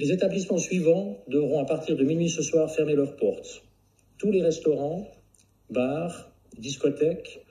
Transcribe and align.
Les 0.00 0.12
établissements 0.12 0.56
suivants 0.56 1.22
devront 1.28 1.60
à 1.60 1.66
partir 1.66 1.94
de 1.94 2.04
minuit 2.04 2.30
ce 2.30 2.40
soir 2.40 2.74
fermer 2.74 2.94
leurs 2.94 3.16
portes. 3.16 3.62
Tous 4.16 4.32
les 4.32 4.40
restaurants, 4.40 5.06
bars, 5.68 6.32
discothèques, 6.56 7.44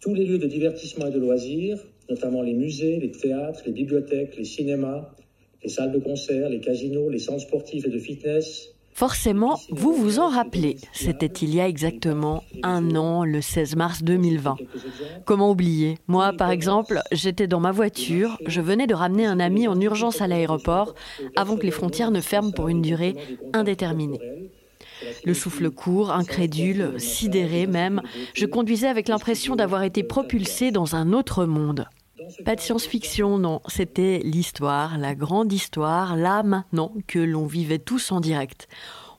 tous 0.00 0.12
les 0.12 0.24
lieux 0.24 0.38
de 0.38 0.48
divertissement 0.48 1.06
et 1.06 1.12
de 1.12 1.20
loisirs, 1.20 1.78
notamment 2.10 2.42
les 2.42 2.54
musées, 2.54 2.98
les 2.98 3.12
théâtres, 3.12 3.62
les 3.66 3.70
bibliothèques, 3.70 4.36
les 4.36 4.44
cinémas, 4.44 5.14
les 5.62 5.68
salles 5.68 5.92
de 5.92 6.00
concert, 6.00 6.48
les 6.48 6.58
casinos, 6.58 7.08
les 7.08 7.20
centres 7.20 7.42
sportifs 7.42 7.86
et 7.86 7.90
de 7.90 8.00
fitness, 8.00 8.74
Forcément, 8.96 9.60
vous 9.68 9.92
vous 9.92 10.20
en 10.20 10.30
rappelez, 10.30 10.78
c'était 10.94 11.26
il 11.26 11.54
y 11.54 11.60
a 11.60 11.68
exactement 11.68 12.42
un 12.62 12.96
an, 12.96 13.26
le 13.26 13.42
16 13.42 13.76
mars 13.76 14.02
2020. 14.02 14.56
Comment 15.26 15.50
oublier? 15.50 15.98
Moi, 16.06 16.32
par 16.32 16.50
exemple, 16.50 17.02
j'étais 17.12 17.46
dans 17.46 17.60
ma 17.60 17.72
voiture, 17.72 18.38
je 18.46 18.62
venais 18.62 18.86
de 18.86 18.94
ramener 18.94 19.26
un 19.26 19.38
ami 19.38 19.68
en 19.68 19.78
urgence 19.78 20.22
à 20.22 20.26
l'aéroport 20.26 20.94
avant 21.36 21.58
que 21.58 21.64
les 21.64 21.72
frontières 21.72 22.10
ne 22.10 22.22
ferment 22.22 22.52
pour 22.52 22.68
une 22.68 22.80
durée 22.80 23.14
indéterminée. 23.52 24.50
Le 25.26 25.34
souffle 25.34 25.70
court, 25.70 26.10
incrédule, 26.10 26.94
sidéré 26.96 27.66
même, 27.66 28.00
je 28.32 28.46
conduisais 28.46 28.88
avec 28.88 29.08
l'impression 29.08 29.56
d'avoir 29.56 29.82
été 29.82 30.04
propulsé 30.04 30.70
dans 30.70 30.96
un 30.96 31.12
autre 31.12 31.44
monde. 31.44 31.86
Pas 32.44 32.56
de 32.56 32.60
science-fiction, 32.60 33.38
non. 33.38 33.60
C'était 33.68 34.20
l'histoire, 34.24 34.98
la 34.98 35.14
grande 35.14 35.52
histoire, 35.52 36.16
là 36.16 36.42
maintenant, 36.42 36.92
que 37.06 37.18
l'on 37.18 37.46
vivait 37.46 37.78
tous 37.78 38.12
en 38.12 38.20
direct. 38.20 38.68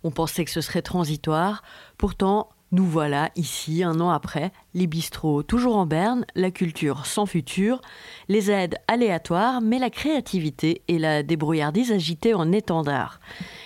On 0.03 0.11
pensait 0.11 0.45
que 0.45 0.51
ce 0.51 0.61
serait 0.61 0.81
transitoire. 0.81 1.63
Pourtant, 1.97 2.49
nous 2.73 2.85
voilà 2.85 3.31
ici, 3.37 3.81
un 3.81 4.01
an 4.01 4.09
après, 4.09 4.51
les 4.73 4.87
bistrots 4.87 5.41
toujours 5.41 5.77
en 5.77 5.85
berne, 5.85 6.25
la 6.35 6.51
culture 6.51 7.05
sans 7.05 7.25
futur, 7.25 7.79
les 8.27 8.51
aides 8.51 8.75
aléatoires, 8.89 9.61
mais 9.61 9.79
la 9.79 9.89
créativité 9.89 10.81
et 10.89 10.99
la 10.99 11.23
débrouillardise 11.23 11.93
agitées 11.93 12.33
en 12.33 12.51
étendard. 12.51 13.21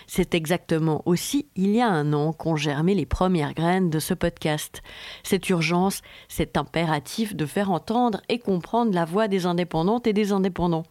C'est 0.06 0.36
exactement 0.36 1.02
aussi 1.08 1.48
il 1.56 1.72
y 1.72 1.82
a 1.82 1.88
un 1.88 2.14
an 2.14 2.32
qu'ont 2.32 2.56
germé 2.56 2.94
les 2.94 3.08
premières 3.08 3.56
graines 3.56 3.90
de 3.90 3.98
ce 3.98 4.14
podcast. 4.14 4.84
Cette 5.24 5.50
urgence, 5.50 6.04
cet 6.28 6.56
impératif 6.56 7.36
de 7.36 7.48
faire 7.48 7.72
entendre 7.72 8.22
et 8.30 8.38
comprendre 8.38 8.94
la 8.94 9.06
voix 9.06 9.28
des 9.28 9.48
indépendantes 9.48 10.06
et 10.06 10.14
des 10.14 10.32
indépendants. 10.32 10.86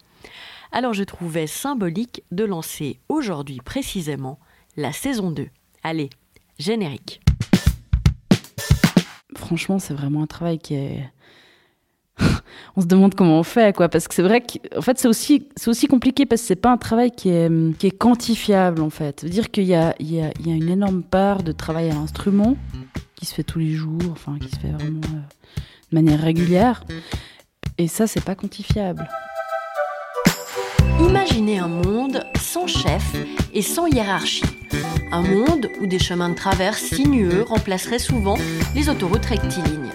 Alors 0.73 0.93
je 0.93 1.05
trouvais 1.05 1.47
symbolique 1.47 2.23
de 2.31 2.43
lancer 2.43 2.99
aujourd'hui 3.07 3.59
précisément 3.63 4.37
la 4.75 4.91
saison 4.91 5.31
2. 5.31 5.47
Allez, 5.83 6.09
générique 6.59 7.21
franchement, 9.35 9.79
c'est 9.79 9.93
vraiment 9.93 10.23
un 10.23 10.27
travail 10.27 10.59
qui 10.59 10.75
est. 10.75 11.09
on 12.75 12.81
se 12.81 12.85
demande 12.85 13.15
comment 13.15 13.39
on 13.39 13.43
fait, 13.43 13.75
quoi. 13.75 13.89
Parce 13.89 14.07
que 14.07 14.13
c'est 14.13 14.21
vrai 14.21 14.41
qu'en 14.41 14.81
fait, 14.81 14.99
c'est 14.99 15.07
aussi, 15.07 15.47
c'est 15.55 15.69
aussi 15.69 15.87
compliqué 15.87 16.25
parce 16.25 16.41
que 16.41 16.47
c'est 16.47 16.55
pas 16.55 16.71
un 16.71 16.77
travail 16.77 17.11
qui 17.11 17.29
est, 17.29 17.49
qui 17.77 17.87
est 17.87 17.97
quantifiable, 17.97 18.81
en 18.81 18.89
fait. 18.89 19.21
Ça 19.21 19.27
veut 19.27 19.33
dire 19.33 19.51
qu'il 19.51 19.65
y 19.65 19.75
a, 19.75 19.95
il 19.99 20.13
y, 20.13 20.21
a, 20.21 20.31
il 20.39 20.47
y 20.47 20.51
a 20.51 20.55
une 20.55 20.69
énorme 20.69 21.03
part 21.03 21.43
de 21.43 21.51
travail 21.51 21.89
à 21.89 21.93
l'instrument 21.93 22.57
qui 23.15 23.25
se 23.25 23.35
fait 23.35 23.43
tous 23.43 23.59
les 23.59 23.71
jours, 23.71 24.01
enfin, 24.11 24.37
qui 24.39 24.49
se 24.49 24.59
fait 24.59 24.71
vraiment 24.71 25.01
euh, 25.13 25.59
de 25.91 25.95
manière 25.95 26.19
régulière. 26.19 26.83
Et 27.77 27.87
ça, 27.87 28.07
c'est 28.07 28.23
pas 28.23 28.35
quantifiable. 28.35 29.07
Imaginez 30.99 31.59
un 31.59 31.67
monde 31.67 32.23
sans 32.39 32.67
chef 32.67 33.15
et 33.53 33.61
sans 33.61 33.87
hiérarchie. 33.87 34.43
Un 35.13 35.23
monde 35.23 35.69
où 35.81 35.87
des 35.87 35.99
chemins 35.99 36.29
de 36.29 36.35
traverse 36.35 36.81
sinueux 36.81 37.43
remplaceraient 37.43 37.99
souvent 37.99 38.37
les 38.73 38.87
autoroutes 38.87 39.25
rectilignes. 39.25 39.91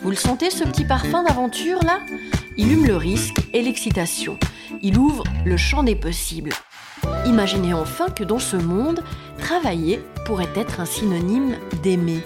Vous 0.00 0.10
le 0.10 0.16
sentez 0.16 0.50
ce 0.50 0.64
petit 0.64 0.84
parfum 0.84 1.22
d'aventure 1.22 1.78
là? 1.84 2.00
Il 2.56 2.72
hume 2.72 2.86
le 2.86 2.96
risque 2.96 3.38
et 3.52 3.62
l'excitation. 3.62 4.38
Il 4.82 4.98
ouvre 4.98 5.22
le 5.44 5.56
champ 5.56 5.84
des 5.84 5.94
possibles. 5.94 6.50
Imaginez 7.26 7.74
enfin 7.74 8.08
que 8.08 8.24
dans 8.24 8.40
ce 8.40 8.56
monde, 8.56 9.04
travailler 9.38 10.00
pourrait 10.24 10.52
être 10.56 10.80
un 10.80 10.86
synonyme 10.86 11.54
d'aimer. 11.84 12.22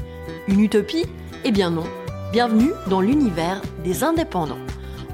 Une 0.48 0.60
utopie? 0.60 1.04
Eh 1.44 1.50
bien 1.52 1.68
non. 1.68 1.84
Bienvenue 2.32 2.70
dans 2.86 3.02
l'univers 3.02 3.60
des 3.84 4.02
indépendants. 4.02 4.58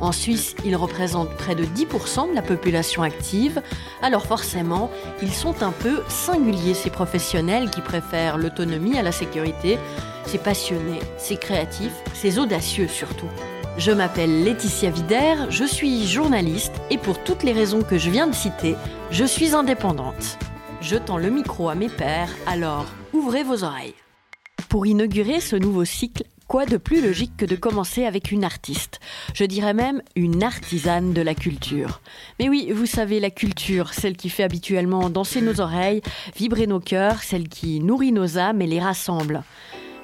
En 0.01 0.12
Suisse, 0.12 0.55
ils 0.65 0.77
représentent 0.77 1.34
près 1.37 1.55
de 1.55 1.65
10% 1.65 2.31
de 2.31 2.34
la 2.34 2.43
population 2.43 3.03
active, 3.03 3.62
alors 4.03 4.27
forcément, 4.27 4.91
ils 5.23 5.33
sont 5.33 5.62
un 5.62 5.73
peu 5.73 6.03
singuliers, 6.09 6.75
ces 6.75 6.91
professionnels 6.91 7.71
qui 7.71 7.81
préfèrent 7.81 8.37
l'autonomie 8.37 8.99
à 8.99 9.03
la 9.03 9.12
sécurité. 9.12 9.79
C'est 10.27 10.43
passionné, 10.43 10.99
c'est 11.17 11.41
créatif, 11.41 11.93
c'est 12.12 12.39
audacieux 12.39 12.89
surtout. 12.89 13.29
Je 13.79 13.91
m'appelle 13.93 14.45
Laetitia 14.45 14.91
Vider, 14.91 15.35
je 15.51 15.65
suis 15.65 16.06
journaliste 16.06 16.75
et 16.91 16.99
pour 16.99 17.23
toutes 17.23 17.43
les 17.43 17.53
raisons 17.53 17.83
que 17.83 17.99
je 17.99 18.11
viens 18.11 18.27
de 18.27 18.35
citer, 18.35 18.75
je 19.11 19.25
suis 19.25 19.55
indépendante. 19.55 20.39
Je 20.81 20.97
tends 20.97 21.19
le 21.19 21.31
micro 21.31 21.69
à 21.69 21.75
mes 21.75 21.89
pairs, 21.89 22.31
alors 22.47 22.87
ouvrez 23.12 23.45
vos 23.45 23.65
oreilles. 23.65 23.95
Pour 24.69 24.87
inaugurer 24.87 25.41
ce 25.41 25.56
nouveau 25.56 25.85
cycle, 25.85 26.25
Quoi 26.49 26.65
de 26.65 26.77
plus 26.77 27.03
logique 27.03 27.37
que 27.37 27.45
de 27.45 27.57
commencer 27.57 28.05
avec 28.05 28.31
une 28.31 28.45
artiste? 28.45 29.01
Je 29.34 29.45
dirais 29.45 29.75
même 29.75 30.01
une 30.15 30.45
artisane 30.45 31.12
de 31.12 31.21
la 31.21 31.34
culture. 31.34 32.01
Mais 32.39 32.49
oui, 32.49 32.71
vous 32.73 32.87
savez, 32.87 33.19
la 33.19 33.31
culture, 33.31 33.93
celle 33.93 34.17
qui 34.17 34.31
fait 34.31 34.45
habituellement 34.45 35.11
danser 35.11 35.41
nos 35.41 35.61
oreilles, 35.61 36.03
vibrer 36.37 36.69
nos 36.69 36.79
cœurs, 36.79 37.25
celle 37.25 37.49
qui 37.49 37.81
nourrit 37.81 38.12
nos 38.12 38.39
âmes 38.39 38.62
et 38.62 38.69
les 38.69 38.79
rassemble. 38.79 39.43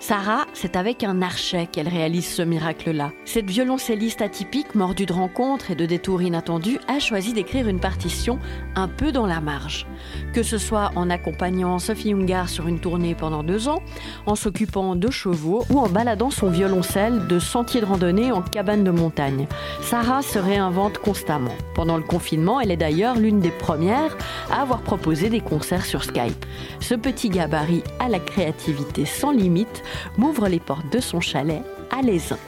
Sarah, 0.03 0.47
c'est 0.53 0.75
avec 0.75 1.05
un 1.05 1.23
archet 1.23 1.69
qu'elle 1.71 1.87
réalise 1.87 2.27
ce 2.27 2.43
miracle-là. 2.43 3.13
Cette 3.25 3.49
violoncelliste 3.49 4.21
atypique, 4.21 4.75
mordue 4.75 5.07
de 5.07 5.13
rencontres 5.13 5.71
et 5.71 5.77
de 5.77 5.87
détours 5.87 6.23
inattendus, 6.23 6.81
a 6.89 6.99
choisi 6.99 7.33
d'écrire 7.33 7.69
une 7.69 7.79
partition 7.79 8.41
un 8.75 8.89
peu 8.89 9.13
dans 9.13 9.27
la 9.27 9.41
marge. 9.41 9.87
Que 10.35 10.43
ce 10.43 10.59
soit 10.59 10.91
en 10.97 11.09
accompagnant 11.09 11.79
Sophie 11.79 12.15
Ungar 12.15 12.49
sur 12.49 12.67
une 12.67 12.81
tournée 12.81 13.15
pendant 13.15 13.45
deux 13.45 13.69
ans, 13.69 13.81
en 14.27 14.35
s'occupant 14.35 14.97
de 14.97 15.09
chevaux 15.09 15.65
ou 15.71 15.79
en 15.79 15.89
baladant 15.89 16.31
son 16.31 16.49
violoncelle 16.49 17.29
de 17.29 17.39
sentiers 17.39 17.81
de 17.81 17.87
randonnée 17.87 18.33
en 18.33 18.43
cabane 18.43 18.83
de 18.83 18.91
montagne. 18.91 19.47
Sarah 19.83 20.23
se 20.23 20.41
réinvente 20.41 20.99
constamment. 20.99 21.55
Pendant 21.77 21.97
le 21.97 22.03
confinement, 22.03 22.61
elle 22.61 22.73
est 22.73 22.77
d'ailleurs 22.77 23.15
l'une 23.15 23.39
des 23.39 23.53
premières 23.53 24.19
à 24.51 24.63
avoir 24.63 24.81
proposé 24.81 25.31
des 25.31 25.41
concerts 25.41 25.87
sur 25.87 26.03
Skype. 26.03 26.45
Ce 26.81 26.97
petit 26.97 27.29
gabarit 27.29 27.85
à 28.01 28.09
la 28.09 28.19
créativité 28.19 29.05
sans 29.05 29.31
limite 29.31 29.85
m'ouvre 30.17 30.49
les 30.49 30.61
portes 30.61 30.91
de 30.93 31.01
son 31.01 31.21
chalet 31.21 31.63
à 31.91 32.03
Lézin. 32.03 32.39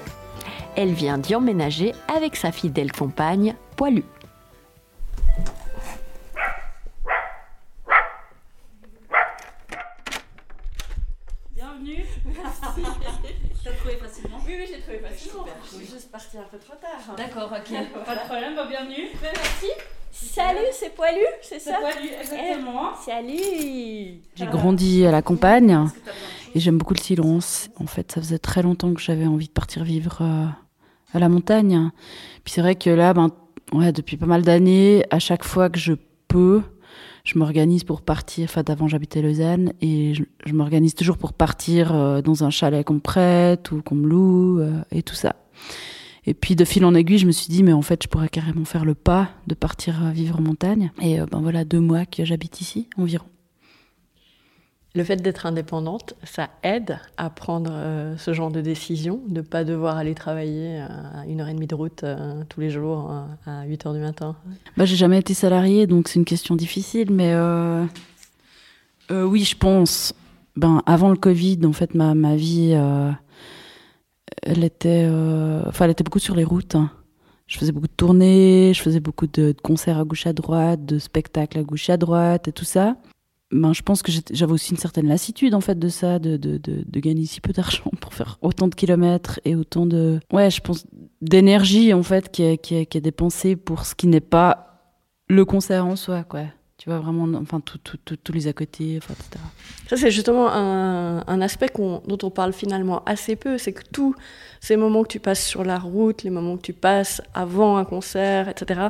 Elle 0.77 0.93
vient 0.93 1.19
d'y 1.19 1.35
emménager 1.35 1.93
avec 2.15 2.37
sa 2.37 2.51
fidèle 2.51 2.91
compagne, 2.93 3.55
Poilu. 3.77 4.05
Bienvenue. 11.55 12.05
Merci. 12.25 12.83
T'as 13.63 13.73
trouvé 13.73 13.97
facilement 13.97 14.39
Oui, 14.47 14.55
oui, 14.59 14.67
j'ai 14.69 14.81
trouvé 14.81 14.99
facilement. 14.99 15.47
Je 15.65 15.77
suis 15.77 15.87
juste 15.87 16.11
partie 16.11 16.39
un 16.39 16.43
peu 16.51 16.59
trop 16.59 16.75
tard. 16.75 17.17
D'accord, 17.17 17.53
ok. 17.53 18.05
Pas 18.05 18.15
de 18.17 18.21
problème, 18.21 18.57
bah, 18.57 18.67
bienvenue. 18.69 19.09
Merci. 19.23 19.67
Salut, 20.35 20.67
c'est 20.73 20.93
Poilu, 20.93 21.25
c'est 21.43 21.61
ça 21.61 21.77
C'est 21.77 21.93
Poilu, 21.93 22.09
exactement. 22.21 22.91
Eh, 22.91 23.05
salut. 23.05 24.21
J'ai 24.35 24.47
grandi 24.47 25.07
à 25.07 25.13
la 25.13 25.23
campagne. 25.23 25.89
Et 26.57 26.61
j'aime 26.61 26.77
beaucoup 26.77 26.95
le 26.95 26.99
silence. 26.99 27.71
En 27.79 27.87
fait, 27.87 28.11
ça 28.11 28.21
faisait 28.21 28.41
très 28.41 28.61
longtemps 28.63 28.93
que 28.95 29.01
j'avais 29.01 29.27
envie 29.27 29.47
de 29.47 29.53
partir 29.53 29.85
vivre 29.85 30.19
euh, 30.23 30.47
à 31.13 31.21
la 31.21 31.29
montagne. 31.29 31.89
Puis 32.43 32.53
c'est 32.53 32.63
vrai 32.63 32.75
que 32.75 32.91
là, 32.91 33.15
ben, 33.15 33.31
ouais, 33.73 33.93
depuis 33.93 34.17
pas 34.17 34.27
mal 34.27 34.43
d'années, 34.43 35.05
à 35.11 35.21
chaque 35.21 35.45
fois 35.45 35.71
que 35.71 35.79
je 35.79 35.93
peux, 36.27 36.63
je 37.23 37.39
m'organise 37.39 37.85
pour 37.85 38.03
partir. 38.03 38.47
Enfin, 38.51 38.65
d'avant, 38.65 38.89
j'habitais 38.89 39.23
Lausanne 39.23 39.73
et 39.81 40.15
je, 40.15 40.53
m'organise 40.53 40.97
toujours 40.97 41.17
pour 41.17 41.33
partir 41.33 41.95
euh, 41.95 42.23
dans 42.23 42.43
un 42.43 42.51
chalet 42.51 42.85
qu'on 42.85 42.95
me 42.95 42.99
prête 42.99 43.71
ou 43.71 43.83
qu'on 43.83 43.95
me 43.95 44.09
loue 44.09 44.59
euh, 44.59 44.83
et 44.91 45.05
tout 45.05 45.15
ça. 45.15 45.37
Et 46.27 46.35
puis 46.35 46.57
de 46.57 46.65
fil 46.65 46.85
en 46.85 46.95
aiguille, 46.95 47.19
je 47.19 47.27
me 47.27 47.33
suis 47.33 47.49
dit, 47.49 47.63
mais 47.63 47.73
en 47.73 47.83
fait, 47.83 48.03
je 48.03 48.09
pourrais 48.09 48.29
carrément 48.29 48.65
faire 48.65 48.85
le 48.85 48.95
pas 48.95 49.31
de 49.47 49.55
partir 49.55 50.11
vivre 50.11 50.39
en 50.39 50.43
montagne. 50.43 50.91
Et 51.03 51.19
ben 51.31 51.41
voilà, 51.41 51.65
deux 51.65 51.81
mois 51.81 52.07
que 52.07 52.25
j'habite 52.25 52.61
ici 52.61 52.89
environ. 52.97 53.27
Le 54.97 55.03
fait 55.03 55.17
d'être 55.17 55.45
indépendante, 55.45 56.15
ça 56.23 56.51
aide 56.63 57.01
à 57.17 57.29
prendre 57.29 57.73
euh, 57.75 58.17
ce 58.17 58.33
genre 58.33 58.53
de 58.53 58.61
décision, 58.61 59.21
de 59.27 59.39
ne 59.39 59.41
pas 59.41 59.65
devoir 59.65 59.97
aller 59.97 60.15
travailler 60.15 60.79
à 60.79 61.27
une 61.27 61.41
heure 61.41 61.49
et 61.49 61.55
demie 61.55 61.67
de 61.67 61.75
route 61.75 62.05
euh, 62.05 62.45
tous 62.49 62.61
les 62.61 62.71
jours 62.71 63.11
euh, 63.11 63.63
à 63.63 63.65
8 63.65 63.87
heures 63.87 63.95
du 63.95 63.99
matin. 63.99 64.37
Bah, 64.77 64.85
j'ai 64.85 64.95
jamais 64.95 65.19
été 65.19 65.35
salariée, 65.35 65.89
donc 65.89 66.07
c'est 66.07 66.21
une 66.21 66.25
question 66.25 66.55
difficile, 66.55 67.11
mais 67.11 67.35
oui, 69.11 69.43
je 69.43 69.57
pense. 69.57 70.15
Ben, 70.55 70.81
avant 70.87 71.11
le 71.11 71.17
Covid, 71.17 71.59
en 71.65 71.73
fait, 71.73 71.95
ma, 71.95 72.15
ma 72.15 72.37
vie, 72.37 72.79
elle 74.43 74.65
était, 74.65 75.09
enfin, 75.67 75.85
elle 75.85 75.91
était 75.93 76.05
beaucoup 76.05 76.19
sur 76.19 76.35
les 76.35 76.45
routes. 76.45 76.75
Hein. 76.75 76.91
Je 77.47 77.59
faisais 77.59 77.73
beaucoup 77.73 77.89
de 77.89 77.93
tournées, 77.93 78.73
je 78.75 78.81
faisais 78.81 79.01
beaucoup 79.01 79.27
de, 79.27 79.53
de 79.53 79.61
concerts 79.63 79.99
à 79.99 80.05
gauche 80.05 80.27
à 80.27 80.33
droite, 80.33 80.85
de 80.85 80.99
spectacles 80.99 81.59
à 81.59 81.63
gauche 81.63 81.91
à 81.91 81.97
droite 81.97 82.49
et 82.49 82.53
tout 82.53 82.65
ça 82.65 82.97
ben, 83.55 83.73
je 83.73 83.83
pense 83.83 84.03
que 84.03 84.11
j'avais 84.33 84.53
aussi 84.53 84.73
une 84.73 84.79
certaine 84.79 85.07
lassitude 85.07 85.55
en 85.55 85.61
fait 85.61 85.79
de 85.79 85.89
ça, 85.89 86.19
de, 86.19 86.37
de, 86.37 86.59
de, 86.59 87.01
gagner 87.01 87.25
si 87.25 87.41
peu 87.41 87.53
d'argent 87.53 87.91
pour 88.01 88.13
faire 88.13 88.39
autant 88.43 88.69
de 88.69 88.75
kilomètres 88.75 89.41
et 89.45 89.55
autant 89.55 89.87
de, 89.87 90.19
ouais, 90.33 90.51
je 90.51 90.61
pense 90.61 90.87
d'énergie 91.23 91.95
en 91.95 92.03
fait 92.03 92.31
qui 92.31 92.43
est, 92.43 92.59
qui, 92.59 92.75
est, 92.75 92.87
qui 92.87 92.99
est 92.99 93.03
dépensée 93.03 93.55
pour 93.55 93.87
ce 93.87 93.95
qui 93.95 94.09
n'est 94.09 94.21
pas 94.21 94.91
le 95.29 95.45
concert 95.45 95.87
en 95.87 95.97
soi, 95.97 96.25
quoi. 96.25 96.43
Tu 96.77 96.91
vois, 96.91 96.99
vraiment, 96.99 97.39
enfin, 97.41 97.61
tous 97.61 97.79
tout, 97.79 97.97
tout, 98.05 98.17
tous 98.17 98.33
les 98.33 98.49
à 98.49 98.53
côté, 98.53 98.99
enfin, 99.01 99.15
etc. 99.15 99.43
Ça, 99.89 99.97
c'est 99.97 100.11
justement 100.11 100.49
un, 100.51 101.23
un 101.25 101.41
aspect 101.41 101.71
dont 101.77 102.19
on 102.23 102.31
parle 102.31 102.53
finalement 102.53 103.05
assez 103.05 103.37
peu. 103.37 103.59
C'est 103.59 103.73
que 103.73 103.85
tous 103.93 104.15
ces 104.61 104.77
moments 104.77 105.05
que 105.05 105.09
tu 105.09 105.21
passes 105.21 105.47
sur 105.47 105.63
la 105.63 105.79
route, 105.79 106.25
les 106.25 106.31
moments 106.31 106.57
que 106.57 106.63
tu 106.63 106.73
passes 106.73 107.23
avant 107.33 107.77
un 107.77 107.85
concert, 107.85 108.49
etc., 108.49 108.89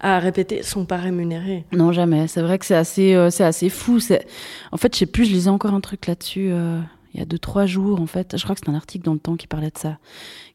à 0.00 0.18
répéter, 0.18 0.62
sont 0.62 0.86
pas 0.86 0.96
rémunérés. 0.96 1.66
Non, 1.72 1.92
jamais. 1.92 2.26
C'est 2.26 2.40
vrai 2.40 2.58
que 2.58 2.64
c'est 2.64 2.74
assez, 2.74 3.14
euh, 3.14 3.28
c'est 3.28 3.44
assez 3.44 3.68
fou. 3.68 4.00
C'est... 4.00 4.26
En 4.72 4.78
fait, 4.78 4.94
je 4.94 5.00
sais 5.00 5.06
plus, 5.06 5.26
je 5.26 5.32
lisais 5.32 5.50
encore 5.50 5.74
un 5.74 5.80
truc 5.82 6.06
là-dessus 6.06 6.48
euh, 6.52 6.80
il 7.12 7.20
y 7.20 7.22
a 7.22 7.26
deux, 7.26 7.38
trois 7.38 7.66
jours, 7.66 8.00
en 8.00 8.06
fait. 8.06 8.36
Je 8.38 8.42
crois 8.44 8.54
que 8.54 8.60
c'était 8.60 8.70
un 8.72 8.76
article 8.76 9.04
dans 9.04 9.12
le 9.14 9.18
temps 9.20 9.36
qui 9.36 9.46
parlait 9.46 9.70
de 9.70 9.78
ça. 9.78 9.98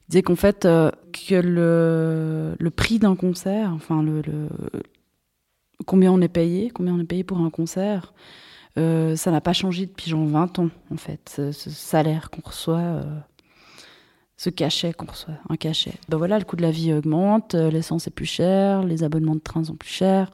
Il 0.08 0.12
disait 0.14 0.24
qu'en 0.24 0.36
fait, 0.36 0.66
euh, 0.66 0.90
que 1.28 1.36
le, 1.36 2.56
le 2.58 2.70
prix 2.72 2.98
d'un 2.98 3.16
concert, 3.16 3.72
enfin, 3.76 4.02
le, 4.02 4.22
le- 4.24 4.50
combien 5.86 6.12
on 6.12 6.22
est 6.22 6.28
payé, 6.28 6.70
combien 6.70 6.94
on 6.94 7.00
est 7.00 7.06
payé 7.06 7.24
pour 7.24 7.40
un 7.40 7.50
concert, 7.50 8.14
euh, 8.78 9.16
ça 9.16 9.32
n'a 9.32 9.42
pas 9.42 9.54
changé 9.54 9.86
depuis 9.86 10.10
genre 10.10 10.26
20 10.26 10.60
ans, 10.60 10.70
en 10.92 10.98
fait. 10.98 11.42
Ce, 11.54 11.70
salaire 11.70 12.30
qu'on 12.30 12.42
reçoit, 12.42 12.78
euh, 12.78 13.20
ce 14.38 14.50
cachet 14.50 14.94
qu'on 14.94 15.08
reçoit, 15.08 15.36
un 15.50 15.58
cachet. 15.58 15.94
Ben 16.10 16.18
voilà, 16.18 16.40
le 16.40 16.46
coût 16.46 16.56
de 16.56 16.62
la 16.62 16.72
vie 16.72 16.94
augmente, 16.94 17.56
euh, 17.56 17.70
l'essence 17.70 18.08
est 18.08 18.12
plus 18.12 18.26
cher, 18.26 18.84
les 18.84 19.04
abonnements 19.04 19.36
de 19.36 19.42
train 19.42 19.64
sont 19.64 19.76
plus 19.76 19.90
chers. 19.90 20.32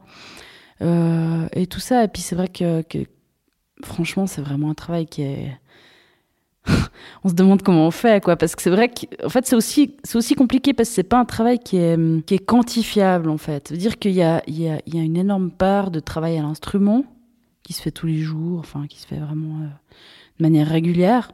Et 0.82 1.66
tout 1.68 1.80
ça. 1.80 2.04
Et 2.04 2.08
puis 2.08 2.22
c'est 2.22 2.36
vrai 2.36 2.48
que 2.48 2.84
franchement, 3.84 4.28
c'est 4.28 4.42
vraiment 4.42 4.70
un 4.70 4.76
travail 4.76 5.08
qui 5.08 5.24
est. 5.24 5.58
on 7.24 7.30
se 7.30 7.34
demande 7.34 7.62
comment 7.62 7.88
on 7.88 7.92
fait, 7.92 8.24
quoi. 8.24 8.36
Parce 8.36 8.56
que 8.56 8.62
c'est 8.62 8.70
vrai 8.70 8.90
qu'en 8.90 9.30
fait, 9.30 9.46
c'est 9.46 9.56
aussi, 9.56 9.96
c'est 10.04 10.18
aussi 10.18 10.36
compliqué 10.36 10.74
parce 10.74 10.90
que 10.90 10.96
c'est 10.96 11.04
pas 11.04 11.20
un 11.20 11.26
travail 11.26 11.60
qui 11.60 11.78
est, 11.78 11.98
qui 12.26 12.36
est 12.36 12.46
quantifiable, 12.46 13.30
en 13.30 13.38
fait. 13.38 13.68
Ça 13.70 13.74
veut 13.74 13.80
dire 13.80 13.98
qu'il 14.00 14.12
y 14.12 14.22
a, 14.22 14.42
il 14.48 14.60
y, 14.62 14.70
a, 14.70 14.80
il 14.86 14.96
y 14.96 15.00
a 15.00 15.04
une 15.04 15.18
énorme 15.18 15.52
part 15.52 15.92
de 15.92 16.00
travail 16.00 16.38
à 16.38 16.42
l'instrument 16.42 17.04
qui 17.64 17.74
se 17.74 17.82
fait 17.82 17.92
tous 17.92 18.08
les 18.08 18.20
jours, 18.20 18.60
enfin, 18.60 18.88
qui 18.88 19.00
se 19.00 19.08
fait 19.08 19.18
vraiment 19.20 19.62
euh, 19.62 19.68
de 20.40 20.44
manière 20.44 20.68
régulière. 20.68 21.32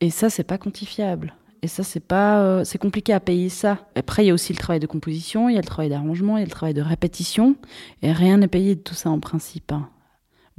Et 0.00 0.10
ça, 0.10 0.30
c'est 0.30 0.44
pas 0.44 0.58
quantifiable. 0.58 1.34
Et 1.62 1.68
ça, 1.68 1.84
c'est 1.84 2.00
pas, 2.00 2.40
euh, 2.40 2.64
c'est 2.64 2.78
compliqué 2.78 3.12
à 3.12 3.20
payer 3.20 3.48
ça. 3.48 3.78
Après, 3.94 4.24
il 4.24 4.28
y 4.28 4.30
a 4.30 4.34
aussi 4.34 4.52
le 4.52 4.58
travail 4.58 4.80
de 4.80 4.86
composition, 4.86 5.48
il 5.48 5.54
y 5.54 5.58
a 5.58 5.60
le 5.60 5.66
travail 5.66 5.90
d'arrangement, 5.90 6.36
il 6.36 6.40
y 6.40 6.42
a 6.42 6.46
le 6.46 6.50
travail 6.50 6.74
de 6.74 6.82
répétition. 6.82 7.54
Et 8.02 8.12
rien 8.12 8.38
n'est 8.38 8.48
payé 8.48 8.74
de 8.74 8.80
tout 8.80 8.94
ça 8.94 9.10
en 9.10 9.20
principe. 9.20 9.70
hein. 9.70 9.88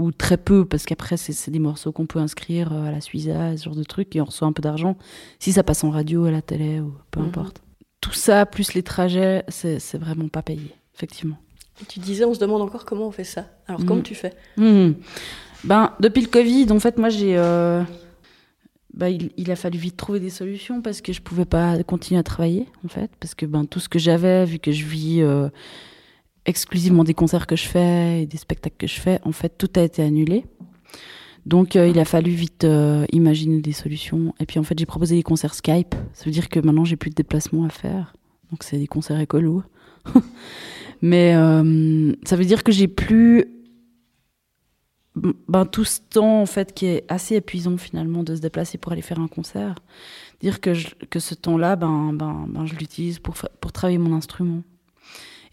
Ou 0.04 0.12
très 0.12 0.36
peu, 0.38 0.66
parce 0.66 0.86
qu'après, 0.86 1.16
c'est 1.18 1.50
des 1.52 1.60
morceaux 1.60 1.92
qu'on 1.94 2.06
peut 2.06 2.20
inscrire 2.20 2.74
euh, 2.74 2.88
à 2.88 2.92
la 2.92 3.00
Suiza, 3.00 3.56
ce 3.56 3.64
genre 3.64 3.76
de 3.76 3.84
trucs, 3.84 4.16
et 4.16 4.22
on 4.22 4.26
reçoit 4.26 4.48
un 4.48 4.52
peu 4.52 4.62
d'argent. 4.62 4.98
Si 5.40 5.54
ça 5.54 5.64
passe 5.64 5.84
en 5.84 5.92
radio, 5.92 6.26
à 6.26 6.32
la 6.32 6.42
télé, 6.42 6.80
ou 6.82 6.94
peu 7.12 7.22
Mhm. 7.22 7.28
importe. 7.28 7.62
Tout 8.02 8.12
ça, 8.12 8.46
plus 8.46 8.74
les 8.74 8.84
trajets, 8.84 9.46
c'est 9.48 9.98
vraiment 9.98 10.28
pas 10.28 10.42
payé, 10.42 10.76
effectivement. 10.94 11.38
Et 11.82 11.86
tu 11.86 12.00
disais, 12.00 12.26
on 12.26 12.34
se 12.34 12.40
demande 12.40 12.62
encore 12.62 12.84
comment 12.86 13.08
on 13.08 13.12
fait 13.12 13.24
ça. 13.24 13.46
Alors, 13.68 13.80
Mhm. 13.82 13.88
comment 13.88 14.02
tu 14.02 14.14
fais? 14.16 14.34
Mhm. 14.58 14.96
Ben, 15.64 15.94
depuis 16.02 16.22
le 16.22 16.28
Covid, 16.28 16.68
en 16.72 16.80
fait, 16.80 16.98
moi, 16.98 17.08
j'ai. 17.10 17.38
euh, 17.38 17.82
ben, 18.94 19.08
il, 19.08 19.32
il 19.38 19.50
a 19.52 19.56
fallu 19.56 19.78
vite 19.78 19.96
trouver 19.98 20.20
des 20.20 20.30
solutions 20.30 20.82
parce 20.82 21.02
que 21.02 21.14
je 21.14 21.22
pouvais 21.22 21.46
pas 21.46 21.82
continuer 21.84 22.20
à 22.20 22.24
travailler, 22.24 22.68
en 22.86 22.90
fait. 22.90 23.10
Parce 23.22 23.34
que 23.36 23.46
ben, 23.46 23.66
tout 23.66 23.80
ce 23.80 23.88
que 23.90 24.00
j'avais, 24.00 24.44
vu 24.46 24.60
que 24.60 24.72
je 24.74 24.86
vis 24.86 25.22
euh, 25.22 25.48
exclusivement 26.46 27.04
des 27.04 27.14
concerts 27.14 27.48
que 27.48 27.56
je 27.56 27.68
fais 27.68 28.24
et 28.24 28.26
des 28.26 28.38
spectacles 28.38 28.76
que 28.78 28.88
je 28.88 29.00
fais, 29.00 29.20
en 29.24 29.32
fait, 29.32 29.58
tout 29.58 29.70
a 29.76 29.82
été 29.82 30.02
annulé. 30.02 30.46
Donc, 31.46 31.76
euh, 31.76 31.88
il 31.88 32.00
a 32.00 32.06
fallu 32.06 32.32
vite 32.32 32.64
euh, 32.64 33.06
imaginer 33.12 33.60
des 33.62 33.74
solutions. 33.74 34.34
Et 34.40 34.46
puis, 34.46 34.60
en 34.60 34.64
fait, 34.64 34.78
j'ai 34.80 34.86
proposé 34.86 35.16
des 35.16 35.24
concerts 35.24 35.54
Skype. 35.56 35.94
Ça 36.14 36.26
veut 36.26 36.32
dire 36.32 36.48
que 36.50 36.60
maintenant, 36.60 36.86
j'ai 36.86 36.96
plus 36.96 37.10
de 37.10 37.16
déplacements 37.16 37.66
à 37.66 37.70
faire. 37.70 38.14
Donc, 38.52 38.64
c'est 38.64 38.78
des 38.78 38.88
concerts 38.88 39.20
écolos. 39.20 39.64
Mais 41.02 41.36
euh, 41.36 42.14
ça 42.26 42.36
veut 42.38 42.46
dire 42.46 42.64
que 42.64 42.72
j'ai 42.72 42.88
plus 42.88 43.46
ben, 45.48 45.66
tout 45.66 45.84
ce 45.84 46.00
temps 46.00 46.42
en 46.42 46.46
fait 46.46 46.74
qui 46.74 46.88
est 46.88 47.06
assez 47.08 47.36
épuisant 47.36 47.78
finalement 47.78 48.24
de 48.24 48.36
se 48.36 48.42
déplacer 48.42 48.78
pour 48.80 48.92
aller 48.94 49.02
faire 49.04 49.20
un 49.20 49.28
concert 49.28 49.76
dire 50.42 50.60
que, 50.60 50.74
je- 50.74 50.96
que 51.10 51.20
ce 51.20 51.36
temps-là 51.36 51.76
ben, 51.76 52.14
ben, 52.14 52.46
ben, 52.50 52.66
je 52.66 52.74
l'utilise 52.76 53.20
pour, 53.20 53.36
pour 53.62 53.72
travailler 53.72 54.00
mon 54.00 54.14
instrument 54.16 54.64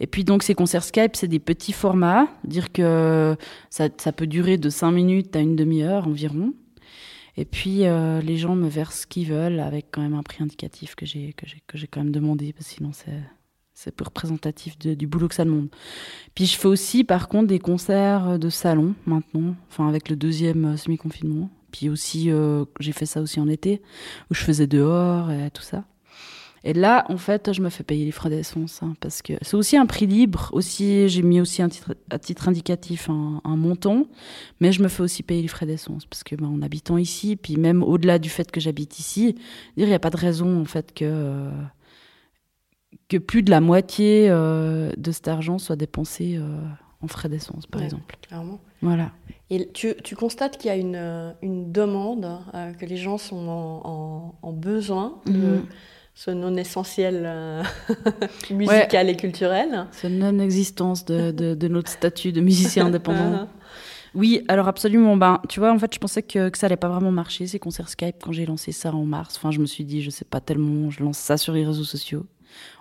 et 0.01 0.07
puis 0.07 0.25
donc 0.25 0.43
ces 0.43 0.55
concerts 0.55 0.85
Skype 0.85 1.15
c'est 1.15 1.29
des 1.29 1.39
petits 1.39 1.73
formats 1.73 2.27
dire 2.45 2.73
que 2.73 3.37
ça, 3.71 3.89
peut 4.13 4.27
durer 4.27 4.59
de 4.59 4.69
5 4.69 4.91
minutes 4.91 5.37
à 5.37 5.41
une 5.41 5.57
demi-heure 5.57 6.09
environ 6.09 6.53
et 7.37 7.45
puis 7.45 7.87
euh, 7.87 8.21
les 8.21 8.37
gens 8.37 8.57
me 8.57 8.69
versent 8.69 9.03
ce 9.03 9.07
qu'ils 9.07 9.29
veulent 9.29 9.61
avec 9.61 9.87
quand 9.91 10.03
même 10.03 10.15
un 10.15 10.23
prix 10.23 10.43
indicatif 10.43 10.95
que 10.95 11.07
j'ai 11.07 11.33
que 11.35 11.47
j'ai 11.47 11.63
que 11.67 11.79
j'ai 11.79 11.87
quand 11.87 12.01
même 12.01 12.13
demandé 12.13 12.53
parce 12.53 12.67
que 12.67 12.75
sinon 12.75 12.91
c'est 12.93 13.21
c'est 13.73 13.95
peu 13.95 14.05
représentatif 14.05 14.79
du 14.79 15.07
boulot 15.07 15.29
que 15.29 15.35
ça 15.35 15.45
demande 15.45 15.69
puis 16.35 16.47
je 16.47 16.57
fais 16.57 16.69
aussi, 16.69 17.05
par 17.05 17.29
contre, 17.29 17.49
des 17.49 17.59
concerts 17.59 18.39
de 18.39 18.49
salon 18.49 18.95
maintenant, 19.07 19.55
enfin 19.69 19.89
avec 19.89 20.09
le 20.09 20.17
deuxième 20.17 20.65
euh, 20.65 20.77
semi-confinement. 20.77 21.51
Puis 21.73 21.89
aussi, 21.89 22.31
euh, 22.31 22.65
j'ai 22.81 22.93
fait 22.93 23.07
ça 23.07 23.21
aussi 23.21 23.39
en 23.41 23.49
été, 23.49 23.81
où 24.31 24.35
je 24.35 24.43
faisais 24.43 24.67
dehors 24.67 25.31
et 25.31 25.51
tout 25.51 25.63
ça. 25.63 25.85
Et 26.63 26.75
là, 26.75 27.07
en 27.09 27.17
fait, 27.17 27.53
je 27.55 27.63
me 27.63 27.71
fais 27.71 27.83
payer 27.85 28.05
les 28.05 28.11
frais 28.11 28.29
d'essence, 28.29 28.83
hein, 28.83 28.95
parce 29.01 29.23
que 29.23 29.33
c'est 29.41 29.55
aussi 29.57 29.77
un 29.79 29.87
prix 29.87 30.07
libre. 30.07 30.51
Aussi, 30.53 31.09
j'ai 31.09 31.23
mis 31.23 31.41
aussi 31.41 31.63
un 31.63 31.69
titre, 31.71 31.95
à 32.11 32.19
titre 32.19 32.49
indicatif 32.49 33.09
un, 33.09 33.41
un 33.45 33.57
montant, 33.57 34.05
mais 34.61 34.71
je 34.71 34.83
me 34.83 34.89
fais 34.89 35.03
aussi 35.03 35.23
payer 35.23 35.41
les 35.43 35.49
frais 35.49 35.65
d'essence, 35.67 36.05
parce 36.05 36.23
que 36.23 36.35
ben, 36.37 36.49
en 36.49 36.61
habitant 36.61 36.99
ici, 36.99 37.37
puis 37.37 37.57
même 37.57 37.83
au-delà 37.83 38.19
du 38.19 38.29
fait 38.29 38.51
que 38.51 38.61
j'habite 38.61 38.99
ici, 38.99 39.37
il 39.79 39.87
n'y 39.87 39.95
a 39.95 39.99
pas 39.99 40.11
de 40.11 40.19
raison 40.19 40.61
en 40.61 40.67
fait 40.67 40.93
que 40.93 41.05
euh, 41.07 41.51
que 43.09 43.17
plus 43.17 43.43
de 43.43 43.51
la 43.51 43.61
moitié 43.61 44.29
euh, 44.29 44.93
de 44.97 45.13
cet 45.13 45.29
argent 45.29 45.59
soit 45.59 45.77
dépensé 45.77 46.37
euh, 46.37 46.61
en 47.01 47.07
frais 47.09 47.29
d'essence, 47.29 47.67
par 47.67 47.81
Ouais. 47.81 47.87
exemple. 47.87 48.17
Clairement. 48.23 48.61
Voilà. 48.83 49.13
Et 49.49 49.69
tu, 49.73 49.95
tu 50.05 50.15
constates 50.15 50.59
qu'il 50.59 50.69
y 50.69 50.71
a 50.73 50.77
une, 50.77 51.35
une 51.43 51.73
demande, 51.73 52.39
euh, 52.55 52.73
que 52.75 52.87
les 52.87 52.97
gens 52.97 53.19
sont 53.19 53.49
en, 53.49 53.81
en- 53.85 54.35
en 54.43 54.53
besoin 54.53 55.21
de 55.27 55.33
Mhm. 55.33 55.67
Ce 56.15 56.31
non 56.31 56.57
essentiel 56.57 57.23
euh, 57.25 57.63
musical 58.51 59.09
et 59.09 59.17
culturel. 59.17 59.87
C'est 59.93 60.09
non-existence 60.09 61.05
de, 61.05 61.31
de, 61.31 61.55
de 61.55 61.69
notre 61.69 61.91
statut 61.91 62.33
de 62.33 62.41
musicien 62.41 62.87
indépendant. 62.89 63.49
Oui, 64.15 64.43
alors 64.49 64.69
absolument. 64.69 65.17
Ben, 65.17 65.41
tu 65.49 65.61
vois, 65.61 65.73
en 65.73 65.79
fait, 65.79 65.95
je 65.95 65.99
pensais 65.99 66.23
que, 66.23 66.49
que 66.49 66.59
ça 66.59 66.67
allait 66.67 66.77
pas 66.77 66.89
vraiment 66.89 67.13
marcher, 67.13 67.47
ces 67.47 67.59
concerts 67.59 67.89
Skype, 67.89 68.17
quand 68.23 68.33
j'ai 68.33 68.45
lancé 68.45 68.73
ça 68.73 68.93
en 68.93 69.05
mars. 69.05 69.37
Enfin, 69.37 69.51
je 69.51 69.61
me 69.61 69.67
suis 69.67 69.85
dit, 69.85 70.03
je 70.03 70.11
sais 70.11 70.25
pas 70.25 70.41
tellement, 70.41 70.91
je 70.91 71.03
lance 71.03 71.19
ça 71.19 71.37
sur 71.37 71.53
les 71.53 71.65
réseaux 71.65 71.85
sociaux. 71.85 72.27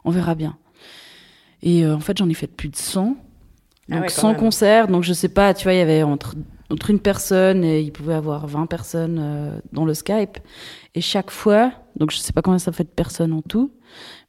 On 0.03 0.09
verra 0.11 0.33
bien. 0.35 0.57
Et 1.61 1.85
euh, 1.85 1.95
en 1.95 1.99
fait, 1.99 2.17
j'en 2.17 2.27
ai 2.29 2.33
fait 2.33 2.47
plus 2.47 2.69
de 2.69 2.75
100. 2.75 3.15
Ah 3.91 3.95
Donc 3.95 4.01
ouais, 4.01 4.07
quand 4.07 4.21
100 4.21 4.27
même. 4.29 4.37
concerts. 4.37 4.87
Donc 4.87 5.03
je 5.03 5.13
sais 5.13 5.29
pas, 5.29 5.53
tu 5.53 5.63
vois, 5.63 5.73
il 5.73 5.77
y 5.77 5.81
avait 5.81 6.03
entre, 6.03 6.35
entre 6.71 6.89
une 6.89 6.99
personne 6.99 7.63
et 7.63 7.81
il 7.81 7.91
pouvait 7.91 8.13
avoir 8.15 8.47
20 8.47 8.65
personnes 8.65 9.19
euh, 9.19 9.59
dans 9.71 9.85
le 9.85 9.93
Skype. 9.93 10.39
Et 10.99 11.01
chaque 11.01 11.31
fois, 11.31 11.71
donc 11.95 12.11
je 12.11 12.17
sais 12.17 12.33
pas 12.33 12.41
combien 12.41 12.59
ça 12.59 12.73
fait 12.73 12.83
de 12.83 12.89
personnes 12.89 13.31
en 13.31 13.41
tout, 13.41 13.71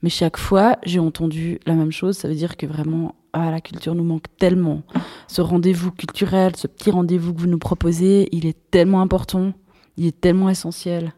mais 0.04 0.08
chaque 0.08 0.36
fois, 0.36 0.78
j'ai 0.84 1.00
entendu 1.00 1.58
la 1.66 1.74
même 1.74 1.90
chose. 1.90 2.16
Ça 2.16 2.28
veut 2.28 2.36
dire 2.36 2.56
que 2.56 2.64
vraiment, 2.64 3.16
ah, 3.32 3.50
la 3.50 3.60
culture 3.60 3.96
nous 3.96 4.04
manque 4.04 4.26
tellement. 4.38 4.84
Ce 5.26 5.40
rendez-vous 5.40 5.90
culturel, 5.90 6.54
ce 6.54 6.68
petit 6.68 6.92
rendez-vous 6.92 7.34
que 7.34 7.40
vous 7.40 7.48
nous 7.48 7.58
proposez, 7.58 8.28
il 8.30 8.46
est 8.46 8.56
tellement 8.70 9.00
important, 9.00 9.52
il 9.96 10.06
est 10.06 10.20
tellement 10.20 10.48
essentiel. 10.48 11.12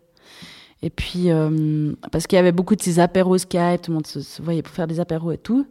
Et 0.81 0.89
puis, 0.89 1.31
euh, 1.31 1.93
parce 2.11 2.27
qu'il 2.27 2.37
y 2.37 2.41
avait 2.41 2.51
beaucoup 2.51 2.75
de 2.75 2.81
ces 2.81 2.99
apéros 2.99 3.37
Skype, 3.37 3.83
tout 3.83 3.91
le 3.91 3.97
monde 3.97 4.07
se, 4.07 4.41
voyait 4.41 4.63
pour 4.63 4.75
faire 4.75 4.87
des 4.87 5.01
apéros 5.01 5.33
et 5.33 5.39
tout. 5.39 5.67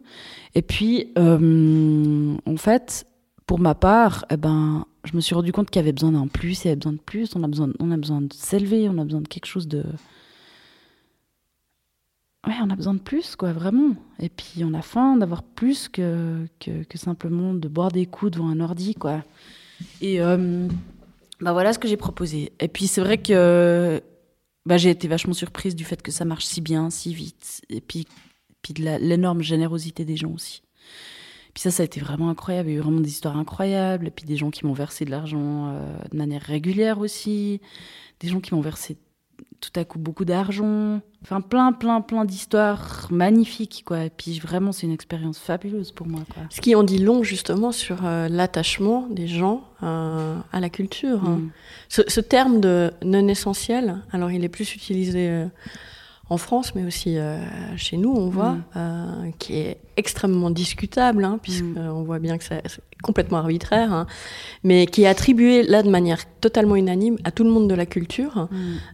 Et 0.54 0.62
puis, 0.62 1.12
euh, 1.18 2.36
en 2.46 2.56
fait, 2.56 3.04
pour 3.52 3.60
ma 3.60 3.74
part, 3.74 4.24
eh 4.30 4.38
ben, 4.38 4.86
je 5.04 5.14
me 5.14 5.20
suis 5.20 5.34
rendu 5.34 5.52
compte 5.52 5.68
qu'il 5.68 5.78
y 5.78 5.82
avait 5.84 5.92
besoin 5.92 6.12
d'un 6.12 6.26
plus, 6.26 6.64
il 6.64 6.68
y 6.68 6.68
avait 6.68 6.76
besoin 6.76 6.94
de 6.94 6.98
plus, 6.98 7.36
on 7.36 7.42
a 7.42 7.48
besoin, 7.48 7.68
on 7.80 7.90
a 7.90 7.98
besoin 7.98 8.22
de 8.22 8.32
s'élever, 8.32 8.88
on 8.88 8.96
a 8.96 9.04
besoin 9.04 9.20
de 9.20 9.28
quelque 9.28 9.44
chose 9.44 9.68
de... 9.68 9.84
Ouais, 12.46 12.54
on 12.62 12.70
a 12.70 12.76
besoin 12.76 12.94
de 12.94 12.98
plus, 12.98 13.36
quoi, 13.36 13.52
vraiment. 13.52 13.94
Et 14.20 14.30
puis, 14.30 14.64
on 14.64 14.72
a 14.72 14.80
faim 14.80 15.18
d'avoir 15.18 15.42
plus 15.42 15.90
que, 15.90 16.46
que, 16.60 16.96
simplement 16.96 17.52
de 17.52 17.68
boire 17.68 17.92
des 17.92 18.06
coups 18.06 18.32
devant 18.32 18.48
un 18.48 18.58
ordi, 18.58 18.94
quoi. 18.94 19.22
Et 20.00 20.18
bah 20.18 21.52
voilà 21.52 21.74
ce 21.74 21.78
que 21.78 21.88
j'ai 21.88 21.98
proposé. 21.98 22.52
Et 22.58 22.68
puis, 22.68 22.86
c'est 22.86 23.02
vrai 23.02 23.18
que 23.18 24.02
bah, 24.64 24.78
j'ai 24.78 24.88
été 24.88 25.08
vachement 25.08 25.34
surprise 25.34 25.76
du 25.76 25.84
fait 25.84 26.00
que 26.00 26.10
ça 26.10 26.24
marche 26.24 26.46
si 26.46 26.62
bien, 26.62 26.88
si 26.88 27.12
vite. 27.12 27.60
Et 27.68 27.82
puis, 27.82 28.06
puis 28.62 28.72
de 28.72 28.82
l'énorme 28.98 29.42
générosité 29.42 30.06
des 30.06 30.16
gens 30.16 30.32
aussi. 30.32 30.62
Puis 31.54 31.62
ça, 31.62 31.70
ça 31.70 31.82
a 31.82 31.86
été 31.86 32.00
vraiment 32.00 32.30
incroyable. 32.30 32.70
Il 32.70 32.72
y 32.72 32.76
a 32.76 32.78
eu 32.78 32.82
vraiment 32.82 33.00
des 33.00 33.10
histoires 33.10 33.36
incroyables. 33.36 34.06
Et 34.06 34.10
puis 34.10 34.24
des 34.24 34.36
gens 34.36 34.50
qui 34.50 34.64
m'ont 34.66 34.72
versé 34.72 35.04
de 35.04 35.10
l'argent 35.10 35.68
euh, 35.68 35.96
de 36.10 36.16
manière 36.16 36.42
régulière 36.42 36.98
aussi. 36.98 37.60
Des 38.20 38.28
gens 38.28 38.40
qui 38.40 38.54
m'ont 38.54 38.60
versé 38.60 38.96
tout 39.60 39.70
à 39.76 39.84
coup 39.84 39.98
beaucoup 39.98 40.24
d'argent. 40.24 41.00
Enfin, 41.22 41.40
plein, 41.40 41.72
plein, 41.72 42.00
plein 42.00 42.24
d'histoires 42.24 43.06
magnifiques, 43.10 43.82
quoi. 43.84 44.04
Et 44.04 44.10
puis 44.10 44.38
vraiment, 44.40 44.72
c'est 44.72 44.86
une 44.86 44.92
expérience 44.92 45.38
fabuleuse 45.38 45.92
pour 45.92 46.06
moi, 46.08 46.20
quoi. 46.32 46.42
Ce 46.50 46.60
qui 46.60 46.74
en 46.74 46.82
dit 46.82 46.98
long 46.98 47.22
justement 47.22 47.70
sur 47.70 48.04
euh, 48.04 48.28
l'attachement 48.28 49.06
des 49.08 49.28
gens 49.28 49.62
euh, 49.82 50.36
à 50.52 50.60
la 50.60 50.68
culture. 50.70 51.22
hein. 51.24 51.36
Mm. 51.36 51.50
Ce, 51.88 52.02
ce 52.08 52.20
terme 52.20 52.60
de 52.60 52.92
non 53.04 53.28
essentiel, 53.28 54.02
alors 54.10 54.30
il 54.32 54.42
est 54.42 54.48
plus 54.48 54.74
utilisé 54.74 55.46
en 56.32 56.38
France, 56.38 56.74
mais 56.74 56.84
aussi 56.84 57.16
euh, 57.18 57.38
chez 57.76 57.96
nous, 57.96 58.10
on 58.12 58.28
voit, 58.28 58.52
Mm. 58.52 58.64
euh, 58.76 59.30
qui 59.38 59.54
est 59.58 59.78
extrêmement 59.96 60.50
discutable, 60.50 61.24
hein, 61.24 61.38
puisqu'on 61.42 62.00
Mm. 62.00 62.04
voit 62.04 62.18
bien 62.18 62.38
que 62.38 62.44
c'est 62.44 62.62
complètement 63.02 63.38
arbitraire, 63.38 63.92
hein, 63.92 64.06
mais 64.64 64.86
qui 64.86 65.02
est 65.02 65.06
attribué 65.06 65.62
là 65.64 65.82
de 65.82 65.90
manière 65.90 66.20
totalement 66.40 66.76
unanime 66.76 67.18
à 67.24 67.30
tout 67.30 67.44
le 67.44 67.50
monde 67.50 67.68
de 67.68 67.74
la 67.74 67.84
culture. 67.86 68.48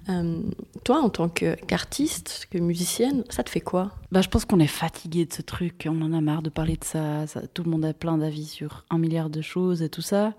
Euh, 0.08 0.40
toi, 0.84 1.00
en 1.02 1.08
tant 1.10 1.28
qu'artiste, 1.28 2.46
que 2.50 2.58
musicienne, 2.58 3.24
ça 3.28 3.42
te 3.42 3.50
fait 3.50 3.60
quoi? 3.60 3.92
Bah, 4.12 4.20
je 4.22 4.28
pense 4.28 4.44
qu'on 4.44 4.60
est 4.60 4.66
fatigué 4.66 5.24
de 5.26 5.32
ce 5.32 5.42
truc, 5.42 5.86
on 5.88 6.00
en 6.02 6.12
a 6.12 6.20
marre 6.20 6.42
de 6.42 6.50
parler 6.50 6.76
de 6.76 6.84
ça, 6.84 7.26
ça- 7.26 7.42
tout 7.52 7.62
le 7.64 7.70
monde 7.70 7.84
a 7.84 7.92
plein 7.92 8.18
d'avis 8.18 8.46
sur 8.46 8.84
un 8.90 8.98
milliard 8.98 9.30
de 9.30 9.42
choses 9.42 9.82
et 9.82 9.88
tout 9.88 10.02
ça. 10.02 10.32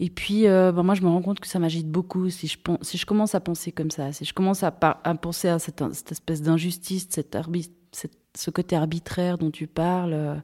Et 0.00 0.10
puis, 0.10 0.46
euh, 0.46 0.72
bah, 0.72 0.82
moi, 0.82 0.94
je 0.94 1.02
me 1.02 1.08
rends 1.08 1.22
compte 1.22 1.40
que 1.40 1.46
ça 1.46 1.58
m'agite 1.58 1.88
beaucoup 1.88 2.30
si 2.30 2.46
je, 2.48 2.58
pen- 2.58 2.78
si 2.82 2.98
je 2.98 3.06
commence 3.06 3.34
à 3.34 3.40
penser 3.40 3.72
comme 3.72 3.90
ça, 3.90 4.12
si 4.12 4.24
je 4.24 4.34
commence 4.34 4.62
à, 4.62 4.70
penser 4.70 5.48
à 5.48 5.58
cette, 5.58 5.82
cette 5.94 6.12
espèce 6.12 6.42
d'injustice, 6.42 7.06
cet 7.10 7.34
arbi- 7.34 7.70
cette- 7.92 8.18
ce 8.36 8.50
côté 8.50 8.74
arbitraire 8.76 9.38
dont 9.38 9.50
tu 9.50 9.66
parles, 9.66 10.12
euh, 10.14 10.34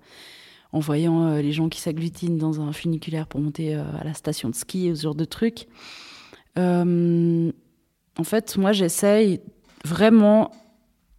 en 0.73 0.81
voyant 0.81 1.27
euh, 1.29 1.41
les 1.43 1.53
gens 1.53 1.69
qui 1.69 1.81
s'agglutinent 1.81 2.37
dans 2.37 2.61
un 2.61 2.73
funiculaire 2.73 3.27
pour 3.27 3.41
monter 3.41 3.75
euh, 3.75 3.83
à 3.99 4.05
la 4.05 4.15
station 4.15 4.51
de 4.51 4.55
ski, 4.55 4.91
ou 4.91 4.95
ce 4.97 5.03
genre 5.03 5.15
de 5.15 5.25
trucs. 5.25 5.67
En 6.57 8.25
fait, 8.25 8.57
moi, 8.57 8.73
j'essaye 8.73 9.41
vraiment 9.85 10.51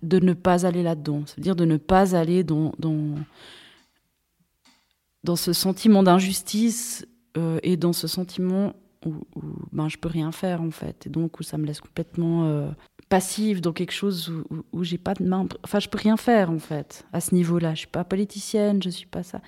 de 0.04 0.20
ne 0.20 0.34
pas 0.34 0.66
aller 0.66 0.84
là-dedans. 0.84 1.24
C'est-à-dire 1.26 1.56
de 1.56 1.66
ne 1.66 1.78
pas 1.78 2.16
aller 2.16 2.44
dans, 2.44 2.74
dans, 2.78 3.16
dans 5.24 5.36
ce 5.36 5.54
sentiment 5.54 6.04
d'injustice 6.04 7.08
euh, 7.38 7.60
et 7.64 7.78
dans 7.78 7.94
ce 7.94 8.08
sentiment 8.08 8.76
où, 9.06 9.14
où, 9.36 9.42
ben, 9.72 9.88
je 9.88 9.98
peux 9.98 10.10
rien 10.10 10.32
faire, 10.32 10.62
en 10.62 10.72
fait. 10.72 11.08
Et 11.08 11.10
donc, 11.10 11.40
où 11.40 11.44
ça 11.44 11.58
me 11.58 11.66
laisse 11.66 11.82
complètement 11.82 12.46
euh, 12.46 12.70
passive 13.08 13.62
dans 13.62 13.72
quelque 13.72 13.94
chose 13.94 14.30
où, 14.30 14.44
où, 14.50 14.64
où 14.74 14.84
j'ai 14.84 14.98
pas 14.98 15.14
de 15.14 15.24
main. 15.24 15.48
Enfin, 15.64 15.80
je 15.80 15.88
peux 15.88 15.98
rien 15.98 16.18
faire, 16.18 16.52
en 16.52 16.60
fait, 16.60 17.06
à 17.14 17.22
ce 17.22 17.34
niveau-là. 17.34 17.74
Je 17.74 17.80
suis 17.80 17.88
pas 17.88 18.04
politicienne, 18.04 18.82
je 18.84 18.90
suis 18.90 19.08
pas 19.08 19.24
ça. 19.24 19.42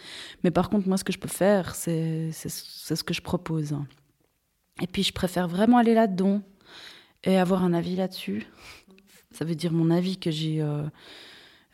Mais 0.43 0.51
par 0.51 0.69
contre, 0.69 0.87
moi, 0.87 0.97
ce 0.97 1.03
que 1.03 1.13
je 1.13 1.19
peux 1.19 1.27
faire, 1.27 1.75
c'est 1.75 2.31
ce 2.31 3.03
que 3.03 3.13
je 3.13 3.21
propose. 3.21 3.75
Et 4.81 4.87
puis, 4.87 5.03
je 5.03 5.13
préfère 5.13 5.47
vraiment 5.47 5.77
aller 5.77 5.93
là-dedans 5.93 6.41
et 7.23 7.37
avoir 7.37 7.63
un 7.63 7.73
avis 7.73 7.95
là-dessus. 7.95 8.47
Ça 9.31 9.45
veut 9.45 9.55
dire 9.55 9.71
mon 9.71 9.91
avis 9.91 10.17
que 10.17 10.31
j'ai, 10.31 10.61
euh, 10.61 10.83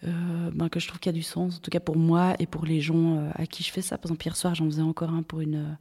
euh, 0.03 0.51
ben, 0.53 0.69
que 0.69 0.79
je 0.79 0.87
trouve 0.87 0.99
qu'il 0.99 1.11
y 1.11 1.15
a 1.15 1.17
du 1.17 1.23
sens, 1.23 1.57
en 1.57 1.59
tout 1.59 1.71
cas 1.71 1.79
pour 1.79 1.97
moi 1.97 2.35
et 2.39 2.45
pour 2.45 2.65
les 2.65 2.81
gens 2.81 3.17
euh, 3.17 3.29
à 3.33 3.47
qui 3.47 3.63
je 3.63 3.71
fais 3.71 3.81
ça. 3.81 3.97
Par 3.97 4.11
exemple, 4.11 4.25
hier 4.25 4.35
soir, 4.35 4.55
j'en 4.55 4.65
faisais 4.65 4.81
encore 4.81 5.09
un 5.09 5.23
pour 5.23 5.41
une, 5.41 5.77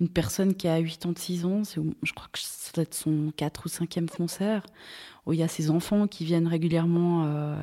une 0.00 0.08
personne 0.08 0.54
qui 0.54 0.68
a 0.68 0.80
86 0.80 1.44
ans. 1.44 1.64
C'est, 1.64 1.80
je 2.02 2.12
crois 2.12 2.28
que 2.32 2.38
ça 2.38 2.70
doit 2.74 2.82
être 2.82 2.94
son 2.94 3.32
4 3.36 3.66
ou 3.66 3.68
5e 3.68 4.08
concert, 4.08 4.64
où 5.26 5.32
il 5.32 5.40
y 5.40 5.42
a 5.42 5.48
ses 5.48 5.70
enfants 5.70 6.06
qui 6.06 6.24
viennent 6.24 6.46
régulièrement 6.46 7.24
euh, 7.26 7.60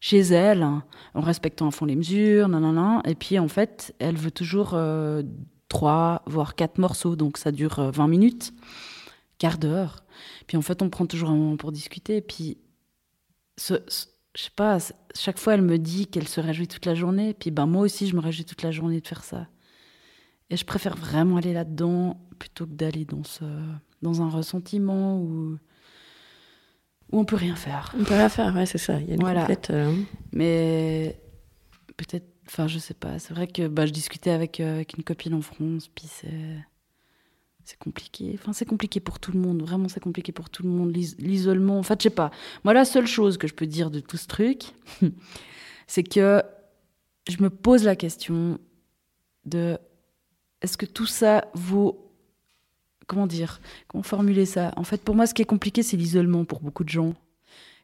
chez 0.00 0.20
elle, 0.20 0.62
en 0.62 1.20
respectant 1.20 1.68
à 1.68 1.70
fond 1.70 1.84
les 1.84 1.96
mesures, 1.96 2.48
nanana. 2.48 3.02
Et 3.06 3.14
puis, 3.14 3.38
en 3.38 3.48
fait, 3.48 3.94
elle 3.98 4.16
veut 4.16 4.30
toujours 4.30 4.70
euh, 4.72 5.22
3, 5.68 6.22
voire 6.26 6.54
4 6.54 6.78
morceaux, 6.78 7.14
donc 7.14 7.36
ça 7.36 7.52
dure 7.52 7.90
20 7.92 8.08
minutes, 8.08 8.52
quart 9.38 9.58
d'heure. 9.58 10.02
Puis 10.46 10.56
en 10.56 10.62
fait, 10.62 10.82
on 10.82 10.90
prend 10.90 11.06
toujours 11.06 11.30
un 11.30 11.36
moment 11.36 11.56
pour 11.56 11.72
discuter. 11.72 12.16
Et 12.16 12.22
puis, 12.22 12.58
ce, 13.56 13.74
je 14.36 14.42
sais 14.44 14.50
pas, 14.54 14.78
chaque 15.14 15.38
fois, 15.38 15.54
elle 15.54 15.62
me 15.62 15.78
dit 15.78 16.06
qu'elle 16.06 16.28
se 16.28 16.40
réjouit 16.40 16.68
toute 16.68 16.86
la 16.86 16.94
journée. 16.94 17.34
Puis 17.34 17.50
ben, 17.50 17.66
moi 17.66 17.82
aussi, 17.82 18.06
je 18.06 18.14
me 18.14 18.20
réjouis 18.20 18.44
toute 18.44 18.62
la 18.62 18.70
journée 18.70 19.00
de 19.00 19.06
faire 19.06 19.24
ça. 19.24 19.48
Et 20.50 20.56
je 20.56 20.64
préfère 20.64 20.96
vraiment 20.96 21.36
aller 21.36 21.52
là-dedans 21.52 22.20
plutôt 22.38 22.66
que 22.66 22.72
d'aller 22.72 23.04
dans, 23.04 23.24
ce, 23.24 23.44
dans 24.02 24.22
un 24.22 24.28
ressentiment 24.28 25.18
où, 25.20 25.56
où 27.12 27.18
on 27.20 27.24
peut 27.24 27.36
rien 27.36 27.54
faire. 27.56 27.94
On 27.98 28.04
peut 28.04 28.14
rien 28.14 28.28
faire, 28.28 28.54
ouais, 28.54 28.66
c'est 28.66 28.78
ça. 28.78 28.98
Il 29.00 29.08
y 29.08 29.10
a 29.12 29.14
une 29.14 29.20
Voilà. 29.20 29.40
complète, 29.42 29.70
euh, 29.70 29.94
Mais 30.32 31.20
peut-être, 31.96 32.26
enfin, 32.46 32.66
je 32.66 32.78
sais 32.78 32.94
pas. 32.94 33.18
C'est 33.18 33.34
vrai 33.34 33.46
que 33.46 33.68
bah, 33.68 33.86
je 33.86 33.92
discutais 33.92 34.30
avec, 34.30 34.58
euh, 34.60 34.74
avec 34.76 34.94
une 34.96 35.04
copine 35.04 35.34
en 35.34 35.42
France, 35.42 35.88
puis 35.94 36.06
c'est. 36.08 36.56
C'est 37.70 37.78
compliqué. 37.78 38.32
Enfin, 38.34 38.52
c'est 38.52 38.64
compliqué 38.64 38.98
pour 38.98 39.20
tout 39.20 39.30
le 39.30 39.38
monde. 39.38 39.62
Vraiment, 39.62 39.86
c'est 39.88 40.00
compliqué 40.02 40.32
pour 40.32 40.50
tout 40.50 40.64
le 40.64 40.68
monde. 40.70 40.92
L'is- 40.92 41.14
L'isolement. 41.20 41.78
En 41.78 41.84
fait, 41.84 42.00
je 42.00 42.04
sais 42.08 42.10
pas. 42.10 42.32
Moi, 42.64 42.74
la 42.74 42.84
seule 42.84 43.06
chose 43.06 43.38
que 43.38 43.46
je 43.46 43.54
peux 43.54 43.66
dire 43.66 43.92
de 43.92 44.00
tout 44.00 44.16
ce 44.16 44.26
truc, 44.26 44.72
c'est 45.86 46.02
que 46.02 46.42
je 47.28 47.40
me 47.40 47.48
pose 47.48 47.84
la 47.84 47.94
question 47.94 48.58
de 49.44 49.78
est-ce 50.62 50.76
que 50.76 50.84
tout 50.84 51.06
ça 51.06 51.44
vaut. 51.54 52.10
Comment 53.06 53.28
dire 53.28 53.60
Comment 53.86 54.02
formuler 54.02 54.46
ça? 54.46 54.72
En 54.76 54.82
fait, 54.82 55.00
pour 55.02 55.14
moi, 55.14 55.28
ce 55.28 55.34
qui 55.34 55.42
est 55.42 55.44
compliqué, 55.44 55.84
c'est 55.84 55.96
l'isolement 55.96 56.44
pour 56.44 56.60
beaucoup 56.60 56.82
de 56.82 56.88
gens 56.88 57.14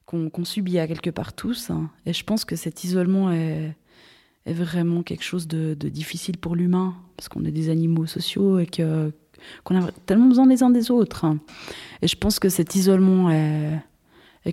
qu'on 0.04 0.44
subit 0.44 0.80
à 0.80 0.88
quelque 0.88 1.10
part 1.10 1.32
tous. 1.32 1.70
hein. 1.70 1.90
Et 2.06 2.12
je 2.12 2.24
pense 2.24 2.44
que 2.44 2.56
cet 2.56 2.82
isolement 2.82 3.30
est, 3.30 3.76
est 4.46 4.52
vraiment 4.52 5.04
quelque 5.04 5.22
chose 5.24 5.46
de, 5.46 5.74
de 5.74 5.88
difficile 5.88 6.38
pour 6.38 6.56
l'humain, 6.56 6.96
parce 7.16 7.28
qu'on 7.28 7.44
est 7.44 7.52
des 7.52 7.70
animaux 7.70 8.06
sociaux 8.06 8.58
et 8.58 8.66
que 8.66 9.12
qu'on 9.64 9.80
a 9.80 9.90
tellement 10.06 10.26
besoin 10.26 10.46
les 10.46 10.62
uns 10.62 10.70
des 10.70 10.90
autres. 10.90 11.24
hein. 11.24 11.38
Et 12.02 12.08
je 12.08 12.16
pense 12.16 12.38
que 12.38 12.48
cet 12.48 12.74
isolement 12.74 13.30
est, 13.30 13.82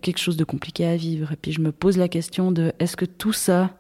quelque 0.02 0.20
chose 0.20 0.38
de 0.38 0.44
compliqué 0.44 0.86
à 0.86 0.96
vivre. 0.96 1.32
Et 1.32 1.36
puis 1.36 1.52
je 1.52 1.62
me 1.62 1.72
pose 1.72 1.98
la 1.98 2.08
question 2.08 2.52
de 2.52 2.74
est-ce 2.80 2.98
que 2.98 3.06
tout 3.06 3.34
ça, 3.34 3.72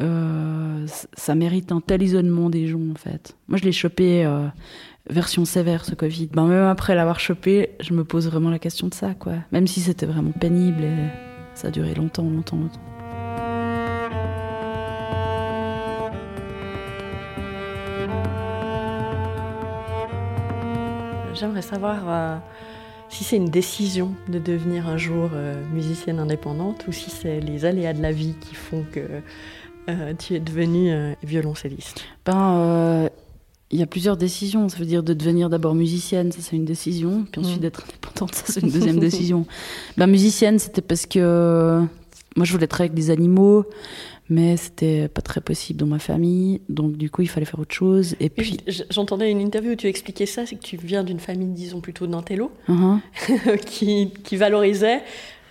euh, 0.00 0.86
ça 1.14 1.34
mérite 1.34 1.72
un 1.72 1.80
tel 1.80 2.02
isolement 2.02 2.48
des 2.48 2.68
gens 2.68 2.90
en 2.92 2.94
fait? 2.94 3.36
Moi 3.48 3.58
je 3.58 3.64
l'ai 3.64 3.72
chopé 3.72 4.24
euh, 4.24 4.46
version 5.10 5.44
sévère 5.44 5.84
ce 5.84 5.94
Covid. 5.94 6.28
Ben, 6.32 6.46
même 6.46 6.64
après 6.64 6.94
l'avoir 6.94 7.20
chopé, 7.20 7.70
je 7.80 7.92
me 7.92 8.04
pose 8.04 8.28
vraiment 8.28 8.50
la 8.50 8.58
question 8.58 8.88
de 8.88 8.94
ça, 8.94 9.14
quoi. 9.14 9.34
Même 9.52 9.66
si 9.66 9.80
c'était 9.80 10.06
vraiment 10.06 10.32
pénible 10.32 10.84
et 10.84 11.08
ça 11.54 11.68
a 11.68 11.70
duré 11.70 11.94
longtemps, 11.94 12.28
longtemps, 12.28 12.56
longtemps. 12.56 12.95
J'aimerais 21.38 21.62
savoir 21.62 21.98
euh, 22.08 22.36
si 23.10 23.24
c'est 23.24 23.36
une 23.36 23.50
décision 23.50 24.14
de 24.28 24.38
devenir 24.38 24.88
un 24.88 24.96
jour 24.96 25.30
euh, 25.34 25.62
musicienne 25.72 26.18
indépendante 26.18 26.86
ou 26.88 26.92
si 26.92 27.10
c'est 27.10 27.40
les 27.40 27.64
aléas 27.66 27.92
de 27.92 28.00
la 28.00 28.12
vie 28.12 28.34
qui 28.40 28.54
font 28.54 28.84
que 28.90 29.00
euh, 29.90 30.14
tu 30.18 30.34
es 30.34 30.40
devenue 30.40 31.14
violoncelliste. 31.22 32.04
Ben, 32.24 33.10
il 33.70 33.78
y 33.78 33.82
a 33.82 33.86
plusieurs 33.86 34.16
décisions. 34.16 34.68
Ça 34.68 34.78
veut 34.78 34.86
dire 34.86 35.02
de 35.02 35.12
devenir 35.12 35.50
d'abord 35.50 35.74
musicienne, 35.74 36.32
ça 36.32 36.38
c'est 36.40 36.56
une 36.56 36.64
décision. 36.64 37.26
Puis 37.30 37.40
ensuite 37.40 37.58
Mm. 37.58 37.62
d'être 37.62 37.84
indépendante, 37.84 38.34
ça 38.34 38.44
c'est 38.46 38.60
une 38.60 38.70
deuxième 38.70 38.98
décision. 38.98 39.46
Ben, 39.96 40.06
musicienne, 40.06 40.58
c'était 40.58 40.82
parce 40.82 41.04
que 41.04 41.82
moi 42.36 42.44
je 42.44 42.52
voulais 42.52 42.66
travailler 42.66 42.90
avec 42.90 42.96
des 42.96 43.10
animaux, 43.10 43.64
mais 44.28 44.56
c'était 44.56 45.08
pas 45.08 45.22
très 45.22 45.40
possible 45.40 45.78
dans 45.80 45.86
ma 45.86 45.98
famille. 45.98 46.60
Donc 46.68 46.96
du 46.96 47.10
coup, 47.10 47.22
il 47.22 47.28
fallait 47.28 47.46
faire 47.46 47.60
autre 47.60 47.74
chose. 47.74 48.14
Et 48.20 48.28
puis, 48.30 48.58
J'entendais 48.90 49.30
une 49.30 49.40
interview 49.40 49.72
où 49.72 49.76
tu 49.76 49.86
expliquais 49.88 50.26
ça, 50.26 50.46
c'est 50.46 50.56
que 50.56 50.62
tu 50.62 50.76
viens 50.76 51.04
d'une 51.04 51.20
famille, 51.20 51.48
disons 51.48 51.80
plutôt 51.80 52.06
d'intello, 52.06 52.50
uh-huh. 52.68 53.58
qui, 53.64 54.10
qui 54.24 54.36
valorisait 54.36 55.00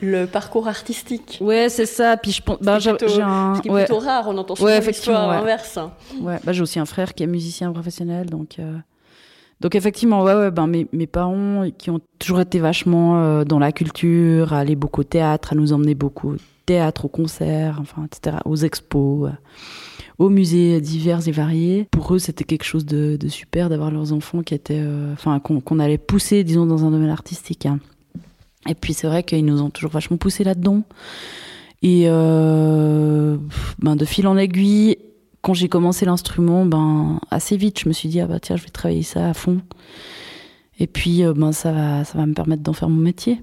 le 0.01 0.25
parcours 0.25 0.67
artistique. 0.67 1.37
ouais, 1.41 1.69
c'est 1.69 1.85
ça. 1.85 2.17
Puis 2.17 2.31
je 2.31 2.41
pense, 2.41 2.59
ben, 2.61 2.79
j'ai 2.79 2.89
est 2.89 2.95
plutôt- 2.97 3.13
j'ai 3.13 3.21
un, 3.21 3.55
Ce 3.55 3.61
qui 3.61 3.69
est 3.69 3.71
ouais. 3.71 3.85
plutôt 3.85 3.99
rare, 3.99 4.25
on 4.27 4.37
entend 4.37 4.55
souvent 4.55 4.67
Ouais, 4.69 4.75
l'histoire 4.81 4.89
effectivement, 4.89 5.29
ouais. 5.29 5.35
inverse. 5.37 5.79
Ouais, 6.21 6.39
bah, 6.43 6.51
j'ai 6.51 6.61
aussi 6.61 6.79
un 6.79 6.85
frère 6.85 7.13
qui 7.13 7.23
est 7.23 7.27
musicien 7.27 7.71
professionnel, 7.71 8.29
donc 8.29 8.59
euh, 8.59 8.73
donc 9.61 9.73
effectivement, 9.73 10.21
ouais, 10.23 10.33
ouais, 10.35 10.51
ben 10.51 10.67
mes, 10.67 10.85
mes 10.91 11.07
parents 11.07 11.63
qui 11.77 11.89
ont 11.89 12.01
toujours 12.19 12.41
été 12.41 12.59
vachement 12.59 13.23
euh, 13.23 13.43
dans 13.45 13.57
la 13.57 13.71
culture, 13.71 14.51
à 14.51 14.59
aller 14.59 14.75
beaucoup 14.75 14.99
au 14.99 15.05
théâtre, 15.05 15.53
à 15.53 15.55
nous 15.55 15.71
emmener 15.71 15.95
beaucoup 15.95 16.33
au 16.33 16.37
théâtre, 16.65 17.05
aux 17.05 17.09
concerts, 17.09 17.77
enfin, 17.81 18.05
etc., 18.05 18.37
aux 18.45 18.57
expos, 18.57 19.29
euh, 19.29 19.33
aux 20.17 20.29
musées 20.29 20.81
divers 20.81 21.27
et 21.27 21.31
variés. 21.31 21.87
Pour 21.91 22.13
eux, 22.13 22.19
c'était 22.19 22.43
quelque 22.43 22.63
chose 22.63 22.85
de, 22.85 23.17
super 23.27 23.69
d'avoir 23.69 23.91
leurs 23.91 24.13
enfants 24.13 24.41
qui 24.41 24.53
étaient, 24.53 24.81
euh, 24.81 25.13
enfin, 25.13 25.39
qu'on 25.39 25.59
qu'on 25.61 25.79
allait 25.79 25.97
pousser, 25.97 26.43
disons, 26.43 26.65
dans 26.65 26.85
un 26.85 26.91
domaine 26.91 27.09
artistique. 27.09 27.65
hein. 27.65 27.79
Et 28.67 28.73
puis 28.75 28.93
c'est 28.93 29.07
vrai 29.07 29.23
qu'ils 29.23 29.45
nous 29.45 29.61
ont 29.61 29.69
toujours 29.69 29.91
vachement 29.91 30.17
poussé 30.17 30.43
là-dedans. 30.43 30.83
Et 31.81 32.05
euh, 32.07 33.37
ben, 33.79 33.95
de 33.95 34.05
fil 34.05 34.27
en 34.27 34.37
aiguille, 34.37 34.97
quand 35.41 35.53
j'ai 35.53 35.69
commencé 35.69 36.05
l'instrument, 36.05 36.65
ben, 36.65 37.19
assez 37.29 37.57
vite, 37.57 37.79
je 37.79 37.87
me 37.87 37.93
suis 37.93 38.09
dit, 38.09 38.19
ah 38.21 38.25
bah 38.25 38.39
tiens, 38.39 38.55
je 38.55 38.63
vais 38.63 38.69
travailler 38.69 39.03
ça 39.03 39.29
à 39.29 39.33
fond. 39.33 39.61
Et 40.77 40.87
puis, 40.87 41.23
euh, 41.23 41.33
ben, 41.33 41.53
ça, 41.53 41.71
va, 41.71 42.03
ça 42.03 42.17
va 42.17 42.25
me 42.25 42.33
permettre 42.33 42.61
d'en 42.61 42.73
faire 42.73 42.89
mon 42.89 43.01
métier. 43.01 43.41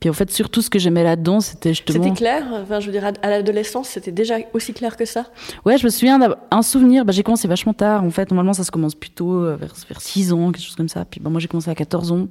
Puis 0.00 0.10
en 0.10 0.12
fait, 0.12 0.30
surtout, 0.32 0.62
ce 0.62 0.68
que 0.68 0.80
j'aimais 0.80 1.04
là-dedans, 1.04 1.40
c'était 1.40 1.70
justement... 1.70 2.02
C'était 2.02 2.16
clair 2.16 2.44
enfin, 2.60 2.80
Je 2.80 2.86
veux 2.86 2.92
dire, 2.92 3.04
à, 3.04 3.30
l'adolescence, 3.30 3.88
c'était 3.88 4.10
déjà 4.10 4.38
aussi 4.52 4.74
clair 4.74 4.96
que 4.96 5.04
ça 5.04 5.26
Ouais, 5.64 5.78
je 5.78 5.84
me 5.84 5.90
souviens 5.90 6.18
d'un 6.18 6.62
souvenir. 6.62 7.04
Bah, 7.04 7.12
j'ai 7.12 7.22
commencé 7.22 7.46
vachement 7.46 7.72
tard. 7.72 8.02
En 8.02 8.10
fait, 8.10 8.30
normalement, 8.30 8.52
ça 8.52 8.64
se 8.64 8.72
commence 8.72 8.96
plutôt 8.96 9.44
euh, 9.44 9.56
vers, 9.56 9.72
vers 9.88 10.00
6 10.00 10.32
ans, 10.32 10.50
quelque 10.50 10.64
chose 10.64 10.74
comme 10.74 10.88
ça. 10.88 11.04
Puis 11.04 11.20
bah, 11.20 11.30
moi, 11.30 11.40
j'ai 11.40 11.46
commencé 11.46 11.70
à 11.70 11.74
14 11.76 12.10
ans. 12.10 12.26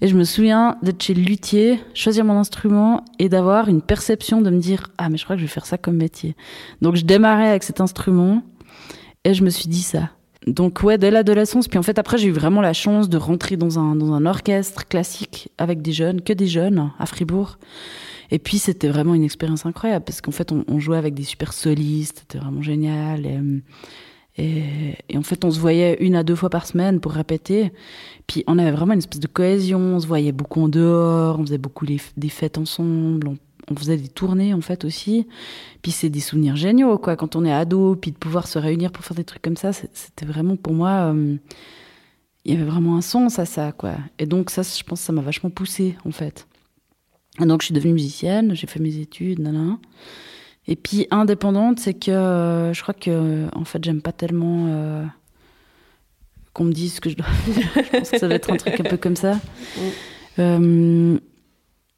Et 0.00 0.08
je 0.08 0.16
me 0.16 0.24
souviens 0.24 0.76
d'être 0.82 1.00
chez 1.00 1.14
le 1.14 1.22
luthier, 1.22 1.78
choisir 1.94 2.24
mon 2.24 2.34
instrument 2.34 3.04
et 3.20 3.28
d'avoir 3.28 3.68
une 3.68 3.82
perception 3.82 4.40
de 4.40 4.50
me 4.50 4.58
dire 4.58 4.88
Ah, 4.98 5.08
mais 5.08 5.16
je 5.16 5.24
crois 5.24 5.36
que 5.36 5.40
je 5.40 5.46
vais 5.46 5.52
faire 5.52 5.66
ça 5.66 5.78
comme 5.78 5.96
métier. 5.96 6.34
Donc, 6.82 6.96
je 6.96 7.04
démarrais 7.04 7.50
avec 7.50 7.62
cet 7.62 7.80
instrument 7.80 8.42
et 9.24 9.32
je 9.32 9.44
me 9.44 9.50
suis 9.50 9.68
dit 9.68 9.82
ça. 9.82 10.10
Donc, 10.46 10.82
ouais, 10.82 10.96
dès 10.96 11.10
l'adolescence. 11.10 11.66
Puis 11.66 11.78
en 11.78 11.82
fait, 11.82 11.98
après, 11.98 12.18
j'ai 12.18 12.28
eu 12.28 12.32
vraiment 12.32 12.60
la 12.60 12.72
chance 12.72 13.08
de 13.08 13.16
rentrer 13.16 13.56
dans 13.56 13.78
un, 13.78 13.96
dans 13.96 14.12
un 14.12 14.26
orchestre 14.26 14.86
classique 14.86 15.50
avec 15.58 15.82
des 15.82 15.92
jeunes, 15.92 16.20
que 16.20 16.32
des 16.32 16.46
jeunes, 16.46 16.92
à 16.98 17.06
Fribourg. 17.06 17.58
Et 18.30 18.38
puis 18.38 18.58
c'était 18.58 18.88
vraiment 18.88 19.14
une 19.14 19.22
expérience 19.22 19.66
incroyable 19.66 20.04
parce 20.04 20.20
qu'en 20.20 20.32
fait 20.32 20.52
on, 20.52 20.78
jouait 20.78 20.96
avec 20.96 21.14
des 21.14 21.22
super 21.22 21.52
solistes, 21.52 22.20
c'était 22.20 22.38
vraiment 22.38 22.62
génial. 22.62 23.26
Et, 24.36 24.94
et, 25.08 25.16
en 25.16 25.22
fait 25.22 25.44
on 25.44 25.50
se 25.50 25.60
voyait 25.60 25.96
une 26.00 26.16
à 26.16 26.24
deux 26.24 26.34
fois 26.34 26.50
par 26.50 26.66
semaine 26.66 27.00
pour 27.00 27.12
répéter. 27.12 27.72
Puis 28.26 28.44
on 28.46 28.58
avait 28.58 28.72
vraiment 28.72 28.94
une 28.94 28.98
espèce 28.98 29.20
de 29.20 29.28
cohésion, 29.28 29.78
on 29.78 30.00
se 30.00 30.06
voyait 30.06 30.32
beaucoup 30.32 30.60
en 30.60 30.68
dehors, 30.68 31.38
on 31.38 31.44
faisait 31.44 31.58
beaucoup 31.58 31.84
les, 31.84 32.00
des 32.16 32.28
fêtes 32.28 32.58
ensemble, 32.58 33.36
on 33.70 33.76
faisait 33.76 33.96
des 33.96 34.08
tournées 34.08 34.54
en 34.54 34.60
fait 34.60 34.84
aussi. 34.84 35.26
Puis 35.82 35.92
c'est 35.92 36.08
des 36.08 36.20
souvenirs 36.20 36.56
géniaux 36.56 36.98
quoi 36.98 37.16
quand 37.16 37.36
on 37.36 37.44
est 37.44 37.52
ado, 37.52 37.96
puis 37.96 38.12
de 38.12 38.16
pouvoir 38.16 38.46
se 38.46 38.58
réunir 38.58 38.92
pour 38.92 39.04
faire 39.04 39.16
des 39.16 39.24
trucs 39.24 39.42
comme 39.42 39.56
ça, 39.56 39.72
c'était 39.72 40.26
vraiment 40.26 40.56
pour 40.56 40.72
moi. 40.72 41.12
Euh, 41.12 41.36
il 42.44 42.54
y 42.54 42.56
avait 42.56 42.68
vraiment 42.68 42.96
un 42.96 43.00
sens 43.00 43.38
à 43.38 43.44
ça 43.44 43.72
quoi. 43.72 43.94
Et 44.18 44.26
donc 44.26 44.50
ça, 44.50 44.62
je 44.62 44.82
pense, 44.84 45.00
ça 45.00 45.12
m'a 45.12 45.22
vachement 45.22 45.50
poussé 45.50 45.96
en 46.04 46.12
fait. 46.12 46.46
Et 47.40 47.44
donc 47.44 47.62
je 47.62 47.66
suis 47.66 47.74
devenue 47.74 47.94
musicienne, 47.94 48.54
j'ai 48.54 48.66
fait 48.66 48.80
mes 48.80 48.96
études, 48.98 49.40
nanana. 49.40 49.78
Et 50.68 50.76
puis 50.76 51.06
indépendante, 51.10 51.80
c'est 51.80 51.94
que 51.94 52.10
euh, 52.10 52.72
je 52.72 52.82
crois 52.82 52.94
que 52.94 53.46
en 53.54 53.64
fait 53.64 53.82
j'aime 53.84 54.00
pas 54.00 54.12
tellement 54.12 54.66
euh, 54.68 55.04
qu'on 56.52 56.64
me 56.64 56.72
dise 56.72 56.94
ce 56.94 57.00
que 57.00 57.10
je 57.10 57.16
dois 57.16 57.26
faire. 57.26 57.84
je 57.84 57.90
pense 57.98 58.10
que 58.10 58.18
ça 58.18 58.28
va 58.28 58.34
être 58.34 58.52
un 58.52 58.56
truc 58.56 58.78
un 58.78 58.84
peu 58.84 58.96
comme 58.96 59.16
ça. 59.16 59.40
Mm. 60.38 61.16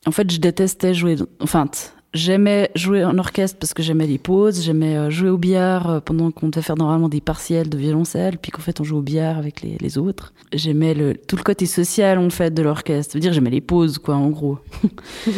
Euh, 0.07 0.09
en 0.09 0.13
fait, 0.13 0.31
je 0.31 0.39
détestais 0.39 0.95
jouer. 0.95 1.17
Enfin, 1.41 1.69
j'aimais 2.15 2.71
jouer 2.75 3.05
en 3.05 3.19
orchestre 3.19 3.59
parce 3.59 3.75
que 3.75 3.83
j'aimais 3.83 4.07
les 4.07 4.19
pauses. 4.19 4.63
J'aimais 4.63 5.11
jouer 5.11 5.31
au 5.31 5.39
billard 5.39 6.03
pendant 6.03 6.31
qu'on 6.31 6.49
devait 6.49 6.63
faire 6.63 6.77
normalement 6.77 7.09
des 7.09 7.21
partiels 7.21 7.69
de 7.69 7.79
violoncelle, 7.79 8.39
puis 8.39 8.51
qu'en 8.51 8.63
fait 8.63 8.81
on 8.81 8.85
joue 8.85 8.99
au 8.99 9.03
billard 9.03 9.39
avec 9.39 9.63
les, 9.63 9.77
les 9.79 9.99
autres. 9.99 10.33
J'aimais 10.53 10.95
le, 10.95 11.15
tout 11.15 11.37
le 11.37 11.43
côté 11.43 11.67
social 11.67 12.19
en 12.19 12.31
fait 12.31 12.53
de 12.53 12.63
l'orchestre. 12.63 13.13
Ça 13.13 13.19
veut 13.19 13.21
dire 13.21 13.33
j'aimais 13.33 13.51
les 13.51 13.61
pauses 13.61 13.99
quoi, 13.99 14.17
en 14.17 14.31
gros. 14.31 14.59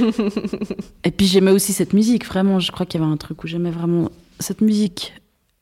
Et 1.04 1.10
puis 1.10 1.26
j'aimais 1.26 1.50
aussi 1.50 1.72
cette 1.72 1.92
musique. 1.92 2.24
Vraiment, 2.26 2.60
je 2.60 2.70
crois 2.70 2.86
qu'il 2.86 3.00
y 3.00 3.04
avait 3.04 3.12
un 3.12 3.16
truc 3.16 3.42
où 3.44 3.46
j'aimais 3.46 3.70
vraiment 3.70 4.10
cette 4.38 4.60
musique. 4.60 5.14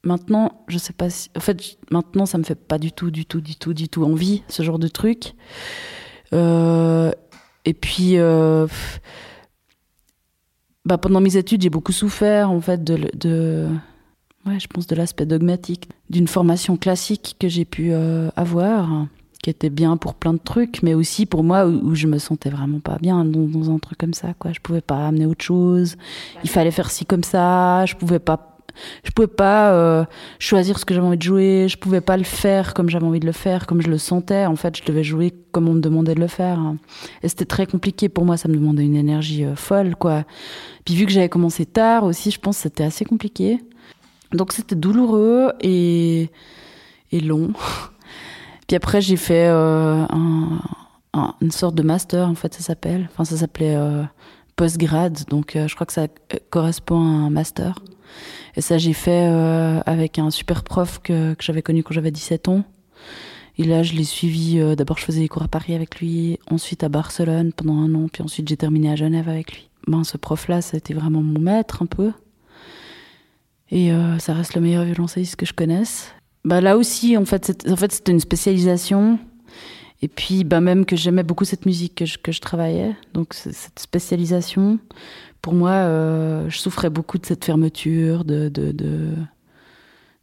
Maintenant, 0.04 0.62
je 0.68 0.78
sais 0.78 0.92
pas 0.92 1.10
si. 1.10 1.28
En 1.36 1.40
fait, 1.40 1.76
maintenant, 1.90 2.24
ça 2.24 2.38
me 2.38 2.44
fait 2.44 2.54
pas 2.54 2.78
du 2.78 2.92
tout, 2.92 3.10
du 3.10 3.26
tout, 3.26 3.40
du 3.40 3.56
tout, 3.56 3.74
du 3.74 3.88
tout 3.88 4.04
envie 4.04 4.42
ce 4.48 4.62
genre 4.62 4.78
de 4.78 4.88
truc. 4.88 5.34
Euh, 6.32 7.10
et 7.68 7.74
puis, 7.74 8.16
euh, 8.16 8.66
bah, 10.86 10.96
pendant 10.96 11.20
mes 11.20 11.36
études, 11.36 11.60
j'ai 11.60 11.68
beaucoup 11.68 11.92
souffert 11.92 12.50
en 12.50 12.62
fait 12.62 12.82
de, 12.82 13.68
ouais, 14.46 14.58
je 14.58 14.66
pense 14.68 14.86
de 14.86 14.96
l'aspect 14.96 15.26
dogmatique 15.26 15.86
d'une 16.08 16.28
formation 16.28 16.78
classique 16.78 17.36
que 17.38 17.46
j'ai 17.46 17.66
pu 17.66 17.90
euh, 17.92 18.30
avoir, 18.36 19.06
qui 19.42 19.50
était 19.50 19.68
bien 19.68 19.98
pour 19.98 20.14
plein 20.14 20.32
de 20.32 20.38
trucs, 20.38 20.82
mais 20.82 20.94
aussi 20.94 21.26
pour 21.26 21.44
moi 21.44 21.66
où, 21.66 21.90
où 21.90 21.94
je 21.94 22.06
me 22.06 22.16
sentais 22.16 22.48
vraiment 22.48 22.80
pas 22.80 22.96
bien 22.96 23.22
dans, 23.26 23.46
dans, 23.46 23.70
un 23.70 23.78
truc 23.78 23.98
comme 23.98 24.14
ça. 24.14 24.32
Quoi, 24.38 24.54
je 24.54 24.60
pouvais 24.60 24.80
pas 24.80 25.06
amener 25.06 25.26
autre 25.26 25.44
chose. 25.44 25.96
Il 26.44 26.48
fallait 26.48 26.70
faire 26.70 26.90
ci 26.90 27.04
comme 27.04 27.22
ça. 27.22 27.84
Je 27.84 27.96
pouvais 27.96 28.18
pas 28.18 28.47
je 29.04 29.10
pouvais 29.10 29.28
pas 29.28 29.72
euh, 29.72 30.04
choisir 30.38 30.78
ce 30.78 30.84
que 30.84 30.94
j'avais 30.94 31.06
envie 31.06 31.18
de 31.18 31.22
jouer, 31.22 31.66
je 31.68 31.76
pouvais 31.76 32.00
pas 32.00 32.16
le 32.16 32.24
faire 32.24 32.74
comme 32.74 32.88
j'avais 32.88 33.06
envie 33.06 33.20
de 33.20 33.26
le 33.26 33.32
faire, 33.32 33.66
comme 33.66 33.80
je 33.80 33.88
le 33.88 33.98
sentais. 33.98 34.46
En 34.46 34.56
fait, 34.56 34.76
je 34.76 34.84
devais 34.84 35.04
jouer 35.04 35.34
comme 35.52 35.68
on 35.68 35.74
me 35.74 35.80
demandait 35.80 36.14
de 36.14 36.20
le 36.20 36.26
faire. 36.26 36.60
Et 37.22 37.28
c'était 37.28 37.44
très 37.44 37.66
compliqué 37.66 38.08
pour 38.08 38.24
moi, 38.24 38.36
ça 38.36 38.48
me 38.48 38.54
demandait 38.54 38.84
une 38.84 38.96
énergie 38.96 39.44
euh, 39.44 39.56
folle, 39.56 39.96
quoi. 39.96 40.24
Puis 40.84 40.94
vu 40.94 41.06
que 41.06 41.12
j'avais 41.12 41.28
commencé 41.28 41.66
tard 41.66 42.04
aussi, 42.04 42.30
je 42.30 42.40
pense 42.40 42.56
que 42.56 42.62
c'était 42.62 42.84
assez 42.84 43.04
compliqué. 43.04 43.60
Donc 44.32 44.52
c'était 44.52 44.76
douloureux 44.76 45.52
et, 45.60 46.30
et 47.12 47.20
long. 47.20 47.52
Puis 48.66 48.76
après, 48.76 49.00
j'ai 49.00 49.16
fait 49.16 49.48
euh, 49.48 50.04
un, 50.10 50.60
un, 51.14 51.34
une 51.40 51.50
sorte 51.50 51.74
de 51.74 51.82
master, 51.82 52.28
en 52.28 52.34
fait, 52.34 52.52
ça 52.52 52.60
s'appelle. 52.60 53.08
Enfin, 53.10 53.24
ça 53.24 53.36
s'appelait 53.38 53.78
postgrad, 54.56 55.24
donc 55.28 55.52
je 55.54 55.74
crois 55.74 55.86
que 55.86 55.92
ça 55.92 56.08
correspond 56.50 57.00
à 57.00 57.26
un 57.26 57.30
master. 57.30 57.76
Et 58.56 58.60
ça, 58.60 58.78
j'ai 58.78 58.92
fait 58.92 59.28
euh, 59.28 59.80
avec 59.86 60.18
un 60.18 60.30
super 60.30 60.64
prof 60.64 61.00
que, 61.02 61.36
j'avais 61.40 61.62
connu 61.62 61.82
quand 61.82 61.94
j'avais 61.94 62.10
17 62.10 62.48
ans. 62.48 62.64
Et 63.56 63.64
là, 63.64 63.82
je 63.82 63.94
l'ai 63.94 64.04
suivi. 64.04 64.58
Euh, 64.58 64.74
D'abord, 64.74 64.98
je 64.98 65.04
faisais 65.04 65.20
les 65.20 65.28
cours 65.28 65.42
à 65.42 65.48
Paris 65.48 65.74
avec 65.74 66.00
lui, 66.00 66.38
ensuite 66.50 66.84
à 66.84 66.88
Barcelone 66.88 67.52
pendant 67.52 67.76
un 67.76 67.94
an, 67.94 68.08
puis 68.12 68.22
ensuite 68.22 68.48
j'ai 68.48 68.56
terminé 68.56 68.90
à 68.90 68.96
Genève 68.96 69.28
avec 69.28 69.52
lui. 69.52 69.68
Ben, 69.86 70.04
ce 70.04 70.16
prof-là, 70.16 70.60
été 70.74 70.94
vraiment 70.94 71.22
mon 71.22 71.40
maître 71.40 71.82
un 71.82 71.86
peu. 71.86 72.12
Et 73.70 73.92
euh, 73.92 74.18
ça 74.18 74.34
reste 74.34 74.54
le 74.54 74.60
meilleur 74.60 74.84
violoncelliste 74.84 75.36
que 75.36 75.46
je 75.46 75.52
connaisse. 75.52 76.12
Bah, 76.44 76.60
là 76.60 76.76
aussi, 76.76 77.16
en 77.16 77.24
fait, 77.24 77.44
c'était 77.44 77.70
en 77.70 77.76
fait, 77.76 78.02
une 78.08 78.20
spécialisation. 78.20 79.18
Et 80.00 80.08
puis, 80.08 80.44
bah, 80.44 80.60
même 80.60 80.84
que 80.84 80.96
j'aimais 80.96 81.22
beaucoup 81.22 81.44
cette 81.44 81.66
musique 81.66 81.96
que 81.96 82.06
je, 82.06 82.18
que 82.18 82.32
je 82.32 82.40
travaillais. 82.40 82.96
Donc, 83.14 83.34
cette 83.34 83.78
spécialisation 83.78 84.78
pour 85.42 85.54
moi, 85.54 85.70
euh, 85.70 86.48
je 86.48 86.58
souffrais 86.58 86.90
beaucoup 86.90 87.18
de 87.18 87.26
cette 87.26 87.44
fermeture, 87.44 88.24
de, 88.24 88.48
de, 88.48 88.72
de, 88.72 89.14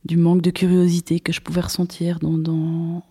du 0.06 0.18
manque 0.18 0.42
de 0.42 0.52
curiosité 0.52 1.20
que 1.20 1.32
je 1.32 1.42
pouvais 1.42 1.62
ressentir 1.62 2.20
dans, 2.20 2.38
dans 2.38 3.04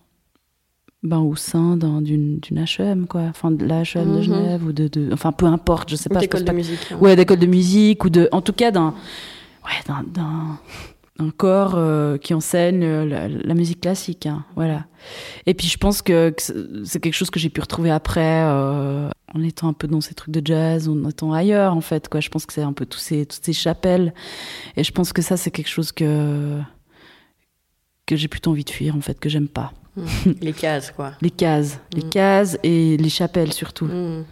ben, 1.03 1.19
au 1.19 1.35
sein 1.35 1.77
d'une 1.77 2.39
HEM, 2.51 3.07
quoi. 3.07 3.21
Enfin, 3.29 3.51
de 3.51 3.65
la 3.65 3.81
HEM 3.81 3.85
-hmm. 3.85 4.17
de 4.17 4.21
Genève, 4.21 4.65
ou 4.65 4.71
de, 4.71 4.87
de, 4.87 5.13
Enfin, 5.13 5.31
peu 5.31 5.45
importe, 5.45 5.89
je 5.89 5.95
sais 5.95 6.09
pas. 6.09 6.19
D'école 6.19 6.41
de 6.41 6.45
pas, 6.45 6.53
musique. 6.53 6.91
Hein. 6.91 6.97
Ouais, 6.99 7.15
d'école 7.15 7.39
de 7.39 7.47
musique, 7.47 8.05
ou 8.05 8.09
de. 8.09 8.27
En 8.31 8.41
tout 8.41 8.53
cas, 8.53 8.71
d'un. 8.71 8.93
Ouais, 9.65 9.81
d'un 9.87 10.59
un 11.17 11.29
corps 11.29 11.75
euh, 11.75 12.17
qui 12.17 12.33
enseigne 12.33 12.85
la, 13.03 13.27
la 13.27 13.53
musique 13.53 13.81
classique. 13.81 14.25
Hein, 14.25 14.45
voilà. 14.55 14.85
Et 15.45 15.53
puis 15.53 15.67
je 15.67 15.77
pense 15.77 16.01
que, 16.01 16.31
que 16.31 16.83
c'est 16.83 16.99
quelque 16.99 17.13
chose 17.13 17.29
que 17.29 17.39
j'ai 17.39 17.49
pu 17.49 17.61
retrouver 17.61 17.91
après, 17.91 18.43
euh, 18.45 19.09
en 19.33 19.41
étant 19.41 19.69
un 19.69 19.73
peu 19.73 19.87
dans 19.87 20.01
ces 20.01 20.13
trucs 20.13 20.33
de 20.33 20.45
jazz, 20.45 20.89
en 20.89 21.07
étant 21.07 21.31
ailleurs 21.31 21.73
en 21.73 21.81
fait. 21.81 22.09
Quoi. 22.09 22.19
Je 22.19 22.29
pense 22.29 22.45
que 22.45 22.53
c'est 22.53 22.61
un 22.61 22.73
peu 22.73 22.85
tous 22.85 22.99
ces, 22.99 23.25
toutes 23.25 23.43
ces 23.43 23.53
chapelles. 23.53 24.13
Et 24.75 24.83
je 24.83 24.91
pense 24.91 25.13
que 25.13 25.21
ça, 25.21 25.37
c'est 25.37 25.51
quelque 25.51 25.69
chose 25.69 25.91
que, 25.91 26.59
que 28.05 28.15
j'ai 28.15 28.27
plutôt 28.27 28.51
envie 28.51 28.65
de 28.65 28.69
fuir 28.69 28.95
en 28.95 29.01
fait, 29.01 29.19
que 29.19 29.29
j'aime 29.29 29.47
pas. 29.47 29.71
Mmh. 29.95 30.31
Les 30.41 30.53
cases, 30.53 30.91
quoi. 30.91 31.13
les 31.21 31.31
cases. 31.31 31.75
Mmh. 31.75 31.95
Les 31.95 32.09
cases 32.09 32.57
et 32.63 32.97
les 32.97 33.09
chapelles 33.09 33.53
surtout. 33.53 33.85
Mmh 33.85 34.25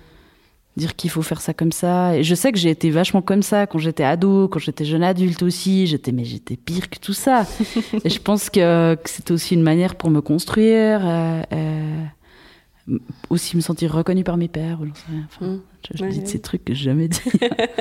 dire 0.76 0.96
qu'il 0.96 1.10
faut 1.10 1.22
faire 1.22 1.42
ça 1.42 1.54
comme 1.54 1.72
ça. 1.72 2.18
Et 2.18 2.24
je 2.24 2.36
sais 2.36 2.52
que 2.52 2.58
j'ai 2.58 2.70
été 2.70 2.90
vachement 2.90 3.22
comme 3.22 3.44
ça 3.44 3.68
quand 3.68 3.78
j'étais 3.78 4.04
ado, 4.04 4.48
quand 4.48 4.60
j'étais 4.60 4.86
jeune 4.86 5.04
adulte 5.04 5.44
aussi. 5.44 5.88
J'étais, 5.88 6.12
mais 6.12 6.26
j'étais 6.26 6.56
pire 6.56 6.90
que 6.90 7.00
tout 7.00 7.14
ça. 7.14 7.46
et 8.04 8.10
je 8.10 8.20
pense 8.20 8.50
que, 8.50 8.96
que 8.96 9.10
c'était 9.10 9.32
aussi 9.32 9.54
une 9.54 9.64
manière 9.64 9.96
pour 9.96 10.10
me 10.10 10.22
construire, 10.22 11.02
euh, 11.04 11.42
euh, 11.54 12.98
aussi 13.30 13.56
me 13.56 13.62
sentir 13.62 13.94
reconnue 13.94 14.24
par 14.24 14.38
mes 14.38 14.48
pères. 14.48 14.80
Enfin, 15.26 15.46
mmh. 15.46 15.62
Je, 15.92 15.98
je 15.98 16.04
ouais, 16.04 16.10
dis 16.10 16.18
ouais. 16.18 16.24
de 16.24 16.28
ces 16.28 16.40
trucs 16.40 16.66
que 16.66 16.74
j'ai 16.74 16.86
jamais 16.86 17.08
dit. 17.08 17.22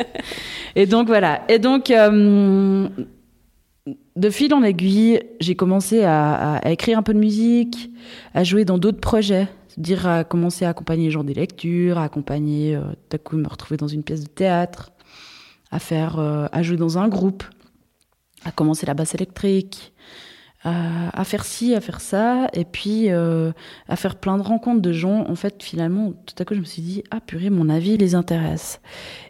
et 0.76 0.86
donc 0.86 1.06
voilà. 1.06 1.42
Et 1.48 1.58
donc. 1.58 1.90
Euh, 1.90 2.88
de 4.14 4.30
fil 4.30 4.54
en 4.54 4.62
aiguille, 4.62 5.20
j'ai 5.40 5.56
commencé 5.56 6.04
à, 6.04 6.34
à, 6.34 6.56
à, 6.58 6.70
écrire 6.70 6.98
un 6.98 7.02
peu 7.02 7.14
de 7.14 7.18
musique, 7.18 7.90
à 8.32 8.44
jouer 8.44 8.64
dans 8.64 8.78
d'autres 8.78 9.00
projets 9.00 9.48
dire 9.78 10.06
à 10.06 10.24
commencer 10.24 10.64
à 10.64 10.70
accompagner 10.70 11.06
les 11.06 11.10
gens 11.10 11.24
des 11.24 11.34
lectures, 11.34 11.98
à 11.98 12.04
accompagner, 12.04 12.74
euh, 12.74 12.80
d'un 13.10 13.18
coup 13.18 13.36
me 13.36 13.48
retrouver 13.48 13.76
dans 13.76 13.88
une 13.88 14.02
pièce 14.02 14.22
de 14.22 14.28
théâtre, 14.28 14.92
à 15.70 15.78
faire, 15.78 16.18
euh, 16.18 16.46
à 16.52 16.62
jouer 16.62 16.76
dans 16.76 16.98
un 16.98 17.08
groupe, 17.08 17.44
à 18.44 18.50
commencer 18.50 18.86
la 18.86 18.94
basse 18.94 19.14
électrique, 19.14 19.92
à, 20.64 21.20
à 21.20 21.24
faire 21.24 21.44
ci, 21.44 21.74
à 21.74 21.80
faire 21.80 22.00
ça, 22.00 22.46
et 22.52 22.64
puis 22.64 23.10
euh, 23.10 23.50
à 23.88 23.96
faire 23.96 24.14
plein 24.14 24.36
de 24.36 24.42
rencontres 24.42 24.80
de 24.80 24.92
gens. 24.92 25.28
En 25.28 25.34
fait, 25.34 25.60
finalement, 25.60 26.12
tout 26.12 26.34
à 26.38 26.44
coup, 26.44 26.54
je 26.54 26.60
me 26.60 26.64
suis 26.64 26.82
dit, 26.82 27.02
ah 27.10 27.18
purée, 27.20 27.50
mon 27.50 27.68
avis 27.68 27.96
les 27.96 28.14
intéresse. 28.14 28.80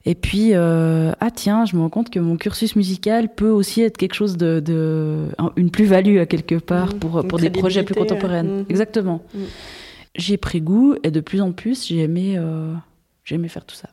Et 0.05 0.14
puis, 0.14 0.50
euh, 0.52 1.12
ah 1.20 1.31
tiens, 1.31 1.64
je 1.64 1.74
me 1.74 1.81
rends 1.81 1.88
compte 1.88 2.11
que 2.11 2.18
mon 2.20 2.37
cursus 2.37 2.76
musical 2.76 3.33
peut 3.35 3.48
aussi 3.48 3.81
être 3.81 3.96
quelque 3.96 4.14
chose 4.14 4.37
de, 4.37 4.61
de 4.61 5.28
une 5.57 5.70
plus-value 5.70 6.18
à 6.18 6.26
quelque 6.26 6.57
part 6.57 6.94
Mmh. 6.94 6.98
pour, 6.98 7.26
pour 7.26 7.38
des 7.38 7.50
projets 7.50 7.83
plus 7.83 7.94
contemporains. 7.94 8.42
Mmh. 8.42 8.66
Exactement. 8.68 9.22
Mmh. 9.35 9.38
J'ai 10.14 10.37
pris 10.37 10.61
goût 10.61 10.94
et 11.03 11.11
de 11.11 11.20
plus 11.20 11.40
en 11.40 11.53
plus, 11.53 11.87
j'ai 11.87 11.98
aimé, 11.98 12.37
euh, 12.37 12.75
faire 13.25 13.64
tout 13.64 13.75
ça. 13.75 13.88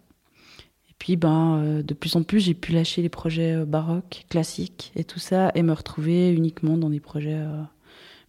Et 0.89 0.93
puis, 0.97 1.15
ben, 1.15 1.61
euh, 1.63 1.83
de 1.83 1.93
plus 1.93 2.15
en 2.15 2.23
plus, 2.23 2.41
j'ai 2.41 2.53
pu 2.53 2.73
lâcher 2.73 3.01
les 3.01 3.09
projets 3.09 3.53
euh, 3.55 3.65
baroques, 3.65 4.25
classiques 4.29 4.91
et 4.95 5.05
tout 5.05 5.19
ça, 5.19 5.51
et 5.55 5.63
me 5.63 5.71
retrouver 5.71 6.33
uniquement 6.33 6.77
dans 6.77 6.89
des 6.89 6.99
projets 6.99 7.41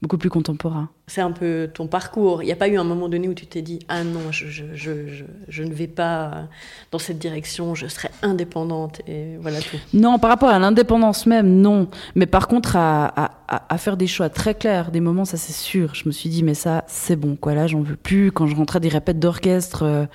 beaucoup 0.02 0.16
plus 0.16 0.30
contemporains. 0.30 0.88
C'est 1.06 1.20
un 1.20 1.32
peu 1.32 1.68
ton 1.72 1.86
parcours. 1.86 2.42
Il 2.42 2.46
n'y 2.46 2.52
a 2.52 2.56
pas 2.56 2.68
eu 2.68 2.78
un 2.78 2.84
moment 2.84 3.08
donné 3.08 3.28
où 3.28 3.34
tu 3.34 3.46
t'es 3.46 3.62
dit 3.62 3.80
Ah 3.88 4.02
non, 4.04 4.32
je, 4.32 4.46
je, 4.48 4.64
je, 4.74 5.24
je, 5.48 5.62
ne 5.62 5.72
vais 5.72 5.88
pas 5.88 6.48
dans 6.90 6.98
cette 6.98 7.18
direction, 7.18 7.74
je 7.74 7.86
serai 7.86 8.08
indépendante 8.22 9.02
et 9.06 9.36
voilà 9.40 9.60
tout. 9.60 9.76
Non, 9.92 10.18
par 10.18 10.30
rapport 10.30 10.48
à 10.48 10.58
l'indépendance 10.58 11.26
même, 11.26 11.60
non. 11.60 11.88
Mais 12.14 12.26
par 12.26 12.48
contre, 12.48 12.76
à, 12.76 13.06
à, 13.48 13.74
à, 13.74 13.78
faire 13.78 13.96
des 13.96 14.06
choix 14.06 14.30
très 14.30 14.54
clairs, 14.54 14.90
des 14.90 15.00
moments, 15.00 15.24
ça 15.24 15.36
c'est 15.36 15.52
sûr. 15.52 15.94
Je 15.94 16.04
me 16.06 16.12
suis 16.12 16.30
dit 16.30 16.42
Mais 16.42 16.54
ça, 16.54 16.84
c'est 16.86 17.16
bon, 17.16 17.36
quoi. 17.36 17.54
Là, 17.54 17.66
j'en 17.66 17.80
veux 17.82 17.96
plus. 17.96 18.32
Quand 18.32 18.46
je 18.46 18.56
rentrais 18.56 18.80
des 18.80 18.88
répètes 18.88 19.18
d'orchestre. 19.18 19.82
Euh, 19.82 20.06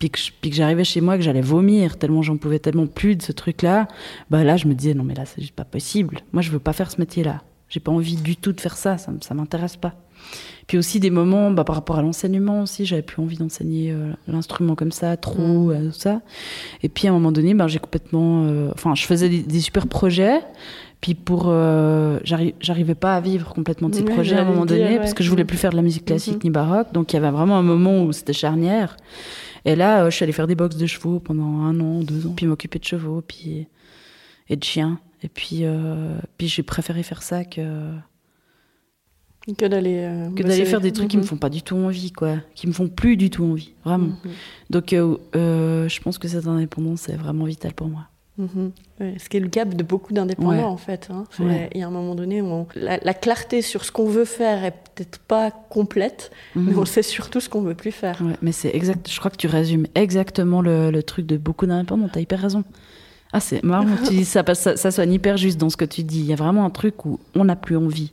puis 0.00 0.08
que, 0.08 0.18
puis 0.40 0.48
que 0.48 0.56
j'arrivais 0.56 0.82
chez 0.82 1.02
moi, 1.02 1.18
que 1.18 1.22
j'allais 1.22 1.42
vomir, 1.42 1.98
tellement 1.98 2.22
j'en 2.22 2.38
pouvais 2.38 2.58
tellement 2.58 2.86
plus 2.86 3.16
de 3.16 3.22
ce 3.22 3.32
truc-là, 3.32 3.86
bah 4.30 4.42
là, 4.44 4.56
je 4.56 4.66
me 4.66 4.72
disais, 4.72 4.94
non, 4.94 5.04
mais 5.04 5.12
là, 5.14 5.26
c'est 5.26 5.42
juste 5.42 5.54
pas 5.54 5.66
possible. 5.66 6.20
Moi, 6.32 6.40
je 6.40 6.50
veux 6.50 6.58
pas 6.58 6.72
faire 6.72 6.90
ce 6.90 6.98
métier-là. 6.98 7.42
J'ai 7.70 7.80
pas 7.80 7.92
envie 7.92 8.16
du 8.16 8.36
tout 8.36 8.52
de 8.52 8.60
faire 8.60 8.76
ça, 8.76 8.98
ça, 8.98 9.12
ça 9.22 9.34
m'intéresse 9.34 9.76
pas. 9.76 9.94
Puis 10.66 10.76
aussi 10.78 11.00
des 11.00 11.10
moments 11.10 11.50
bah, 11.50 11.64
par 11.64 11.74
rapport 11.76 11.98
à 11.98 12.02
l'enseignement 12.02 12.60
aussi, 12.62 12.84
j'avais 12.84 13.02
plus 13.02 13.20
envie 13.22 13.36
d'enseigner 13.38 13.90
euh, 13.90 14.12
l'instrument 14.28 14.74
comme 14.76 14.92
ça, 14.92 15.16
trop, 15.16 15.70
euh, 15.70 15.86
tout 15.86 15.98
ça. 15.98 16.20
Et 16.82 16.88
puis 16.88 17.08
à 17.08 17.10
un 17.10 17.14
moment 17.14 17.32
donné, 17.32 17.54
ben, 17.54 17.66
j'ai 17.68 17.78
complètement. 17.78 18.44
euh, 18.44 18.70
Enfin, 18.74 18.94
je 18.94 19.04
faisais 19.06 19.28
des, 19.28 19.42
des 19.42 19.60
super 19.60 19.86
projets. 19.86 20.40
Puis 21.00 21.14
pour, 21.14 21.44
euh, 21.46 22.20
j'arri- 22.24 22.54
j'arrivais 22.60 22.94
pas 22.94 23.16
à 23.16 23.20
vivre 23.22 23.54
complètement 23.54 23.88
de 23.88 23.94
ces 23.94 24.04
projets 24.04 24.36
à 24.36 24.42
un 24.42 24.44
moment 24.44 24.66
dire, 24.66 24.76
donné 24.76 24.90
ouais. 24.90 24.98
parce 24.98 25.14
que 25.14 25.24
je 25.24 25.30
voulais 25.30 25.46
plus 25.46 25.56
faire 25.56 25.70
de 25.70 25.76
la 25.76 25.82
musique 25.82 26.04
classique 26.04 26.34
Mhm. 26.34 26.40
ni 26.44 26.50
baroque. 26.50 26.92
Donc 26.92 27.12
il 27.12 27.16
y 27.16 27.18
avait 27.18 27.30
vraiment 27.30 27.56
un 27.56 27.62
moment 27.62 28.02
où 28.04 28.12
c'était 28.12 28.34
charnière. 28.34 28.96
Et 29.64 29.76
là, 29.76 30.08
je 30.10 30.14
suis 30.14 30.22
allée 30.24 30.32
faire 30.32 30.46
des 30.46 30.54
box 30.54 30.76
de 30.76 30.86
chevaux 30.86 31.18
pendant 31.18 31.62
un 31.62 31.80
an, 31.80 32.00
deux 32.00 32.26
ans, 32.26 32.32
puis 32.36 32.46
m'occuper 32.46 32.78
de 32.78 32.84
chevaux, 32.84 33.22
puis 33.26 33.66
et 34.50 34.56
de 34.56 34.64
chiens. 34.64 34.98
Et 35.22 35.28
puis, 35.28 35.60
euh, 35.62 36.16
puis 36.38 36.48
j'ai 36.48 36.62
préféré 36.62 37.02
faire 37.02 37.22
ça 37.22 37.44
que 37.44 37.92
Que 39.58 39.66
d'aller. 39.66 39.96
euh, 39.98 40.30
que 40.34 40.42
d'aller 40.42 40.64
faire 40.64 40.80
des 40.80 40.92
trucs 40.92 41.08
qui 41.08 41.16
me 41.16 41.22
Mhm. 41.22 41.28
font 41.28 41.36
pas 41.36 41.48
du 41.50 41.62
tout 41.62 41.76
envie, 41.76 42.12
quoi, 42.12 42.36
qui 42.54 42.66
me 42.66 42.72
font 42.72 42.88
plus 42.88 43.16
du 43.16 43.30
tout 43.30 43.44
envie, 43.44 43.74
vraiment. 43.84 44.08
Mhm. 44.24 44.30
Donc, 44.70 44.92
euh, 44.92 45.16
euh, 45.34 45.88
je 45.88 46.00
pense 46.00 46.18
que 46.18 46.28
cette 46.28 46.46
indépendance 46.46 47.08
est 47.08 47.16
vraiment 47.16 47.44
vitale 47.44 47.72
pour 47.74 47.88
moi. 47.88 48.06
Mhm. 48.38 48.70
Ouais, 49.00 49.16
ce 49.18 49.28
qui 49.28 49.36
est 49.36 49.40
le 49.40 49.48
gap 49.48 49.74
de 49.74 49.82
beaucoup 49.82 50.12
d'indépendants 50.14 50.50
Ouais. 50.50 50.62
en 50.62 50.76
fait. 50.78 51.08
hein. 51.10 51.24
Ouais. 51.38 51.68
Il 51.74 51.80
y 51.80 51.82
a 51.82 51.86
un 51.86 51.90
moment 51.90 52.14
donné 52.14 52.40
où 52.40 52.46
on- 52.46 52.66
la, 52.74 52.98
la 53.02 53.12
clarté 53.12 53.60
sur 53.60 53.84
ce 53.84 53.92
qu'on 53.92 54.06
veut 54.08 54.24
faire 54.24 54.64
est 54.64 54.70
peut-être 54.94 55.18
pas 55.18 55.50
complète, 55.50 56.30
mais 56.54 56.74
on 56.76 56.84
sait 56.86 57.02
surtout 57.02 57.40
ce 57.40 57.48
qu'on 57.50 57.60
veut 57.62 57.74
plus 57.74 57.92
faire. 57.92 58.22
Mais 58.40 58.52
c'est 58.52 58.74
exact. 58.74 59.10
Je 59.10 59.18
crois 59.18 59.30
que 59.30 59.36
tu 59.36 59.46
résumes 59.46 59.86
exactement 59.94 60.62
le, 60.62 60.90
le 60.90 61.02
truc 61.02 61.26
de 61.26 61.36
beaucoup 61.36 61.66
d'indépendants. 61.66 62.08
T'as 62.10 62.20
hyper 62.20 62.40
raison. 62.40 62.62
Ah, 63.32 63.40
c'est 63.40 63.62
marrant 63.62 63.84
que 63.96 64.08
tu 64.08 64.14
dis 64.14 64.24
ça 64.24 64.42
parce 64.42 64.58
que 64.58 64.62
ça, 64.64 64.76
ça 64.76 64.90
sonne 64.90 65.12
hyper 65.12 65.36
juste 65.36 65.58
dans 65.58 65.70
ce 65.70 65.76
que 65.76 65.84
tu 65.84 66.02
dis. 66.02 66.20
Il 66.20 66.26
y 66.26 66.32
a 66.32 66.36
vraiment 66.36 66.64
un 66.64 66.70
truc 66.70 67.04
où 67.04 67.20
on 67.34 67.44
n'a 67.44 67.56
plus 67.56 67.76
envie. 67.76 68.12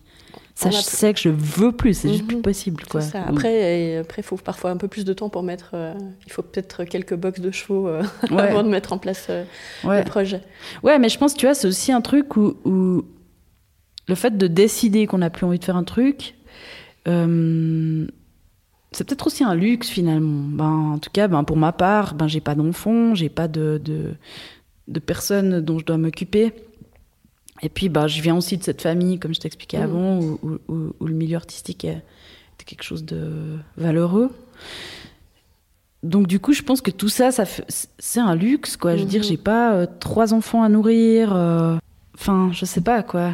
Ça, 0.53 0.71
je 0.71 0.77
sais 0.77 1.13
que 1.13 1.19
je 1.19 1.29
veux 1.29 1.71
plus. 1.71 1.93
C'est 1.93 2.09
juste 2.09 2.21
Mhm. 2.23 2.27
plus 2.27 2.41
possible, 2.41 2.83
quoi. 2.89 3.01
Ça. 3.01 3.19
Ou- 3.31 3.37
Après, 3.37 4.03
il 4.17 4.23
faut 4.23 4.37
parfois 4.37 4.71
un 4.71 4.77
peu 4.77 4.87
plus 4.87 5.05
de 5.05 5.13
temps 5.13 5.29
pour 5.29 5.43
mettre. 5.43 5.71
euh, 5.75 5.93
il 6.25 6.31
faut 6.31 6.41
peut-être 6.41 6.83
quelques 6.83 7.15
box 7.15 7.39
de 7.39 7.51
chevaux 7.51 7.87
euh, 7.87 8.01
Ouais. 8.31 8.41
avant 8.41 8.63
de 8.63 8.69
mettre 8.69 8.91
en 8.93 8.97
place 8.97 9.27
euh, 9.29 9.43
Ouais. 9.83 9.99
le 9.99 10.05
projet. 10.09 10.41
Ouais, 10.81 10.97
mais 10.97 11.09
je 11.09 11.17
pense, 11.19 11.35
tu 11.35 11.45
vois, 11.45 11.53
c'est 11.53 11.67
aussi 11.67 11.91
un 11.91 12.01
truc 12.01 12.37
où, 12.37 12.55
où 12.65 13.03
le 14.07 14.15
fait 14.15 14.35
de 14.35 14.47
décider 14.47 15.05
qu'on 15.05 15.19
n'a 15.19 15.29
plus 15.29 15.45
envie 15.45 15.59
de 15.59 15.63
faire 15.65 15.75
un 15.77 15.83
truc, 15.83 16.33
c'est 18.91 19.05
peut-être 19.05 19.27
aussi 19.27 19.43
un 19.43 19.53
luxe 19.55 19.89
finalement. 19.89 20.47
Ben, 20.49 20.93
en 20.95 20.97
tout 20.97 21.09
cas, 21.11 21.27
ben, 21.27 21.43
pour 21.43 21.57
ma 21.57 21.71
part, 21.71 22.15
ben, 22.15 22.27
j'ai 22.27 22.41
pas 22.41 22.55
d'enfants, 22.55 23.13
j'ai 23.15 23.29
pas 23.29 23.47
de, 23.47 23.79
de, 23.83 24.15
de 24.87 24.99
personnes 24.99 25.61
dont 25.61 25.79
je 25.79 25.85
dois 25.85 25.97
m'occuper. 25.97 26.53
Et 27.63 27.69
puis, 27.69 27.89
ben, 27.89 28.07
je 28.07 28.21
viens 28.21 28.37
aussi 28.37 28.57
de 28.57 28.63
cette 28.63 28.81
famille, 28.81 29.17
comme 29.19 29.33
je 29.33 29.39
t'expliquais 29.39 29.77
Mhm. 29.79 29.83
avant, 29.83 30.19
où, 30.19 30.39
où- 30.43 30.59
où- 30.73 30.93
où 30.99 31.05
le 31.07 31.13
milieu 31.13 31.35
artistique 31.37 31.85
est, 31.85 32.03
était 32.55 32.65
quelque 32.65 32.83
chose 32.83 33.03
de 33.03 33.57
valeureux. 33.77 34.31
Donc 36.03 36.27
du 36.27 36.39
coup, 36.39 36.53
je 36.53 36.61
pense 36.61 36.81
que 36.81 36.91
tout 36.91 37.09
ça, 37.09 37.31
ça 37.31 37.43
c'est 37.97 38.19
un 38.19 38.35
luxe, 38.35 38.77
quoi. 38.77 38.95
Je 38.95 39.01
veux 39.01 39.07
dire, 39.09 39.21
Mhm. 39.21 39.27
j'ai 39.27 39.37
pas 39.37 39.73
euh, 39.73 39.87
trois 39.99 40.33
enfants 40.33 40.61
à 40.63 40.69
nourrir. 40.69 41.35
euh, 41.35 41.77
Enfin, 42.19 42.49
je 42.51 42.65
sais 42.65 42.81
pas, 42.81 43.03
quoi. 43.03 43.33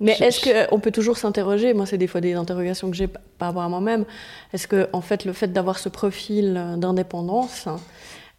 Mais 0.00 0.16
est-ce 0.20 0.68
qu'on 0.70 0.78
peut 0.80 0.90
toujours 0.92 1.16
s'interroger 1.16 1.72
Moi, 1.74 1.84
c'est 1.86 1.98
des 1.98 2.06
fois 2.06 2.20
des 2.20 2.34
interrogations 2.34 2.90
que 2.90 2.96
j'ai 2.96 3.08
par 3.08 3.48
rapport 3.48 3.62
à 3.62 3.68
moi-même. 3.68 4.04
Est-ce 4.52 4.68
que, 4.68 4.88
en 4.92 5.00
fait, 5.00 5.24
le 5.24 5.32
fait 5.32 5.48
d'avoir 5.52 5.78
ce 5.80 5.88
profil 5.88 6.54
euh, 6.56 6.76
d'indépendance 6.76 7.66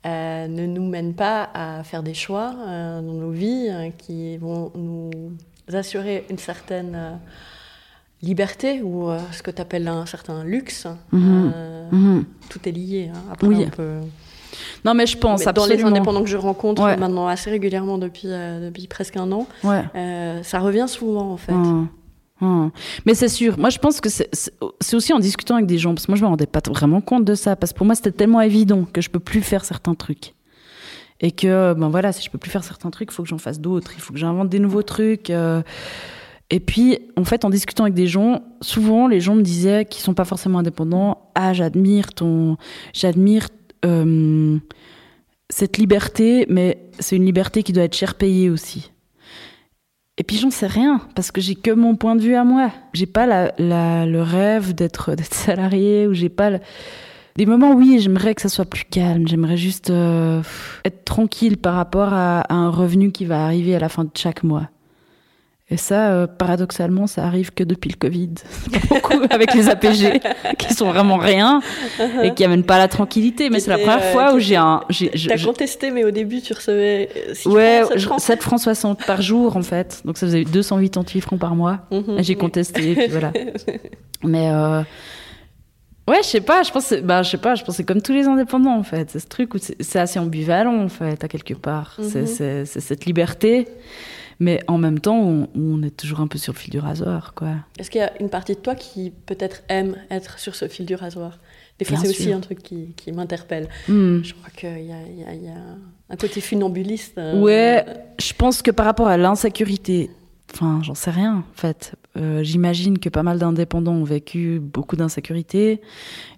euh, 0.06 0.48
ne 0.48 0.66
nous 0.68 0.88
mène 0.88 1.14
pas 1.14 1.50
à 1.54 1.84
faire 1.84 2.04
des 2.04 2.14
choix 2.14 2.54
euh, 2.68 3.02
dans 3.02 3.14
nos 3.14 3.32
vies 3.32 3.68
euh, 3.70 3.90
qui 3.98 4.38
vont 4.38 4.72
nous 4.76 5.10
assurer 5.74 6.26
une 6.30 6.38
certaine 6.38 7.20
liberté 8.22 8.82
ou 8.82 9.10
ce 9.32 9.42
que 9.44 9.52
tu 9.52 9.62
appelles 9.62 9.88
un 9.88 10.06
certain 10.06 10.44
luxe 10.44 10.88
Mhm. 11.12 11.54
Mhm. 11.92 12.26
Tout 12.50 12.60
est 12.68 12.72
lié. 12.72 13.12
hein. 13.14 13.20
Après, 13.32 13.48
Oui. 13.48 13.64
on 13.66 13.70
peut... 13.70 13.98
Non, 14.86 14.94
mais 14.94 15.06
je 15.06 15.18
pense 15.18 15.46
Mais 15.46 15.52
dans 15.54 15.66
les 15.66 15.74
absolument. 15.74 15.90
indépendants 15.90 16.22
que 16.24 16.30
je 16.30 16.38
rencontre 16.38 16.84
Ouais. 16.84 16.96
maintenant 16.98 17.28
assez 17.28 17.50
régulièrement 17.50 17.98
depuis, 17.98 18.28
depuis 18.28 18.88
presque 18.88 19.18
un 19.18 19.32
an, 19.32 19.48
Ouais. 19.64 19.84
ça 20.44 20.60
revient 20.60 20.86
souvent, 20.88 21.32
en 21.32 21.38
fait. 21.38 21.52
Hum, 21.52 21.88
hum. 22.42 22.72
Mais 23.06 23.14
c'est 23.16 23.30
sûr, 23.30 23.58
moi 23.58 23.70
je 23.70 23.80
pense 23.80 24.02
que 24.02 24.10
c'est- 24.10 24.30
aussi 24.94 25.14
en 25.14 25.20
discutant 25.20 25.56
avec 25.56 25.68
des 25.68 25.78
gens, 25.78 25.94
parce 25.94 26.06
que 26.06 26.12
moi 26.12 26.18
je 26.18 26.24
me 26.24 26.28
rendais 26.28 26.46
pas 26.48 26.62
vraiment 26.68 27.02
compte 27.02 27.26
de 27.26 27.36
ça, 27.36 27.56
parce 27.56 27.72
que 27.74 27.78
pour 27.78 27.86
moi 27.86 27.96
c'était 27.96 28.12
tellement 28.12 28.42
évident 28.42 28.86
que 28.92 29.02
je 29.02 29.10
peux 29.10 29.20
plus 29.20 29.42
faire 29.42 29.66
certains 29.66 29.96
trucs. 29.96 30.34
Et 31.22 31.32
que, 31.32 31.74
ben 31.74 31.88
voilà, 31.88 32.12
si 32.12 32.22
je 32.26 32.30
peux 32.30 32.38
plus 32.38 32.52
faire 32.52 32.66
certains 32.66 32.90
trucs, 32.92 33.10
il 33.10 33.16
faut 33.16 33.24
que 33.24 33.30
j'en 33.30 33.38
fasse 33.38 33.62
d'autres, 33.62 33.92
il 33.96 34.02
faut 34.02 34.12
que 34.12 34.20
j'invente 34.20 34.50
des 34.50 34.60
nouveaux 34.60 34.84
trucs. 34.84 35.30
euh. 35.30 35.62
Et 36.50 36.60
puis, 36.60 37.00
en 37.16 37.24
fait, 37.24 37.46
en 37.46 37.50
discutant 37.50 37.84
avec 37.86 37.94
des 37.96 38.06
gens, 38.06 38.44
souvent 38.62 39.08
les 39.08 39.22
gens 39.22 39.34
me 39.34 39.42
disaient 39.42 39.86
qu'ils 39.86 40.04
sont 40.04 40.14
pas 40.14 40.26
forcément 40.26 40.60
indépendants. 40.60 41.32
Ah, 41.34 41.54
j'admire 41.54 42.14
ton. 42.14 42.58
J'admire. 42.94 43.48
euh, 43.86 44.58
cette 45.50 45.78
liberté, 45.78 46.46
mais 46.50 46.80
c'est 47.00 47.16
une 47.16 47.26
liberté 47.26 47.62
qui 47.64 47.72
doit 47.72 47.84
être 47.84 47.96
cher 47.96 48.16
payée 48.16 48.50
aussi. 48.50 48.92
Et 50.18 50.24
puis 50.24 50.38
j'en 50.38 50.50
sais 50.50 50.68
rien, 50.68 51.02
parce 51.14 51.32
que 51.32 51.42
j'ai 51.42 51.56
que 51.56 51.72
mon 51.72 51.96
point 51.96 52.16
de 52.16 52.22
vue 52.22 52.36
à 52.36 52.44
moi. 52.46 52.72
J'ai 52.94 53.06
pas 53.06 53.26
la, 53.26 53.52
la- 53.58 54.06
le 54.06 54.22
rêve 54.22 54.74
d'être 54.74 55.12
salarié, 55.32 56.08
ou 56.08 56.14
j'ai 56.14 56.30
pas... 56.30 56.50
le- 56.52 56.60
Des 57.36 57.46
moments, 57.46 57.74
oui, 57.74 58.00
j'aimerais 58.00 58.34
que 58.34 58.42
ça 58.42 58.48
soit 58.48 58.64
plus 58.66 58.86
calme, 58.90 59.28
j'aimerais 59.28 59.58
juste 59.58 59.90
euh, 59.90 60.42
être 60.86 61.04
tranquille 61.04 61.58
par 61.58 61.76
rapport 61.76 62.14
à, 62.14 62.40
à 62.42 62.54
un 62.54 62.70
revenu 62.70 63.12
qui 63.12 63.26
va 63.26 63.44
arriver 63.46 63.76
à 63.76 63.80
la 63.80 63.90
fin 63.90 64.06
de 64.06 64.12
chaque 64.16 64.44
mois. 64.44 64.70
Et 65.72 65.78
ça, 65.78 66.12
euh, 66.12 66.28
paradoxalement, 66.28 67.08
ça 67.08 67.26
arrive 67.26 67.52
que 67.52 67.64
depuis 67.64 67.90
le 67.90 67.96
Covid. 67.98 68.30
Pas 68.72 68.80
beaucoup 69.00 69.24
avec 69.32 69.52
les 69.56 69.68
APG, 69.68 70.22
qui 70.60 70.74
sont 70.76 70.86
vraiment 70.92 71.18
rien, 71.18 71.60
et 72.22 72.36
qui 72.36 72.44
amènent 72.44 72.64
pas 72.64 72.78
la 72.78 72.88
tranquillité. 72.88 73.50
Mais 73.50 73.60
c'est 73.60 73.72
la 73.72 73.80
première 73.80 73.98
étaient, 73.98 74.12
fois 74.12 74.32
euh, 74.32 74.36
où 74.36 74.40
j'ai 74.40 74.58
un... 74.58 74.82
T'as 75.28 75.44
contesté, 75.44 75.90
mais 75.90 76.04
au 76.04 76.12
début, 76.12 76.40
tu 76.42 76.54
recevais 76.54 77.10
euh, 77.48 77.50
Ouais, 77.50 77.82
je- 77.96 78.06
francs. 78.06 78.20
7 78.20 78.44
francs 78.44 78.60
60 78.60 79.04
par 79.08 79.24
jour 79.24 79.58
en 79.58 79.64
fait. 79.64 80.02
Donc 80.06 80.20
ça 80.20 80.28
faisait 80.28 80.44
288 80.44 81.22
francs 81.22 81.40
par 81.40 81.56
mois. 81.56 81.80
Mhm. 81.92 82.18
J'ai 82.22 82.36
contesté, 82.36 82.94
puis 82.94 83.08
voilà. 83.08 83.34
Mais 84.24 84.52
euh, 84.52 84.82
ouais, 86.08 86.20
je 86.22 86.28
sais 86.28 86.42
pas, 86.42 86.62
je 86.62 86.72
pense, 86.72 86.94
bah, 87.04 87.24
je 87.24 87.32
sais 87.32 87.38
pas, 87.38 87.56
je 87.56 87.64
pense 87.64 87.76
c'est 87.76 87.84
comme 87.84 88.04
tous 88.04 88.14
les 88.14 88.26
indépendants 88.28 88.78
en 88.78 88.84
fait. 88.84 89.10
C'est 89.10 89.20
ce 89.20 89.28
truc 89.28 89.56
où 89.56 89.58
c'est 89.58 90.00
assez 90.00 90.20
ambivalent 90.20 90.80
en 90.80 90.90
fait, 90.90 91.24
à 91.24 91.28
quelque 91.28 91.56
part. 91.56 91.98
C'est- 92.04 92.22
Mhm. 92.22 92.66
C'est 92.66 92.80
cette 92.82 93.06
liberté, 93.06 93.68
mais 94.40 94.62
en 94.68 94.78
même 94.78 95.00
temps, 95.00 95.20
on, 95.20 95.48
on 95.56 95.82
est 95.84 95.96
toujours 95.96 96.20
un 96.22 96.28
peu 96.28 96.38
sur 96.38 96.54
le 96.54 96.58
fil 96.60 96.72
du 96.72 96.80
rasoir, 96.80 97.34
quoi. 97.34 97.56
Est-ce 97.80 97.90
qu'il 97.90 98.02
y 98.02 98.04
a 98.04 98.12
une 98.22 98.30
partie 98.30 98.54
de 98.56 98.60
toi 98.60 98.76
qui 98.76 99.12
peut-être 99.26 99.64
aime 99.70 99.96
être 100.10 100.40
sur 100.40 100.56
ce 100.56 100.68
fil 100.68 100.86
du 100.86 100.96
rasoir? 100.96 101.40
Des 101.80 101.84
fois, 101.86 101.98
c'est 101.98 102.08
aussi 102.08 102.32
un 102.32 102.40
truc 102.40 102.64
qui, 102.64 102.94
qui 102.96 103.12
m'interpelle. 103.12 103.68
Hmm. 103.90 104.22
Je 104.24 104.34
crois 104.34 104.50
qu'il 104.56 104.86
y 104.86 104.94
a, 104.94 105.34
y 105.34 105.48
a 105.50 105.54
un 106.10 106.16
côté 106.16 106.40
funambuliste. 106.40 107.18
euh, 107.18 107.42
Ouais, 107.42 107.86
je 108.20 108.32
pense 108.34 108.62
que 108.62 108.72
par 108.72 108.86
rapport 108.86 109.08
à 109.08 109.18
l'insécurité, 109.18 110.10
enfin, 110.54 110.82
j'en 110.84 110.96
sais 110.96 111.12
rien, 111.12 111.38
en 111.38 111.54
fait. 111.54 111.96
Euh, 112.18 112.44
J'imagine 112.44 113.00
que 113.00 113.10
pas 113.10 113.24
mal 113.24 113.40
d'indépendants 113.40 113.94
ont 113.94 114.04
vécu 114.04 114.60
beaucoup 114.60 114.96
d'insécurité. 114.96 115.82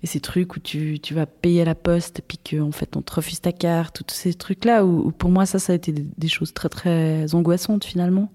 Et 0.03 0.07
ces 0.07 0.19
trucs 0.19 0.55
où 0.55 0.59
tu, 0.59 0.99
tu 0.99 1.13
vas 1.13 1.25
payer 1.25 1.61
à 1.61 1.65
la 1.65 1.75
poste, 1.75 2.19
et 2.19 2.23
puis 2.27 2.37
qu'en 2.37 2.71
fait, 2.71 2.95
on 2.97 3.01
te 3.01 3.13
refuse 3.13 3.41
ta 3.41 3.51
carte, 3.51 4.03
tous 4.05 4.15
ces 4.15 4.33
trucs-là, 4.33 4.85
où, 4.85 5.11
pour 5.11 5.29
moi, 5.29 5.45
ça, 5.45 5.59
ça 5.59 5.73
a 5.73 5.75
été 5.75 5.91
des, 5.91 6.27
choses 6.27 6.53
très, 6.53 6.69
très 6.69 7.33
angoissantes, 7.35 7.83
finalement. 7.83 8.31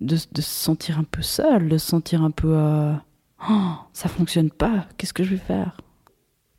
De, 0.00 0.16
se 0.16 0.26
sentir 0.42 0.98
un 0.98 1.04
peu 1.04 1.22
seul, 1.22 1.68
de 1.68 1.78
se 1.78 1.86
sentir 1.86 2.22
un 2.22 2.32
peu. 2.32 2.48
euh, 2.50 2.92
Oh, 3.50 3.72
ça 3.92 4.08
fonctionne 4.08 4.50
pas, 4.50 4.86
qu'est-ce 4.96 5.12
que 5.12 5.24
je 5.24 5.30
vais 5.30 5.36
faire? 5.36 5.76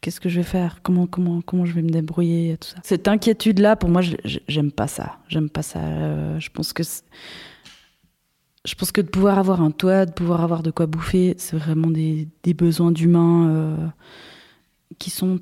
Qu'est-ce 0.01 0.19
que 0.19 0.27
je 0.27 0.41
vais 0.41 0.45
faire? 0.45 0.79
Comment, 0.83 1.07
comment, 1.07 1.41
comment 1.41 1.65
je 1.65 1.71
vais 1.71 1.81
me 1.81 1.89
débrouiller 1.89 2.57
tout 2.57 2.67
ça? 2.67 2.75
Cette 2.83 3.07
inquiétude-là, 3.07 3.77
pour 3.77 3.89
moi, 3.89 4.01
j'aime 4.49 4.71
pas 4.71 4.87
ça. 4.87 5.19
J'aime 5.29 5.49
pas 5.49 5.61
ça. 5.61 5.79
Euh, 5.79 6.39
je 6.41 6.49
pense 6.49 6.73
que 6.73 6.83
je 8.65 8.75
pense 8.75 8.91
que 8.91 9.01
de 9.01 9.07
pouvoir 9.07 9.39
avoir 9.39 9.61
un 9.61 9.71
toit, 9.71 10.05
de 10.05 10.11
pouvoir 10.11 10.41
avoir 10.41 10.63
de 10.63 10.71
quoi 10.71 10.85
bouffer, 10.85 11.35
c'est 11.37 11.57
vraiment 11.57 11.89
des, 11.89 12.27
besoins 12.53 12.91
d'humains 12.91 13.49
euh, 13.49 13.87
qui 14.99 15.09
sont 15.09 15.39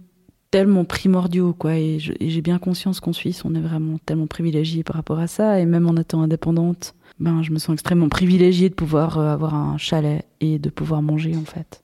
tellement 0.50 0.86
primordiaux, 0.86 1.54
quoi. 1.54 1.76
Et 1.76 2.00
j'ai 2.00 2.42
bien 2.42 2.58
conscience 2.58 3.00
qu'en 3.00 3.14
Suisse, 3.14 3.46
on 3.46 3.54
est 3.54 3.62
vraiment 3.62 4.00
tellement 4.06 4.28
privilégié 4.28 4.84
par 4.84 4.96
rapport 4.96 5.20
à 5.20 5.28
ça. 5.28 5.60
Et 5.60 5.66
même 5.66 5.88
en 5.88 5.96
étant 5.96 6.24
indépendante, 6.24 6.96
ben, 7.20 7.44
je 7.44 7.52
me 7.52 7.60
sens 7.60 7.74
extrêmement 7.74 8.10
privilégiée 8.10 8.70
de 8.70 8.74
pouvoir 8.74 9.20
euh, 9.20 9.32
avoir 9.32 9.54
un 9.54 9.78
chalet 9.78 10.26
et 10.40 10.58
de 10.58 10.70
pouvoir 10.70 11.04
manger, 11.04 11.36
en 11.38 11.46
fait. 11.46 11.84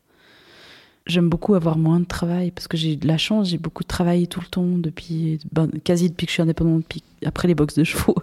J'aime 1.05 1.29
beaucoup 1.29 1.53
avoir 1.53 1.77
moins 1.77 2.01
de 2.01 2.05
travail 2.05 2.51
parce 2.51 2.67
que 2.67 2.75
j'ai 2.75 2.97
de 2.97 3.07
la 3.07 3.17
chance, 3.17 3.49
j'ai 3.49 3.57
beaucoup 3.57 3.85
travaillé 3.85 4.27
tout 4.27 4.41
le 4.41 4.47
temps 4.47 4.65
depuis 4.77 5.39
ben, 5.53 5.69
quasi 5.83 6.09
depuis 6.09 6.25
que 6.25 6.31
je 6.31 6.33
suis 6.33 6.41
indépendante, 6.41 6.83
après 7.23 7.47
les 7.47 7.55
box 7.55 7.75
de 7.75 7.83
chevaux. 7.85 8.15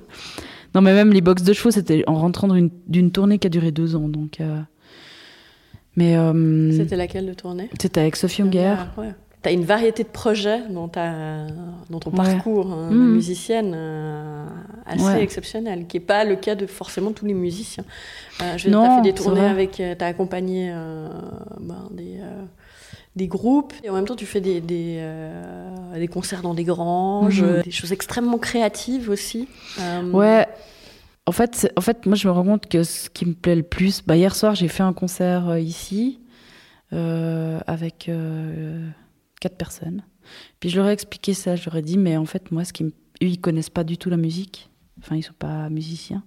Non, 0.74 0.80
mais 0.80 0.92
même 0.94 1.12
les 1.12 1.20
box 1.20 1.42
de 1.42 1.52
chevaux, 1.52 1.70
c'était 1.70 2.02
en 2.06 2.14
rentrant 2.14 2.48
d'une- 2.86 3.10
tournée 3.12 3.38
qui 3.38 3.46
a 3.46 3.50
duré 3.50 3.70
deux 3.70 3.94
ans. 3.96 4.08
Donc, 4.08 4.40
euh, 4.40 4.60
mais 5.96 6.16
euh, 6.16 6.72
C'était 6.72 6.96
laquelle 6.96 7.26
de 7.26 7.34
tournée? 7.34 7.70
c'était 7.80 8.00
avec 8.00 8.16
Sophie 8.16 8.42
Unger. 8.42 8.74
Ah, 8.78 9.00
ouais. 9.00 9.14
tu 9.42 9.48
as 9.50 9.52
une 9.52 9.64
variété 9.64 10.02
de 10.02 10.08
projets 10.08 10.62
dans, 10.70 10.88
ta, 10.88 11.46
dans 11.90 12.00
ton 12.00 12.10
Ouais. 12.10 12.16
parcours 12.16 12.72
hein, 12.72 12.90
Mhm. 12.90 13.12
musicienne 13.12 13.72
euh, 13.76 14.46
assez 14.86 15.04
Ouais. 15.04 15.22
exceptionnel, 15.22 15.86
qui 15.86 15.98
n'est 15.98 16.04
pas 16.04 16.24
le 16.24 16.34
cas 16.36 16.54
de 16.54 16.66
forcément 16.66 17.12
tous 17.12 17.26
les 17.26 17.34
musiciens. 17.34 17.84
Je 18.56 18.68
Non, 18.70 18.82
t'as 18.84 18.96
fait 18.96 19.02
des 19.02 19.12
tournées 19.12 19.40
avec, 19.46 19.72
tu 19.72 19.82
as 19.82 20.06
accompagné 20.06 20.72
ben, 21.60 21.88
des, 21.92 22.18
des 23.16 23.28
groupes, 23.28 23.72
et 23.84 23.90
en 23.90 23.94
même 23.94 24.06
temps 24.06 24.16
tu 24.16 24.26
fais 24.26 24.40
des, 24.40 24.60
des, 24.60 24.96
euh, 24.98 25.98
des 25.98 26.08
concerts 26.08 26.42
dans 26.42 26.54
des 26.54 26.64
granges, 26.64 27.42
Mhm. 27.42 27.62
des 27.62 27.70
choses 27.70 27.92
extrêmement 27.92 28.38
créatives 28.38 29.08
aussi. 29.10 29.48
Euh, 29.80 30.10
Ouais. 30.10 30.46
En 31.26 31.32
fait, 31.32 31.72
en 31.76 31.80
fait, 31.80 32.04
moi, 32.04 32.16
je 32.16 32.28
me 32.28 32.32
rends 32.32 32.44
compte 32.44 32.66
que 32.68 32.82
ce 32.82 33.08
qui 33.08 33.24
me 33.24 33.32
plaît 33.32 33.56
le 33.56 33.62
plus, 33.62 34.02
bah, 34.04 34.14
hier 34.14 34.34
soir, 34.36 34.54
j'ai 34.54 34.68
fait 34.68 34.82
un 34.82 34.92
concert 34.92 35.48
euh, 35.48 35.58
ici 35.58 36.18
euh, 36.92 37.60
avec 37.66 38.10
quatre 39.40 39.56
personnes. 39.56 40.02
Puis 40.60 40.68
je 40.70 40.76
leur 40.76 40.88
ai 40.88 40.92
expliqué 40.92 41.32
ça. 41.34 41.56
Je 41.56 41.64
leur 41.66 41.76
ai 41.76 41.82
dit, 41.82 41.96
mais 41.98 42.16
en 42.18 42.26
fait, 42.26 42.50
moi, 42.50 42.64
ce 42.64 42.72
qui 42.74 42.84
me... 42.84 42.90
eux, 42.90 42.92
ils 43.26 43.40
connaissent 43.40 43.70
pas 43.70 43.84
du 43.84 43.96
tout 43.96 44.10
la 44.10 44.16
musique. 44.18 44.70
Enfin, 45.00 45.16
ils 45.16 45.22
sont 45.22 45.32
pas 45.38 45.68
musiciens. 45.70 46.22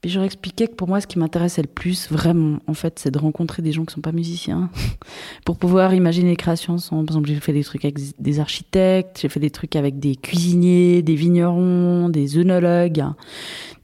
Puis 0.00 0.10
je 0.10 0.16
leur 0.16 0.24
ai 0.24 0.26
expliqué 0.26 0.68
que 0.68 0.74
pour 0.74 0.88
moi, 0.88 1.00
ce 1.00 1.06
qui 1.06 1.18
m'intéressait 1.18 1.62
le 1.62 1.68
plus, 1.68 2.10
vraiment, 2.10 2.58
en 2.66 2.74
fait, 2.74 2.98
c'est 2.98 3.10
de 3.10 3.18
rencontrer 3.18 3.62
des 3.62 3.72
gens 3.72 3.84
qui 3.84 3.94
sont 3.94 4.00
pas 4.00 4.12
musiciens 4.12 4.70
pour 5.44 5.58
pouvoir 5.58 5.92
imaginer 5.94 6.30
les 6.30 6.36
créations 6.36 6.74
ensemble. 6.74 7.06
Par 7.06 7.16
exemple, 7.16 7.28
j'ai 7.28 7.40
fait 7.40 7.52
des 7.52 7.64
trucs 7.64 7.84
avec 7.84 7.98
des 8.20 8.40
architectes, 8.40 9.18
j'ai 9.20 9.28
fait 9.28 9.40
des 9.40 9.50
trucs 9.50 9.74
avec 9.74 9.98
des 9.98 10.14
cuisiniers, 10.14 11.02
des 11.02 11.16
vignerons, 11.16 12.08
des 12.10 12.38
œnologues, 12.38 13.04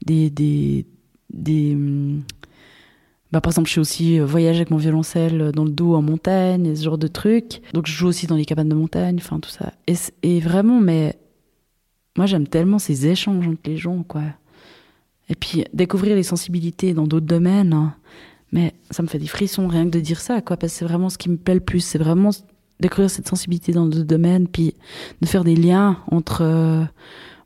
des, 0.05 0.29
des, 0.29 0.85
des 1.33 1.73
hum, 1.75 2.23
bah, 3.35 3.41
par 3.41 3.51
exemple, 3.51 3.67
je 3.67 3.71
suis 3.73 3.81
aussi 3.81 4.19
euh, 4.19 4.25
voyage 4.25 4.55
avec 4.55 4.71
mon 4.71 4.77
violoncelle 4.77 5.41
euh, 5.41 5.51
dans 5.51 5.65
le 5.65 5.71
dos 5.71 5.93
en 5.95 6.01
montagne, 6.01 6.73
ce 6.73 6.81
genre 6.81 6.97
de 6.97 7.07
trucs. 7.07 7.61
Donc, 7.73 7.85
je 7.85 7.91
joue 7.91 8.07
aussi 8.07 8.27
dans 8.27 8.37
les 8.37 8.45
cabanes 8.45 8.69
de 8.69 8.75
montagne, 8.75 9.17
enfin 9.19 9.41
tout 9.41 9.49
ça. 9.49 9.73
Et, 9.87 9.95
et 10.23 10.39
vraiment, 10.39 10.79
mais 10.79 11.19
moi, 12.15 12.27
j'aime 12.27 12.47
tellement 12.47 12.79
ces 12.79 13.07
échanges 13.07 13.45
entre 13.45 13.59
les 13.65 13.75
gens, 13.75 14.03
quoi. 14.03 14.21
Et 15.29 15.35
puis, 15.35 15.65
découvrir 15.73 16.15
les 16.15 16.23
sensibilités 16.23 16.93
dans 16.93 17.07
d'autres 17.07 17.25
domaines, 17.25 17.73
hein. 17.73 17.95
mais 18.51 18.73
ça 18.91 19.01
me 19.01 19.07
fait 19.07 19.17
des 19.19 19.27
frissons 19.27 19.67
rien 19.67 19.85
que 19.85 19.89
de 19.89 19.99
dire 19.99 20.19
ça, 20.19 20.41
quoi, 20.41 20.55
parce 20.57 20.73
que 20.73 20.79
c'est 20.79 20.85
vraiment 20.85 21.09
ce 21.09 21.17
qui 21.17 21.29
me 21.29 21.37
plaît 21.37 21.55
le 21.55 21.59
plus. 21.61 21.79
C'est 21.79 21.97
vraiment 21.97 22.29
découvrir 22.79 23.09
cette 23.09 23.27
sensibilité 23.27 23.71
dans 23.71 23.85
d'autres 23.85 24.05
domaines, 24.05 24.47
puis 24.47 24.75
de 25.21 25.25
faire 25.27 25.43
des 25.43 25.55
liens 25.55 25.97
entre, 26.11 26.41
euh, 26.43 26.83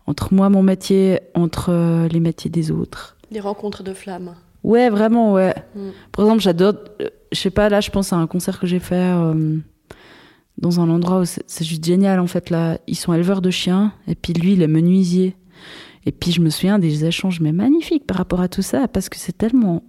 entre 0.07 0.33
moi, 0.33 0.49
mon 0.49 0.63
métier, 0.63 1.19
entre 1.35 1.69
euh, 1.71 2.07
les 2.09 2.19
métiers 2.19 2.49
des 2.49 2.71
autres. 2.71 3.15
Des 3.31 3.39
rencontres 3.39 3.83
de 3.83 3.93
flammes. 3.93 4.35
Ouais, 4.63 4.89
vraiment, 4.89 5.33
ouais. 5.33 5.55
Mm. 5.75 5.89
Par 6.11 6.25
exemple, 6.25 6.41
j'adore. 6.41 6.73
euh, 7.01 7.07
Je 7.31 7.39
sais 7.39 7.51
pas, 7.51 7.69
là, 7.69 7.79
je 7.79 7.91
pense 7.91 8.11
à 8.11 8.17
un 8.17 8.27
concert 8.27 8.59
que 8.59 8.67
j'ai 8.67 8.79
fait 8.79 8.95
euh, 8.95 9.57
dans 10.57 10.81
un 10.81 10.89
endroit 10.89 11.19
où 11.21 11.25
c'est 11.25 11.43
c'est 11.47 11.63
juste 11.63 11.85
génial, 11.85 12.19
en 12.19 12.27
fait. 12.27 12.49
Là, 12.49 12.77
ils 12.87 12.95
sont 12.97 13.13
éleveurs 13.13 13.41
de 13.41 13.51
chiens, 13.51 13.93
et 14.07 14.15
puis 14.15 14.33
lui, 14.33 14.53
il 14.53 14.61
est 14.61 14.67
menuisier. 14.67 15.37
Et 16.05 16.11
puis, 16.11 16.31
je 16.31 16.41
me 16.41 16.49
souviens 16.49 16.79
des 16.79 17.05
échanges, 17.05 17.39
mais 17.39 17.51
magnifiques 17.51 18.05
par 18.07 18.17
rapport 18.17 18.41
à 18.41 18.47
tout 18.47 18.61
ça, 18.61 18.87
parce 18.87 19.09
que 19.09 19.17
c'est 19.17 19.37
tellement. 19.37 19.83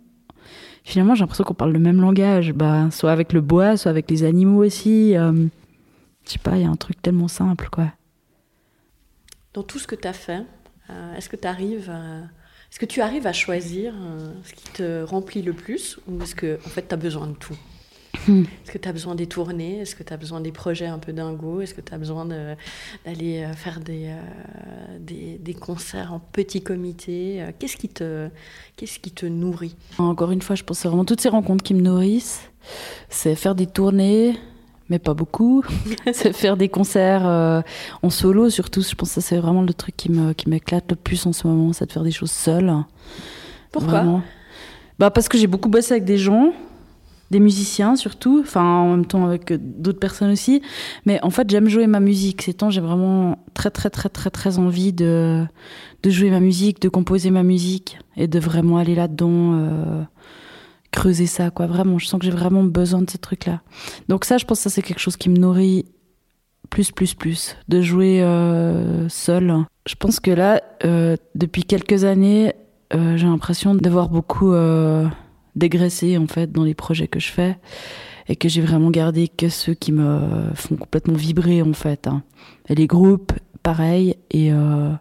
Finalement, 0.85 1.15
j'ai 1.15 1.21
l'impression 1.21 1.45
qu'on 1.45 1.55
parle 1.55 1.73
le 1.73 1.79
même 1.79 2.01
langage, 2.01 2.53
bah, 2.53 2.91
soit 2.91 3.13
avec 3.13 3.33
le 3.33 3.41
bois, 3.41 3.77
soit 3.77 3.91
avec 3.91 4.11
les 4.11 4.25
animaux 4.25 4.65
aussi. 4.65 5.17
euh, 5.17 5.33
je 6.25 6.33
sais 6.33 6.39
pas, 6.39 6.57
il 6.57 6.63
y 6.63 6.65
a 6.65 6.71
un 6.71 6.77
truc 6.77 7.01
tellement 7.03 7.29
simple, 7.29 7.69
quoi. 7.71 7.93
Dans 9.53 9.63
tout 9.63 9.79
ce 9.79 9.87
que 9.87 9.95
tu 9.95 10.07
as 10.07 10.13
fait, 10.13 10.45
euh, 10.91 11.17
est-ce 11.17 11.29
que 11.29 11.37
tu 11.37 11.47
arrives 11.47 11.91
à... 11.91 12.23
Est-ce 12.71 12.79
que 12.79 12.87
tu 12.87 13.01
arrives 13.01 13.27
à 13.27 13.33
choisir 13.33 13.93
euh, 13.97 14.33
ce 14.45 14.53
qui 14.53 14.71
te 14.73 15.03
remplit 15.03 15.43
le 15.43 15.53
plus 15.53 15.99
ou 16.07 16.23
est-ce 16.23 16.37
que 16.37 16.57
en 16.65 16.69
fait 16.69 16.87
tu 16.87 16.95
as 16.95 16.97
besoin 16.97 17.27
de 17.27 17.35
tout? 17.35 17.57
Hmm. 18.27 18.43
Est-ce 18.43 18.73
que 18.73 18.79
tu 18.79 18.89
as 18.89 18.93
besoin 18.93 19.15
des 19.15 19.27
tournées? 19.27 19.79
Est-ce 19.79 19.95
que 19.95 20.03
tu 20.03 20.13
as 20.13 20.17
besoin 20.17 20.41
des 20.41 20.53
projets 20.53 20.87
un 20.87 20.99
peu 20.99 21.13
dingos? 21.13 21.61
Est-ce 21.61 21.75
que 21.75 21.81
tu 21.81 21.95
as 21.95 21.99
besoin 21.99 22.27
d'aller 22.27 23.43
euh, 23.43 23.53
faire 23.53 23.81
des, 23.81 24.07
euh, 24.07 24.99
des, 24.99 25.39
des 25.39 25.55
concerts 25.55 26.13
en 26.13 26.19
petit 26.19 26.63
comité? 26.63 27.43
Euh, 27.43 27.51
Qu'est-ce 27.59 27.77
qui, 27.77 27.89
te, 27.89 28.29
qu'est-ce 28.77 28.99
qui 28.99 29.11
te 29.11 29.27
nourrit? 29.27 29.77
Encore 29.99 30.33
une 30.33 30.43
fois, 30.43 30.57
je 30.57 30.65
pense 30.65 30.85
vraiment 30.85 31.05
toutes 31.05 31.21
ces 31.21 31.29
rencontres 31.29 31.63
qui 31.63 31.75
me 31.75 31.83
nourrissent. 31.83 32.51
C'est 33.09 33.35
faire 33.37 33.55
des 33.55 33.67
tournées, 33.67 34.37
mais 34.89 34.99
pas 34.99 35.15
beaucoup. 35.15 35.65
c'est 36.13 36.35
faire 36.35 36.57
des 36.57 36.69
concerts 36.69 37.27
euh, 37.27 37.63
en 38.03 38.11
solo, 38.11 38.51
surtout. 38.51 38.83
Je 38.83 38.95
pense 38.95 39.15
que 39.15 39.21
c'est 39.21 39.39
vraiment 39.39 39.63
le 39.63 39.73
truc 39.73 39.97
qui 39.97 40.11
me 40.11 40.33
qui 40.33 40.49
m'éclate 40.49 40.91
le 40.91 40.97
plus 40.97 41.25
en 41.27 41.33
ce 41.33 41.47
moment, 41.47 41.73
c'est 41.73 41.87
de 41.87 41.93
faire 41.93 42.03
des 42.03 42.11
choses 42.11 42.33
seules. 42.33 42.75
Pourquoi? 43.73 44.01
Vraiment. 44.01 44.23
Bah 44.99 45.11
parce 45.11 45.29
que 45.29 45.39
j'ai 45.39 45.47
beaucoup 45.47 45.71
bossé 45.71 45.93
avec 45.93 46.05
des 46.05 46.19
gens, 46.19 46.53
des 47.31 47.41
musiciens 47.41 47.97
surtout, 47.97 48.41
enfin 48.41 48.63
en 48.63 48.91
même 48.91 49.07
temps 49.07 49.25
avec 49.25 49.53
euh, 49.53 49.59
d'autres 49.61 49.99
personnes 49.99 50.31
aussi. 50.31 50.63
Mais 51.07 51.23
en 51.23 51.31
fait, 51.31 51.49
j'aime 51.49 51.69
jouer 51.69 51.87
ma 51.87 52.01
musique. 52.01 52.43
Ces 52.43 52.55
temps, 52.55 52.71
j'ai 52.71 52.81
vraiment 52.81 53.39
très 53.55 53.71
très 53.71 53.91
très 53.91 54.09
très 54.09 54.31
très 54.31 54.59
envie 54.59 54.93
de 54.93 55.45
de 56.03 56.11
jouer 56.11 56.31
ma 56.31 56.41
musique, 56.41 56.81
de 56.81 56.89
composer 56.89 57.31
ma 57.31 57.43
musique 57.43 57.99
et 58.17 58.27
de 58.27 58.39
vraiment 58.39 58.79
aller 58.79 58.95
là-dedans, 58.95 59.55
euh, 59.55 60.03
creuser 60.91 61.27
ça 61.27 61.51
quoi. 61.51 61.67
Vraiment, 61.67 61.99
je 61.99 62.07
sens 62.07 62.19
que 62.19 62.27
j'ai 62.27 62.33
vraiment 62.33 62.65
besoin 62.65 63.03
de 63.03 63.11
ces 63.11 63.19
trucs-là. 63.19 63.61
Donc 64.09 64.25
ça, 64.25 64.37
je 64.39 64.45
pense 64.45 64.59
que 64.59 64.65
ça 64.65 64.71
c'est 64.71 64.83
quelque 64.83 65.01
chose 65.01 65.17
qui 65.17 65.29
me 65.29 65.37
nourrit 65.37 65.87
plus 66.69 66.91
plus 66.91 67.15
plus 67.15 67.57
de 67.69 67.81
jouer 67.81 68.23
euh, 68.23 69.09
seul. 69.09 69.55
Je 69.87 69.95
pense 69.95 70.21
que 70.21 70.31
là, 70.31 70.63
depuis 71.35 71.65
quelques 71.65 72.05
années, 72.05 72.55
j'ai 72.93 73.27
l'impression 73.27 73.75
d'avoir 73.75 74.09
beaucoup 74.09 74.53
euh, 75.51 75.57
dégraissé 75.57 76.19
en 76.19 76.27
fait 76.27 76.53
dans 76.53 76.65
les 76.65 76.75
projets 76.75 77.09
que 77.09 77.21
je 77.21 77.31
fais 77.31 77.59
et 78.29 78.37
que 78.37 78.49
j'ai 78.49 78.61
vraiment 78.61 78.91
gardé 78.91 79.29
que 79.29 79.49
ceux 79.49 79.75
qui 79.75 79.93
me 79.93 80.51
font 80.55 80.77
complètement 80.77 81.15
vibrer 81.15 81.63
en 81.63 81.73
fait. 81.73 82.07
hein. 82.07 82.23
Et 82.69 82.75
les 82.75 82.87
groupes, 82.87 83.33
pareil, 83.63 84.15
et 84.31 84.53
euh, 84.53 84.93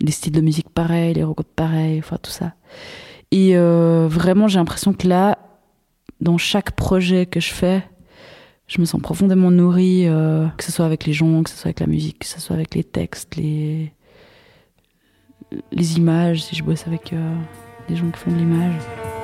les 0.00 0.12
styles 0.12 0.32
de 0.32 0.40
musique, 0.40 0.68
pareil, 0.68 1.14
les 1.14 1.24
rencontres, 1.24 1.48
pareil, 1.54 1.98
enfin 1.98 2.18
tout 2.22 2.30
ça. 2.30 2.54
Et 3.30 3.56
euh, 3.56 4.06
vraiment, 4.08 4.48
j'ai 4.48 4.58
l'impression 4.58 4.92
que 4.92 5.08
là, 5.08 5.38
dans 6.20 6.36
chaque 6.36 6.72
projet 6.72 7.24
que 7.24 7.40
je 7.40 7.52
fais, 7.52 7.82
je 8.66 8.80
me 8.80 8.84
sens 8.84 9.00
profondément 9.00 9.50
nourrie, 9.50 10.06
euh, 10.06 10.46
que 10.58 10.64
ce 10.64 10.72
soit 10.72 10.84
avec 10.84 11.06
les 11.06 11.12
gens, 11.12 11.42
que 11.42 11.50
ce 11.50 11.56
soit 11.56 11.68
avec 11.68 11.80
la 11.80 11.86
musique, 11.86 12.18
que 12.20 12.26
ce 12.26 12.40
soit 12.40 12.54
avec 12.54 12.74
les 12.74 12.84
textes, 12.84 13.36
les, 13.36 13.92
les 15.72 15.96
images, 15.96 16.42
si 16.42 16.54
je 16.54 16.62
bosse 16.62 16.86
avec 16.86 17.14
des 17.88 17.96
gens 17.96 18.10
qui 18.10 18.18
font 18.18 18.30
de 18.30 18.36
l'image. 18.36 19.21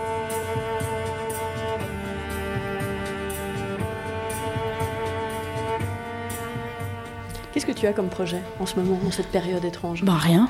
Qu'est-ce 7.59 7.66
que 7.66 7.73
tu 7.73 7.88
as 7.88 7.92
comme 7.92 8.09
projet 8.09 8.38
en 8.61 8.66
ce 8.66 8.77
moment, 8.79 9.01
dans 9.03 9.11
cette 9.11 9.27
période 9.33 9.64
étrange? 9.64 10.05
Ben 10.05 10.12
rien. 10.14 10.49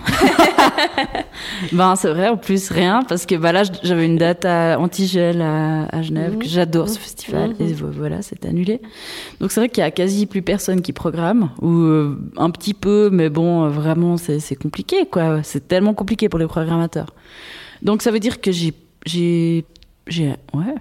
ben 1.73 1.97
c'est 1.97 2.11
vrai 2.11 2.29
en 2.29 2.37
plus 2.37 2.69
rien 2.71 3.03
parce 3.09 3.25
que 3.25 3.35
bah 3.35 3.51
là 3.51 3.63
j'avais 3.83 4.05
une 4.05 4.19
date 4.19 4.45
à 4.45 4.79
Antigel 4.79 5.41
à, 5.41 5.85
à 5.87 6.03
Genève 6.03 6.33
Mhm. 6.35 6.39
que 6.41 6.47
j'adore 6.47 6.87
ce 6.91 6.97
Mhm. 6.97 7.01
festival 7.01 7.51
Mhm. 7.59 7.67
et 7.67 7.73
vo- 7.73 7.91
voilà 7.91 8.21
c'est 8.21 8.45
annulé. 8.45 8.83
Donc 9.41 9.53
c'est 9.53 9.61
vrai 9.61 9.71
qu'il 9.71 9.81
y 9.81 9.87
a 9.87 9.91
quasi 9.91 10.27
plus 10.27 10.43
personne 10.43 10.83
qui 10.83 10.93
programme 10.93 11.49
ou 11.63 11.71
euh, 11.71 12.19
un 12.37 12.51
petit 12.51 12.75
peu 12.75 13.09
mais 13.11 13.31
bon 13.31 13.65
euh, 13.65 13.69
vraiment 13.71 14.19
c'est 14.19 14.57
compliqué 14.57 15.07
quoi. 15.11 15.43
C'est 15.43 15.67
tellement 15.67 15.95
compliqué 15.95 16.29
pour 16.29 16.39
les 16.39 16.47
programmateurs. 16.47 17.15
Donc 17.81 18.03
ça 18.03 18.11
veut 18.11 18.21
dire 18.21 18.43
que 18.43 18.53
j'ai 18.53 18.75
j'ai 19.07 19.65
ouais. 20.53 20.75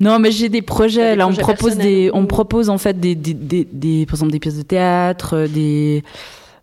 Non, 0.00 0.18
mais 0.18 0.30
j'ai 0.30 0.48
des 0.48 0.62
projets. 0.62 1.10
Des 1.12 1.16
Là, 1.16 1.26
on 1.28 1.34
propose 1.34 1.76
des, 1.76 2.10
on 2.14 2.26
propose 2.26 2.68
en 2.70 2.78
fait 2.78 2.98
des, 3.00 3.14
des, 3.14 3.34
des, 3.34 3.64
des- 3.70 4.06
par 4.06 4.14
exemple, 4.14 4.32
des 4.32 4.38
pièces 4.40 4.56
de 4.58 4.62
théâtre, 4.62 5.34
euh, 5.34 5.48
des, 5.48 6.04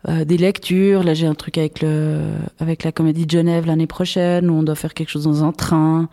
euh, 0.08 0.24
des 0.24 0.38
lectures. 0.38 1.04
Là, 1.04 1.14
j'ai 1.14 1.28
un 1.28 1.36
truc 1.36 1.58
avec 1.58 1.82
le, 1.82 2.22
avec 2.60 2.84
la 2.84 2.92
Comédie 2.94 3.26
de 3.26 3.32
Genève 3.32 3.66
l'année 3.66 3.88
prochaine 3.88 4.50
où 4.50 4.54
on 4.54 4.64
doit 4.64 4.76
faire 4.76 4.94
quelque 4.94 5.10
chose 5.10 5.26
dans 5.26 5.44
un 5.44 5.52
train. 5.52 6.08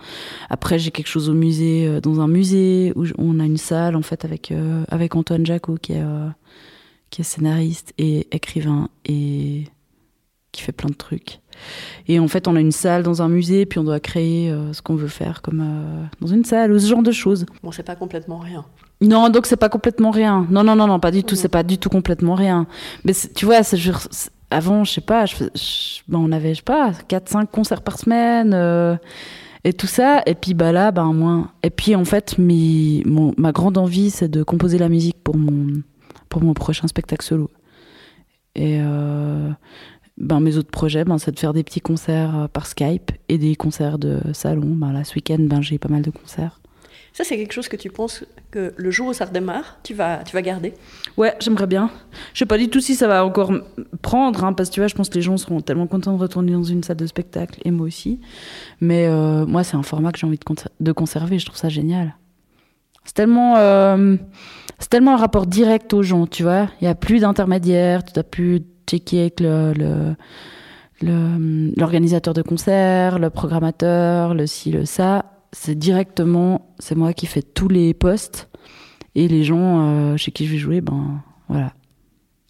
Après, 0.50 0.78
j'ai 0.80 0.90
quelque 0.90 1.06
chose 1.08 1.28
au 1.30 1.34
musée, 1.34 1.86
euh, 1.86 2.00
dans 2.00 2.20
un 2.20 2.28
musée 2.28 2.92
où 2.96 3.04
on 3.18 3.38
a 3.38 3.44
une 3.44 3.56
salle 3.58 3.94
en 3.94 4.02
fait 4.02 4.24
avec 4.24 4.50
euh, 4.50 4.82
avec 4.90 5.14
Antoine 5.14 5.46
Jacot 5.46 5.76
qui 5.80 5.92
est 5.92 6.02
euh, 6.02 6.28
qui 7.10 7.20
est 7.20 7.24
scénariste 7.24 7.92
et 7.98 8.26
écrivain 8.34 8.88
et 9.04 9.64
qui 10.52 10.62
fait 10.62 10.72
plein 10.72 10.88
de 10.90 10.94
trucs. 10.94 11.40
Et 12.08 12.18
en 12.18 12.28
fait, 12.28 12.48
on 12.48 12.56
a 12.56 12.60
une 12.60 12.72
salle 12.72 13.02
dans 13.02 13.22
un 13.22 13.28
musée, 13.28 13.66
puis 13.66 13.78
on 13.78 13.84
doit 13.84 14.00
créer 14.00 14.50
euh, 14.50 14.72
ce 14.72 14.82
qu'on 14.82 14.96
veut 14.96 15.08
faire 15.08 15.42
comme 15.42 15.60
euh, 15.60 16.04
dans 16.20 16.26
une 16.28 16.44
salle 16.44 16.72
ou 16.72 16.78
ce 16.78 16.86
genre 16.88 17.02
de 17.02 17.12
choses. 17.12 17.46
Bon, 17.62 17.70
c'est 17.72 17.82
pas 17.82 17.94
complètement 17.96 18.38
rien. 18.38 18.64
Non, 19.00 19.28
donc 19.30 19.46
c'est 19.46 19.56
pas 19.56 19.68
complètement 19.68 20.10
rien. 20.10 20.46
Non, 20.50 20.62
non, 20.64 20.76
non, 20.76 20.86
non, 20.86 21.00
pas 21.00 21.10
du 21.10 21.24
tout. 21.24 21.34
Mhm. 21.34 21.40
C'est 21.40 21.48
pas 21.48 21.62
du 21.62 21.78
tout 21.78 21.88
complètement 21.88 22.34
rien. 22.34 22.66
Mais 23.04 23.12
tu 23.34 23.44
vois, 23.46 23.62
c'est 23.62 23.78
avant, 24.50 24.84
je 24.84 24.92
sais 24.92 25.00
pas, 25.00 25.24
je, 25.26 25.36
fais- 25.36 25.50
je- 25.54 26.00
ben, 26.08 26.18
on 26.18 26.30
avait, 26.32 26.50
je 26.54 26.58
sais 26.58 26.62
pas, 26.62 26.92
4-5 27.08 27.46
concerts 27.50 27.82
par 27.82 27.98
semaine 27.98 28.52
euh, 28.54 28.96
et 29.64 29.72
tout 29.72 29.86
ça. 29.86 30.22
Et 30.26 30.34
puis 30.34 30.54
bah 30.54 30.72
là, 30.72 30.90
ben 30.92 31.12
moins. 31.12 31.50
Et 31.62 31.70
puis 31.70 31.94
en 31.96 32.04
fait, 32.04 32.36
mon, 32.38 33.34
ma 33.38 33.52
grande 33.52 33.78
envie, 33.78 34.10
c'est 34.10 34.28
de 34.28 34.42
composer 34.42 34.78
la 34.78 34.88
musique 34.88 35.16
pour 35.24 35.36
mon, 35.36 35.82
pour 36.28 36.42
mon 36.42 36.54
prochain 36.54 36.86
spectacle 36.88 37.24
solo. 37.24 37.50
Et 38.54 38.78
euh, 38.82 39.48
ben, 40.22 40.40
mes 40.40 40.56
autres 40.56 40.70
projets, 40.70 41.04
ben, 41.04 41.18
c'est 41.18 41.32
de 41.32 41.38
faire 41.38 41.52
des 41.52 41.64
petits 41.64 41.80
concerts 41.80 42.36
euh, 42.36 42.48
par 42.48 42.66
Skype 42.66 43.12
et 43.28 43.36
des 43.36 43.56
concerts 43.56 43.98
de 43.98 44.20
salon. 44.32 44.74
Ben, 44.74 44.92
là, 44.92 45.04
ce 45.04 45.14
week-end, 45.14 45.40
ben, 45.40 45.60
j'ai 45.60 45.78
pas 45.78 45.88
mal 45.88 46.02
de 46.02 46.10
concerts. 46.10 46.60
Ça, 47.12 47.24
c'est 47.24 47.36
quelque 47.36 47.52
chose 47.52 47.68
que 47.68 47.76
tu 47.76 47.90
penses 47.90 48.24
que 48.50 48.72
le 48.74 48.90
jour 48.90 49.08
où 49.08 49.12
ça 49.12 49.26
redémarre, 49.26 49.78
tu 49.82 49.92
vas, 49.92 50.24
tu 50.24 50.32
vas 50.32 50.40
garder? 50.40 50.72
Ouais, 51.18 51.34
j'aimerais 51.40 51.66
bien. 51.66 51.90
Je 52.32 52.38
sais 52.38 52.46
pas 52.46 52.56
du 52.56 52.68
tout 52.70 52.80
si 52.80 52.94
ça 52.94 53.06
va 53.06 53.22
encore 53.26 53.52
prendre, 54.00 54.44
hein, 54.44 54.54
parce 54.54 54.70
que 54.70 54.74
tu 54.74 54.80
vois, 54.80 54.88
je 54.88 54.94
pense 54.94 55.10
que 55.10 55.16
les 55.16 55.22
gens 55.22 55.36
seront 55.36 55.60
tellement 55.60 55.86
contents 55.86 56.14
de 56.14 56.18
retourner 56.18 56.52
dans 56.52 56.62
une 56.62 56.82
salle 56.82 56.96
de 56.96 57.06
spectacle, 57.06 57.60
et 57.66 57.70
moi 57.70 57.86
aussi. 57.86 58.18
Mais 58.80 59.06
euh, 59.08 59.44
moi, 59.44 59.62
c'est 59.62 59.76
un 59.76 59.82
format 59.82 60.10
que 60.10 60.18
j'ai 60.18 60.26
envie 60.26 60.38
de, 60.38 60.44
conser- 60.44 60.68
de 60.80 60.92
conserver, 60.92 61.38
je 61.38 61.44
trouve 61.44 61.58
ça 61.58 61.68
génial. 61.68 62.16
C'est 63.04 63.14
tellement, 63.14 63.56
euh, 63.56 64.16
c'est 64.78 64.88
tellement 64.88 65.14
un 65.14 65.18
rapport 65.18 65.46
direct 65.46 65.92
aux 65.92 66.02
gens, 66.02 66.26
tu 66.26 66.44
vois. 66.44 66.68
Il 66.80 66.84
y 66.84 66.88
a 66.88 66.94
plus 66.94 67.20
d'intermédiaires, 67.20 68.04
tu 68.04 68.14
dois 68.14 68.22
plus 68.22 68.62
checker 68.88 69.20
avec 69.20 69.40
le, 69.40 70.14
l'organisateur 71.76 72.34
de 72.34 72.42
concert, 72.42 73.18
le 73.18 73.30
programmateur, 73.30 74.34
le 74.34 74.46
ci, 74.46 74.70
le 74.70 74.84
ça. 74.84 75.26
C'est 75.52 75.74
directement, 75.78 76.72
c'est 76.78 76.94
moi 76.94 77.12
qui 77.12 77.26
fais 77.26 77.42
tous 77.42 77.68
les 77.68 77.92
postes. 77.94 78.48
Et 79.14 79.28
les 79.28 79.44
gens 79.44 80.12
euh, 80.12 80.16
chez 80.16 80.30
qui 80.32 80.46
je 80.46 80.52
vais 80.52 80.58
jouer, 80.58 80.80
ben 80.80 81.22
voilà, 81.48 81.74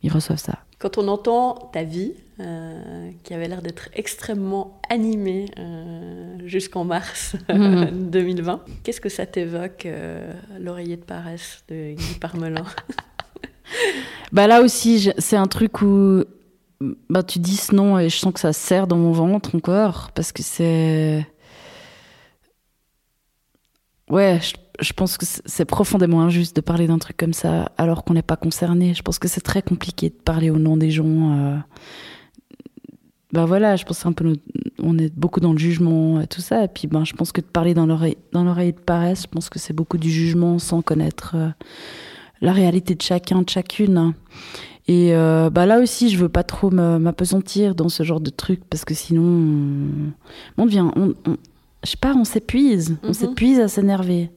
ils 0.05 0.12
reçoivent 0.12 0.38
ça. 0.38 0.61
Quand 0.79 0.99
on 0.99 1.09
entend 1.09 1.71
ta 1.73 1.83
vie, 1.83 2.12
euh, 2.40 3.11
qui 3.25 3.35
avait 3.35 3.49
l'air 3.49 3.62
d'être 3.62 3.88
extrêmement 3.95 4.81
animée 4.88 5.47
euh, 5.59 6.37
jusqu'en 6.47 6.85
mars 6.85 7.35
Mhm. 7.49 8.11
2020, 8.11 8.61
qu'est-ce 8.85 9.01
que 9.01 9.09
ça 9.09 9.27
t'évoque, 9.27 9.88
l'oreiller 10.61 10.97
de 10.97 11.03
paresse 11.05 11.64
de 11.68 11.95
Guy 11.95 12.18
Parmelin? 12.21 12.64
Bah 14.33 14.47
là 14.47 14.63
aussi, 14.63 15.11
c'est 15.19 15.37
un 15.37 15.47
truc 15.47 15.83
où 15.83 16.25
bah, 17.11 17.23
tu 17.23 17.39
dis 17.39 17.57
ce 17.57 17.75
nom 17.75 17.99
et 17.99 18.09
je 18.09 18.17
sens 18.17 18.33
que 18.33 18.41
ça 18.41 18.53
serre 18.53 18.87
dans 18.87 18.97
mon 18.97 19.13
ventre 19.13 19.55
encore 19.55 20.11
parce 20.13 20.33
que 20.33 20.43
c'est. 20.43 21.27
Ouais, 24.09 24.41
je, 24.81 24.93
pense 24.93 25.17
que 25.17 25.25
c'est 25.27 25.65
profondément 25.65 26.21
injuste 26.23 26.57
de 26.57 26.61
parler 26.61 26.87
d'un 26.87 26.99
truc 26.99 27.17
comme 27.17 27.33
ça 27.33 27.73
alors 27.79 28.05
qu'on 28.05 28.15
n'est 28.15 28.23
pas 28.23 28.37
concerné. 28.37 28.95
Je 28.95 29.03
pense 29.03 29.19
que 29.19 29.29
c'est 29.29 29.41
très 29.41 29.63
compliqué 29.63 30.11
de 30.11 30.15
parler 30.15 30.51
au 30.51 30.59
nom 30.59 30.77
des 30.77 30.91
gens. 30.91 31.39
euh. 31.39 31.57
Bah 33.33 33.47
voilà, 33.47 33.77
je 33.77 33.85
pense 33.85 34.05
un 34.05 34.13
peu 34.13 34.37
on 34.79 34.99
est 34.99 35.15
beaucoup 35.15 35.41
dans 35.41 35.53
le 35.53 35.59
jugement 35.59 36.21
et 36.21 36.27
tout 36.27 36.43
ça. 36.43 36.65
Et 36.65 36.69
puis 36.69 36.89
ben, 36.89 37.05
je 37.05 37.15
pense 37.15 37.33
que 37.33 37.41
de 37.41 37.47
parler 37.47 37.75
dans 37.75 37.87
l'oreille 37.87 38.19
dans 38.33 38.45
l'oreille 38.45 38.73
de 38.73 38.81
paresse, 38.81 39.23
je 39.23 39.29
pense 39.29 39.49
que 39.49 39.59
c'est 39.59 39.73
beaucoup 39.73 39.99
du 39.99 40.11
jugement 40.11 40.59
sans 40.59 40.83
connaître 40.83 41.35
euh, 41.37 41.49
la 42.43 42.53
réalité 42.53 42.95
de 42.95 43.01
chacun, 43.03 43.41
de 43.43 43.49
chacune. 43.49 44.13
Et 44.89 45.15
euh, 45.15 45.49
bah 45.49 45.65
là 45.65 45.79
aussi, 45.81 46.11
je 46.11 46.19
veux 46.19 46.29
pas 46.29 46.43
trop 46.43 46.71
m'apesantir 46.71 47.75
dans 47.75 47.89
ce 47.89 48.03
genre 48.03 48.21
de 48.21 48.31
truc 48.31 48.61
parce 48.69 48.85
que 48.85 48.95
sinon, 48.95 49.23
on, 49.23 50.63
on 50.63 50.67
devient, 50.67 50.87
on, 50.97 51.15
on- 51.27 51.37
je 51.85 51.91
sais 51.91 51.97
pas, 51.97 52.15
on 52.15 52.25
s'épuise, 52.25 52.97
on 53.03 53.09
Mhm. 53.09 53.13
s'épuise 53.15 53.61
à 53.61 53.69
s'énerver. 53.69 54.31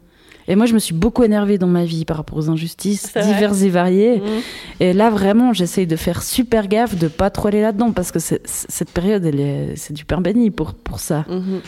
Et 0.48 0.56
moi, 0.56 0.68
je 0.68 0.74
me 0.74 0.80
suis 0.80 0.94
beaucoup 0.94 1.24
énervée 1.24 1.58
dans 1.58 1.68
ma 1.68 1.86
vie 1.86 2.06
par 2.06 2.18
rapport 2.18 2.38
aux 2.38 2.50
injustices 2.52 3.12
diverses 3.14 3.64
et 3.64 3.70
variées. 3.70 4.18
Mhm. 4.18 4.42
Et 4.80 4.94
là, 4.94 5.10
vraiment, 5.10 5.54
j'essaye 5.54 5.88
de 5.88 5.96
faire 5.96 6.22
super 6.22 6.68
gaffe 6.68 6.96
de 6.96 7.08
pas 7.08 7.32
trop 7.32 7.48
aller 7.48 7.62
là-dedans 7.62 7.92
parce 7.92 8.12
que 8.12 8.20
cette 8.20 8.92
période, 8.92 9.28
c'est 9.76 9.94
du 9.94 10.06
pain 10.06 10.22
béni 10.22 10.52
pour, 10.52 10.74
pour 10.76 11.00
ça. 11.00 11.26
Mhm. 11.36 11.62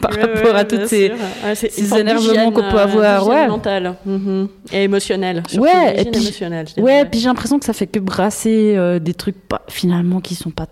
Par 0.00 0.10
Ouais, 0.12 0.20
rapport 0.22 0.42
ouais, 0.54 0.58
à 0.60 0.64
toutes 0.64 0.86
ces. 0.86 1.12
Ouais, 1.44 1.54
ces 1.54 1.94
énervements 1.98 2.50
qu'on 2.50 2.60
peut 2.62 2.76
euh, 2.76 2.82
avoir, 2.82 3.28
ouais. 3.28 3.46
mentale 3.48 3.94
Mhm. 4.04 4.48
et 4.72 4.82
émotionnelle. 4.84 5.42
surtout 5.46 5.62
Ouais, 5.64 6.00
et 6.02 6.04
puis-. 6.10 6.82
Ouais, 6.82 7.08
j'ai 7.12 7.26
l'impression 7.26 7.58
que 7.60 7.64
ça 7.64 7.72
fait 7.72 7.86
que 7.86 8.00
brasser 8.00 8.74
euh, 8.76 8.98
des 8.98 9.14
trucs 9.14 9.38
pas, 9.48 9.62
finalement 9.68 10.20
qui 10.20 10.34
sont 10.34 10.50
pas. 10.50 10.66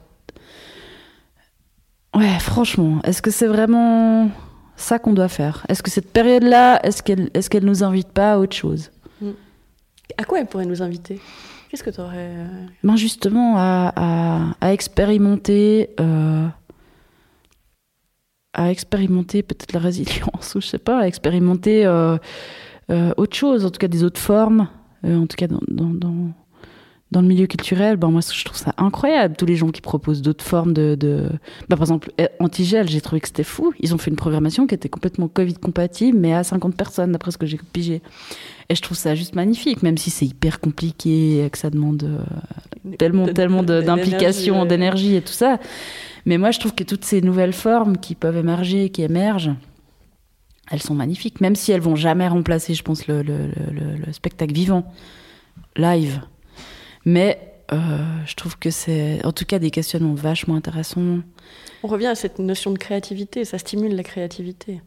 Ouais, 2.16 2.38
franchement, 2.40 2.98
est-ce 3.04 3.22
que 3.22 3.30
c'est 3.30 3.46
vraiment 3.46 4.28
ça 4.80 4.98
qu'on 4.98 5.12
doit 5.12 5.28
faire 5.28 5.64
Est-ce 5.68 5.82
que 5.82 5.90
cette 5.90 6.12
période-là, 6.12 6.80
est-ce 6.84 7.02
qu'elle 7.02 7.30
est 7.34 7.48
qu'elle 7.48 7.64
nous 7.64 7.82
invite 7.84 8.08
pas 8.08 8.34
à 8.34 8.38
autre 8.38 8.56
chose? 8.56 8.90
À 10.18 10.24
quoi 10.24 10.40
elle 10.40 10.46
pourrait 10.46 10.66
nous 10.66 10.82
inviter? 10.82 11.20
Qu'est-ce 11.70 11.84
que 11.84 11.90
tu 11.90 12.00
aurais. 12.00 12.34
Ben 12.82 12.96
justement, 12.96 13.54
à, 13.56 13.92
à, 13.94 14.54
à 14.60 14.72
expérimenter. 14.72 15.90
euh, 16.00 16.46
à 18.52 18.70
expérimenter 18.70 19.42
peut-être 19.42 19.72
la 19.72 19.80
résilience, 19.80 20.54
ou 20.56 20.60
je 20.60 20.66
sais 20.66 20.78
pas, 20.78 21.00
à 21.00 21.06
expérimenter 21.06 21.86
euh, 21.86 22.16
euh, 22.90 23.12
autre 23.16 23.36
chose, 23.36 23.64
en 23.64 23.70
tout 23.70 23.78
cas 23.78 23.88
des 23.88 24.02
autres 24.04 24.20
formes, 24.20 24.68
euh, 25.04 25.16
en 25.16 25.26
tout 25.26 25.36
cas 25.36 25.46
dans, 25.46 25.60
dans, 25.68 25.90
dans, 25.94 26.32
dans 27.12 27.20
le 27.22 27.26
milieu 27.26 27.46
culturel. 27.46 27.96
Ben 27.96 28.08
moi, 28.10 28.20
je 28.20 28.44
trouve 28.44 28.56
ça 28.56 28.72
incroyable, 28.78 29.34
tous 29.36 29.46
les 29.46 29.56
gens 29.56 29.70
qui 29.70 29.80
proposent 29.80 30.22
d'autres 30.22 30.44
formes 30.44 30.72
de. 30.72 30.94
de... 30.94 31.28
Ben, 31.68 31.76
par 31.76 31.82
exemple, 31.82 32.12
eh, 32.18 32.28
Antigel, 32.38 32.88
j'ai 32.88 33.00
trouvé 33.00 33.20
que 33.20 33.26
c'était 33.28 33.42
fou. 33.44 33.72
Ils 33.80 33.94
ont 33.94 33.98
fait 33.98 34.10
une 34.10 34.16
programmation 34.16 34.66
qui 34.66 34.74
était 34.74 34.88
complètement 34.88 35.26
Covid-compatible, 35.28 36.16
mais 36.18 36.32
à 36.34 36.44
50 36.44 36.76
personnes, 36.76 37.12
d'après 37.12 37.30
ce 37.32 37.38
que 37.38 37.46
j'ai 37.46 37.58
pigé. 37.72 38.00
Et 38.68 38.76
je 38.76 38.82
trouve 38.82 38.96
ça 38.96 39.16
juste 39.16 39.34
magnifique, 39.34 39.82
même 39.82 39.98
si 39.98 40.10
c'est 40.10 40.26
hyper 40.26 40.60
compliqué, 40.60 41.48
que 41.50 41.58
ça 41.58 41.70
demande 41.70 42.04
euh, 42.04 42.94
tellement, 42.98 43.26
tellement 43.34 43.62
d'implication, 43.64 44.64
d'énergie 44.64 45.16
et 45.16 45.22
tout 45.22 45.32
ça. 45.32 45.58
Mais 46.26 46.38
moi, 46.38 46.52
je 46.52 46.60
trouve 46.60 46.74
que 46.74 46.84
toutes 46.84 47.04
ces 47.04 47.20
nouvelles 47.22 47.52
formes 47.54 47.96
qui 47.96 48.14
peuvent 48.14 48.36
émerger, 48.36 48.90
qui 48.90 49.02
émergent, 49.02 49.50
elles 50.70 50.82
sont 50.82 50.94
magnifiques, 50.94 51.40
même 51.40 51.56
si 51.56 51.72
elles 51.72 51.80
vont 51.80 51.96
jamais 51.96 52.28
remplacer, 52.28 52.74
je 52.74 52.84
pense, 52.84 53.08
le, 53.08 53.22
le- 53.22 53.48
le- 53.48 53.72
le- 53.72 53.96
le 54.06 54.12
spectacle 54.12 54.54
vivant, 54.54 54.84
live. 55.76 56.20
Mais 57.04 57.50
euh, 57.72 57.76
je 58.26 58.34
trouve 58.34 58.58
que 58.58 58.70
c'est, 58.70 59.24
en 59.24 59.32
tout 59.32 59.44
cas, 59.44 59.58
des 59.58 59.70
questionnements 59.70 60.14
vachement 60.14 60.56
intéressants. 60.56 61.20
On 61.82 61.88
revient 61.88 62.08
à 62.08 62.14
cette 62.14 62.38
notion 62.38 62.72
de 62.72 62.78
créativité, 62.78 63.44
ça 63.44 63.58
stimule 63.58 63.94
la 63.94 64.02
créativité. 64.02 64.82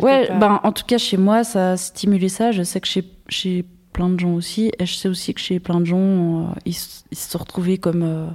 Ouais, 0.00 0.26
part. 0.26 0.38
ben, 0.38 0.60
en 0.62 0.72
tout 0.72 0.84
cas, 0.84 0.98
chez 0.98 1.16
moi, 1.16 1.44
ça 1.44 1.72
a 1.72 1.76
stimulé 1.76 2.28
ça. 2.28 2.50
Je 2.50 2.62
sais 2.62 2.80
que 2.80 2.88
chez, 2.88 3.04
chez 3.28 3.64
plein 3.92 4.08
de 4.08 4.18
gens 4.18 4.34
aussi. 4.34 4.72
Et 4.78 4.86
je 4.86 4.94
sais 4.94 5.08
aussi 5.08 5.34
que 5.34 5.40
chez 5.40 5.60
plein 5.60 5.80
de 5.80 5.84
gens, 5.84 5.98
euh, 5.98 6.46
ils, 6.64 6.74
se 6.74 7.02
sont 7.12 7.38
retrouvés 7.38 7.78
comme 7.78 8.02
euh, 8.02 8.26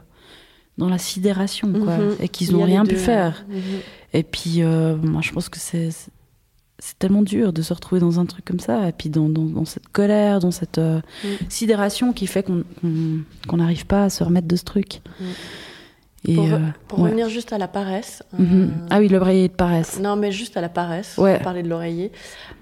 dans 0.77 0.89
la 0.89 0.97
sidération, 0.97 1.73
quoi. 1.73 1.97
Mhm. 1.97 2.15
Et 2.21 2.29
qu'ils 2.29 2.53
n'ont 2.53 2.63
rien 2.63 2.85
pu 2.85 2.95
faire. 2.95 3.45
Mhm. 3.49 3.61
Et 4.13 4.23
puis, 4.23 4.61
moi, 4.61 5.21
je 5.21 5.31
pense 5.31 5.49
que 5.49 5.59
c'est 5.59 5.89
c'est- 6.79 6.97
tellement 6.99 7.21
dur 7.21 7.53
de 7.53 7.61
se 7.61 7.73
retrouver 7.73 8.01
dans 8.01 8.19
un 8.19 8.25
truc 8.25 8.43
comme 8.45 8.59
ça, 8.59 8.87
et 8.89 8.91
puis 8.91 9.09
dans, 9.09 9.29
dans, 9.29 9.43
dans 9.45 9.65
cette 9.65 9.87
colère, 9.89 10.39
dans 10.39 10.51
cette 10.51 10.77
euh, 10.79 10.99
Mm. 11.23 11.27
sidération 11.49 12.13
qui 12.13 12.25
fait 12.27 12.43
qu'on 12.43 12.63
qu'on 13.47 13.57
n'arrive 13.57 13.85
pas 13.85 14.05
à 14.05 14.09
se 14.09 14.23
remettre 14.23 14.47
de 14.47 14.55
ce 14.55 14.63
truc. 14.63 15.01
Mm. 15.19 15.23
Et, 16.27 16.35
Pour, 16.35 16.43
euh, 16.51 16.59
pour 16.89 16.99
ouais. 16.99 17.05
revenir 17.05 17.29
juste 17.29 17.53
à 17.53 17.57
la 17.57 17.69
paresse. 17.69 18.23
Euh, 18.37 18.67
Ah 18.89 18.99
oui, 18.99 19.07
l'oreiller 19.07 19.47
de 19.47 19.53
paresse. 19.53 20.01
Non, 20.01 20.17
mais 20.17 20.33
juste 20.33 20.57
à 20.57 20.61
la 20.61 20.67
paresse. 20.67 21.17
Ouais. 21.17 21.37
On 21.39 21.43
parlait 21.45 21.63
de 21.63 21.69
l'oreiller. 21.69 22.11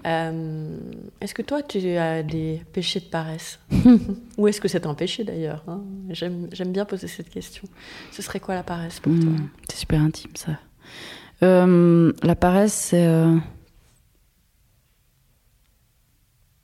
Euh, 0.06 0.78
est-ce 1.20 1.34
que 1.34 1.42
toi, 1.42 1.60
tu 1.62 1.78
as 1.96 2.22
des 2.22 2.62
péchés 2.72 3.00
de 3.00 3.06
paresse 3.06 3.58
Ou 4.38 4.46
est-ce 4.46 4.60
que 4.60 4.68
c'est 4.68 4.86
un 4.86 4.94
péché 4.94 5.24
d'ailleurs 5.24 5.64
hein? 5.66 5.80
J'aime 6.10 6.46
bien 6.72 6.84
poser 6.84 7.08
cette 7.08 7.30
question. 7.30 7.64
Ce 8.12 8.22
serait 8.22 8.38
quoi 8.38 8.54
la 8.54 8.62
paresse 8.62 9.00
pour 9.00 9.12
toi? 9.18 9.30
Mm, 9.30 9.48
c'est 9.68 9.78
super 9.78 10.02
intime, 10.02 10.30
ça. 10.36 10.52
La 11.40 12.36
paresse, 12.36 12.74
c'est. 12.74 13.06
euh, 13.08 13.36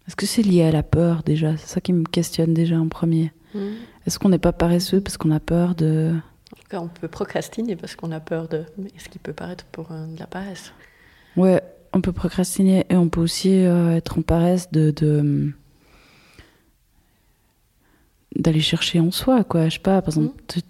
Est-ce 0.06 0.16
que 0.16 0.26
c'est 0.26 0.42
lié 0.42 0.62
à 0.64 0.70
la 0.70 0.82
peur 0.82 1.22
déjà? 1.24 1.56
C'est 1.56 1.66
ça 1.68 1.80
qui 1.80 1.92
me 1.92 2.04
questionne 2.04 2.52
déjà 2.54 2.78
en 2.78 2.88
premier. 2.88 3.32
Mm. 3.54 3.58
Est-ce 4.06 4.18
qu'on 4.18 4.28
n'est 4.28 4.38
pas 4.38 4.52
paresseux 4.52 5.00
parce 5.00 5.16
qu'on 5.16 5.30
a 5.30 5.40
peur 5.40 5.74
de. 5.74 6.12
En 6.52 6.56
tout 6.56 6.68
cas, 6.68 6.80
on 6.80 6.88
peut 6.88 7.08
procrastiner 7.08 7.74
parce 7.76 7.96
qu'on 7.96 8.12
a 8.12 8.20
peur 8.20 8.48
de. 8.48 8.64
Mais 8.76 8.90
ce 8.98 9.08
qui 9.08 9.18
peut 9.18 9.32
paraître 9.32 9.64
pour 9.66 9.90
euh, 9.92 10.06
de 10.06 10.18
la 10.20 10.26
paresse? 10.26 10.72
Ouais, 11.36 11.62
on 11.94 12.00
peut 12.00 12.12
procrastiner 12.12 12.84
et 12.90 12.96
on 12.96 13.08
peut 13.08 13.20
aussi 13.20 13.50
euh, 13.64 13.96
être 13.96 14.18
en 14.18 14.22
paresse 14.22 14.70
de. 14.72 14.90
de 14.90 15.52
d'aller 18.36 18.60
chercher 18.60 18.98
en 19.00 19.10
soi, 19.12 19.44
quoi. 19.44 19.68
Je 19.68 19.74
sais 19.74 19.78
pas, 19.80 20.02
par 20.02 20.08
exemple. 20.08 20.42
tout- 20.46 20.60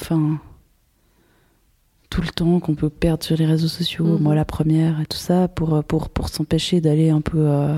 Enfin. 0.00 0.40
Tout 2.10 2.22
le 2.22 2.28
temps 2.28 2.58
qu'on 2.60 2.74
peut 2.74 2.90
perdre 2.90 3.22
sur 3.24 3.36
les 3.36 3.46
réseaux 3.46 3.68
sociaux, 3.68 4.04
Mhm. 4.04 4.22
moi 4.22 4.34
la 4.34 4.44
première 4.44 5.00
et 5.00 5.06
tout 5.06 5.16
ça, 5.18 5.46
pour, 5.48 5.74
euh, 5.74 5.82
pour, 5.82 6.08
pour 6.08 6.28
s'empêcher 6.28 6.80
d'aller 6.80 7.10
un 7.10 7.20
peu 7.20 7.38
euh. 7.38 7.76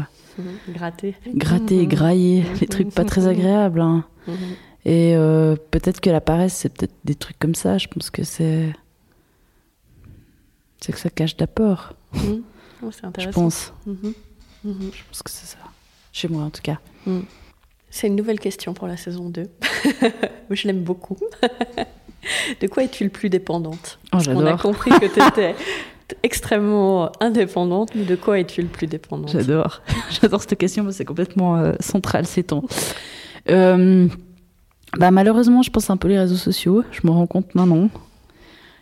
Gratter. 0.69 1.15
gratter, 1.35 1.79
Mhm. 1.83 1.89
grailler, 1.89 2.45
les 2.61 2.67
trucs 2.67 2.91
pas 2.91 3.05
très 3.05 3.27
agréables. 3.27 3.81
hein. 3.81 4.05
Mhm. 4.27 4.35
Et 4.85 5.15
euh, 5.17 5.55
peut-être 5.71 6.01
que 6.01 6.11
la 6.11 6.21
paresse, 6.21 6.55
c'est 6.55 6.69
peut-être 6.69 6.95
des 7.05 7.15
trucs 7.15 7.39
comme 7.39 7.55
ça. 7.55 7.79
Je 7.79 7.87
pense 7.89 8.11
que 8.11 8.25
c'est. 8.25 8.73
C'est 10.81 10.93
que 10.93 10.99
ça 10.99 11.11
cache 11.11 11.37
de 11.37 11.43
la 11.43 11.47
peur, 11.47 11.95
Mhm. 12.15 12.43
Oh, 12.83 12.91
c'est 12.91 13.03
je 13.03 13.07
intéressant. 13.07 13.41
pense. 13.43 13.73
Mhm. 13.87 14.13
Mhm. 14.65 14.91
Je 14.93 15.03
pense 15.09 15.23
que 15.23 15.31
c'est 15.31 15.47
ça. 15.47 15.59
Chez 16.13 16.29
moi, 16.29 16.43
en 16.45 16.51
tout 16.51 16.63
cas. 16.63 16.79
C'est 17.91 18.07
une 18.09 18.17
nouvelle 18.17 18.41
question 18.41 18.75
pour 18.75 18.89
la 18.89 18.97
saison 18.97 19.29
2. 19.29 19.49
Je 20.51 20.67
l'aime 20.67 20.83
beaucoup. 20.83 21.17
de 22.61 22.67
quoi 22.67 22.85
es-tu 22.85 23.05
le 23.05 23.11
plus 23.11 23.29
dépendante? 23.31 23.99
Oh, 24.07 24.09
Parce 24.13 24.27
qu'on 24.29 24.45
a 24.47 24.57
compris 24.59 24.91
que 24.91 25.07
tu 25.07 25.21
étais 25.29 25.55
extrêmement 26.23 27.11
indépendante, 27.21 27.91
mais 27.95 28.05
de 28.05 28.17
quoi 28.17 28.39
es-tu 28.39 28.63
le 28.63 28.69
plus 28.69 28.87
dépendante? 28.87 29.31
J'adore. 29.33 29.83
J'adore 30.21 30.41
cette 30.43 30.59
question, 30.59 30.85
parce 30.85 30.95
que 30.95 30.99
c'est 30.99 31.05
complètement 31.05 31.57
euh, 31.57 31.73
central 31.81 32.27
ces 32.27 32.43
temps. 32.45 32.65
Euh, 33.51 34.09
bah, 34.99 35.11
malheureusement, 35.11 35.63
je 35.63 35.71
pense 35.71 35.91
un 35.91 35.97
peu 35.97 36.09
les 36.09 36.19
réseaux 36.19 36.37
sociaux. 36.37 36.85
Je 36.93 37.01
me 37.05 37.11
rends 37.11 37.27
compte 37.27 37.55
maintenant. 37.55 37.89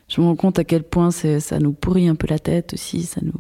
Je 0.09 0.21
me 0.21 0.27
rends 0.27 0.37
compte 0.37 0.59
à 0.59 0.65
quel 0.65 0.83
point 0.83 1.11
ça 1.13 1.59
nous 1.61 1.73
pourrit 1.73 2.09
un 2.09 2.17
peu 2.17 2.27
la 2.29 2.39
tête 2.39 2.75
aussi. 2.75 3.03
Ça 3.03 3.21
nous... 3.23 3.33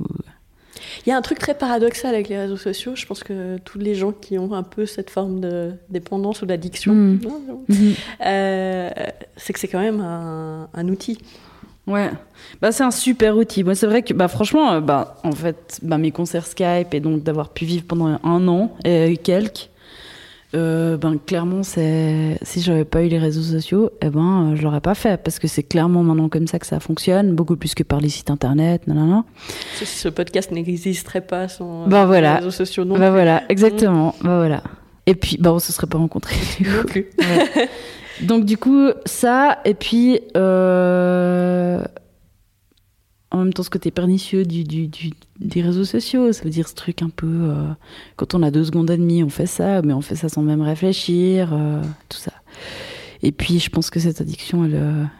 Il 1.04 1.08
y 1.10 1.12
a 1.12 1.16
un 1.16 1.20
truc 1.20 1.38
très 1.38 1.54
paradoxal 1.54 2.14
avec 2.14 2.28
les 2.28 2.38
réseaux 2.38 2.56
sociaux. 2.56 2.92
Je 2.94 3.06
pense 3.06 3.22
que 3.24 3.58
tous 3.58 3.78
les 3.78 3.94
gens 3.94 4.12
qui 4.12 4.38
ont 4.38 4.54
un 4.54 4.62
peu 4.62 4.86
cette 4.86 5.10
forme 5.10 5.40
de 5.40 5.72
dépendance 5.90 6.42
ou 6.42 6.46
d'addiction, 6.46 6.94
Mm. 6.94 7.20
non, 7.22 7.64
Mhm. 7.68 7.92
euh, 8.26 8.90
c'est 9.36 9.52
que 9.52 9.58
c'est 9.58 9.68
quand 9.68 9.80
même 9.80 10.00
un, 10.00 10.68
un 10.72 10.88
outil. 10.88 11.18
Ouais, 11.90 12.10
bah, 12.62 12.72
c'est 12.72 12.84
un 12.84 12.90
super 12.90 13.36
outil. 13.36 13.64
Moi, 13.64 13.74
c'est 13.74 13.86
vrai 13.86 14.02
que, 14.02 14.14
bah, 14.14 14.28
franchement, 14.28 14.72
euh, 14.72 14.80
bah, 14.80 15.16
en 15.24 15.32
fait, 15.32 15.78
bah, 15.82 15.98
mes 15.98 16.10
concerts 16.10 16.46
Skype 16.46 16.92
et 16.94 17.00
donc 17.00 17.22
d'avoir 17.22 17.50
pu 17.50 17.64
vivre 17.64 17.84
pendant 17.86 18.18
un 18.22 18.48
an 18.48 18.70
et 18.84 19.16
quelques, 19.16 19.68
euh, 20.54 20.96
ben, 20.96 21.16
clairement, 21.24 21.62
c'est 21.62 22.36
si 22.42 22.60
j'avais 22.60 22.84
pas 22.84 23.02
eu 23.04 23.08
les 23.08 23.18
réseaux 23.18 23.42
sociaux, 23.42 23.90
eh 24.02 24.08
ben, 24.10 24.50
euh, 24.52 24.56
je 24.56 24.62
l'aurais 24.62 24.80
pas 24.80 24.94
fait 24.96 25.22
parce 25.22 25.38
que 25.38 25.46
c'est 25.46 25.62
clairement 25.62 26.02
maintenant 26.02 26.28
comme 26.28 26.48
ça 26.48 26.58
que 26.58 26.66
ça 26.66 26.80
fonctionne, 26.80 27.34
beaucoup 27.36 27.54
plus 27.56 27.74
que 27.76 27.84
par 27.84 28.00
les 28.00 28.08
sites 28.08 28.30
internet, 28.30 28.86
nanana. 28.88 29.24
Ce, 29.76 29.84
ce 29.84 30.08
podcast 30.08 30.50
n'existerait 30.50 31.20
pas 31.20 31.46
sans 31.48 31.84
euh, 31.84 31.86
Bah, 31.86 32.04
voilà. 32.04 32.30
les 32.32 32.36
réseaux 32.38 32.50
sociaux 32.50 32.84
non 32.84 32.98
bah 32.98 33.10
voilà, 33.10 33.44
exactement, 33.48 34.14
bah 34.22 34.38
voilà. 34.38 34.62
Et 35.06 35.14
puis, 35.14 35.36
bah, 35.40 35.52
on 35.52 35.58
se 35.60 35.72
serait 35.72 35.86
pas 35.86 35.98
rencontrés. 35.98 36.34
du 36.58 36.64
coup. 36.64 36.76
non 36.78 36.82
plus. 36.84 37.06
Ouais. 37.18 37.68
Donc 38.22 38.44
du 38.44 38.56
coup, 38.56 38.90
ça, 39.06 39.60
et 39.64 39.74
puis 39.74 40.20
euh, 40.36 41.82
en 43.30 43.38
même 43.38 43.52
temps 43.52 43.62
ce 43.62 43.70
côté 43.70 43.90
pernicieux 43.90 44.44
du, 44.44 44.64
des 44.64 45.62
réseaux 45.62 45.84
sociaux, 45.84 46.32
ça 46.32 46.44
veut 46.44 46.50
dire 46.50 46.68
ce 46.68 46.74
truc 46.74 47.02
un 47.02 47.10
peu, 47.10 47.26
euh, 47.26 47.68
quand 48.16 48.34
on 48.34 48.42
a 48.42 48.50
deux 48.50 48.64
secondes 48.64 48.90
et 48.90 48.96
demie, 48.96 49.22
on 49.22 49.28
fait 49.28 49.46
ça, 49.46 49.82
mais 49.82 49.92
on 49.92 50.00
fait 50.00 50.16
ça 50.16 50.28
sans 50.28 50.42
même 50.42 50.62
réfléchir, 50.62 51.50
euh, 51.52 51.82
tout 52.08 52.18
ça. 52.18 52.32
Et 53.22 53.32
puis 53.32 53.58
je 53.58 53.70
pense 53.70 53.90
que 53.90 54.00
cette 54.00 54.20
addiction, 54.20 54.68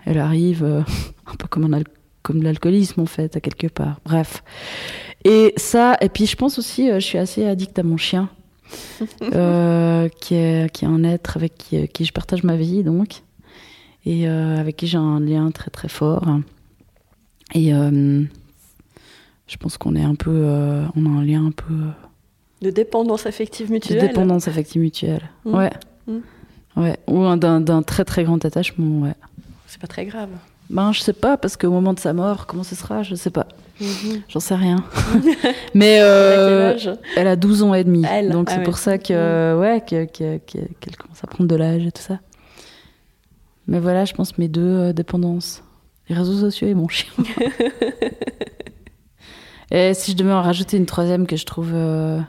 elle, 0.04 0.18
arrive 0.18 0.64
un 1.26 1.36
peu 1.36 1.46
comme, 1.48 1.82
comme 2.22 2.42
l'alcoolisme 2.42 3.00
en 3.00 3.06
fait, 3.06 3.36
à 3.36 3.40
quelque 3.40 3.68
part. 3.68 4.00
Bref. 4.04 4.42
Et 5.24 5.52
ça, 5.56 5.96
et 6.00 6.08
puis 6.08 6.26
je 6.26 6.36
pense 6.36 6.58
aussi, 6.58 6.88
je 6.92 7.00
suis 7.00 7.18
assez 7.18 7.44
addict 7.44 7.78
à 7.78 7.82
mon 7.82 7.98
chien 7.98 8.30
euh, 9.34 10.08
qui, 10.20 10.34
est, 10.34 10.70
qui 10.72 10.84
est 10.84 10.88
un 10.88 11.04
être 11.04 11.36
avec 11.36 11.56
qui, 11.56 11.86
qui 11.88 12.04
je 12.04 12.12
partage 12.12 12.42
ma 12.44 12.56
vie, 12.56 12.82
donc, 12.84 13.22
et 14.04 14.28
euh, 14.28 14.56
avec 14.58 14.76
qui 14.76 14.86
j'ai 14.86 14.98
un 14.98 15.20
lien 15.20 15.50
très 15.50 15.70
très 15.70 15.88
fort. 15.88 16.26
Et 17.54 17.74
euh, 17.74 18.22
je 19.46 19.56
pense 19.56 19.76
qu'on 19.78 19.94
est 19.96 20.02
un 20.04 20.14
peu, 20.14 20.30
euh, 20.32 20.84
on 20.96 21.06
a 21.06 21.08
un 21.20 21.24
lien 21.24 21.44
un 21.46 21.50
peu 21.50 21.72
euh, 21.74 21.90
De 22.62 22.70
dépendance 22.70 23.26
affective 23.26 23.68
de 23.68 23.72
mutuelle. 23.72 24.00
dépendance 24.06 24.46
affective 24.48 24.80
mutuelle. 24.82 25.22
Mm. 25.44 25.54
Ouais. 25.54 25.70
Mm. 26.06 26.18
Ouais. 26.76 26.96
Ou 27.08 27.18
un- 27.24 27.36
d'un 27.36 27.60
d'un 27.60 27.82
très 27.82 28.04
très 28.04 28.22
grand 28.24 28.44
attachement, 28.44 29.00
ouais. 29.06 29.14
C'est 29.66 29.80
pas 29.80 29.88
très 29.88 30.06
grave. 30.06 30.30
Ben, 30.70 30.92
je 30.92 31.00
sais 31.00 31.12
pas, 31.12 31.36
parce 31.36 31.56
qu'au 31.56 31.70
moment 31.72 31.92
de 31.94 31.98
sa 31.98 32.12
mort, 32.12 32.46
comment 32.46 32.62
ce 32.62 32.76
sera, 32.76 33.02
je 33.02 33.16
sais 33.16 33.30
pas. 33.30 33.46
Mhm. 33.80 34.22
J'en 34.28 34.38
sais 34.40 34.54
rien. 34.54 34.84
Mais 35.74 35.98
euh, 36.00 36.78
Elle 37.16 37.26
a 37.26 37.34
12 37.36 37.64
ans 37.64 37.74
et 37.74 37.82
demi. 37.82 38.04
Elle, 38.08 38.30
donc 38.30 38.46
ah 38.48 38.52
c'est 38.52 38.58
ouais. 38.58 38.64
pour 38.64 38.78
ça 38.78 38.98
que, 38.98 39.58
ouais, 39.58 39.80
que- 39.80 40.04
que- 40.06 40.38
qu'elle 40.38 40.96
commence 40.96 41.24
à 41.24 41.26
prendre 41.26 41.48
de 41.48 41.56
l'âge 41.56 41.84
et 41.84 41.90
tout 41.92 42.02
ça. 42.02 42.20
Mais 43.66 43.80
voilà, 43.80 44.04
je 44.04 44.14
pense 44.14 44.38
mes 44.38 44.48
deux 44.48 44.60
euh, 44.62 44.92
dépendances. 44.92 45.62
Les 46.08 46.14
réseaux 46.14 46.38
sociaux 46.38 46.68
et 46.68 46.74
mon 46.74 46.88
chien. 46.88 47.10
et 49.70 49.94
si 49.94 50.12
je 50.12 50.16
devais 50.16 50.32
en 50.32 50.42
rajouter 50.42 50.76
une 50.76 50.86
troisième 50.86 51.26
que 51.26 51.36
je 51.36 51.46
trouve 51.46 51.70
euh, 51.72 52.20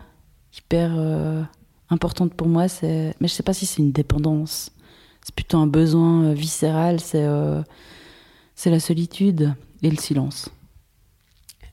hyper 0.57 0.91
euh, 0.95 1.41
importante 1.89 2.33
pour 2.33 2.47
moi, 2.47 2.67
c'est... 2.67 3.13
Mais 3.19 3.27
je 3.27 3.33
sais 3.33 3.43
pas 3.43 3.53
si 3.53 3.65
c'est 3.65 3.81
une 3.81 3.91
dépendance. 3.91 4.71
C'est 5.23 5.33
plutôt 5.35 5.57
un 5.57 5.67
besoin 5.67 6.33
viscéral, 6.33 6.99
c'est, 6.99 7.25
c'est 8.61 8.69
la 8.69 8.79
solitude 8.79 9.55
et 9.81 9.89
le 9.89 9.97
silence. 9.97 10.47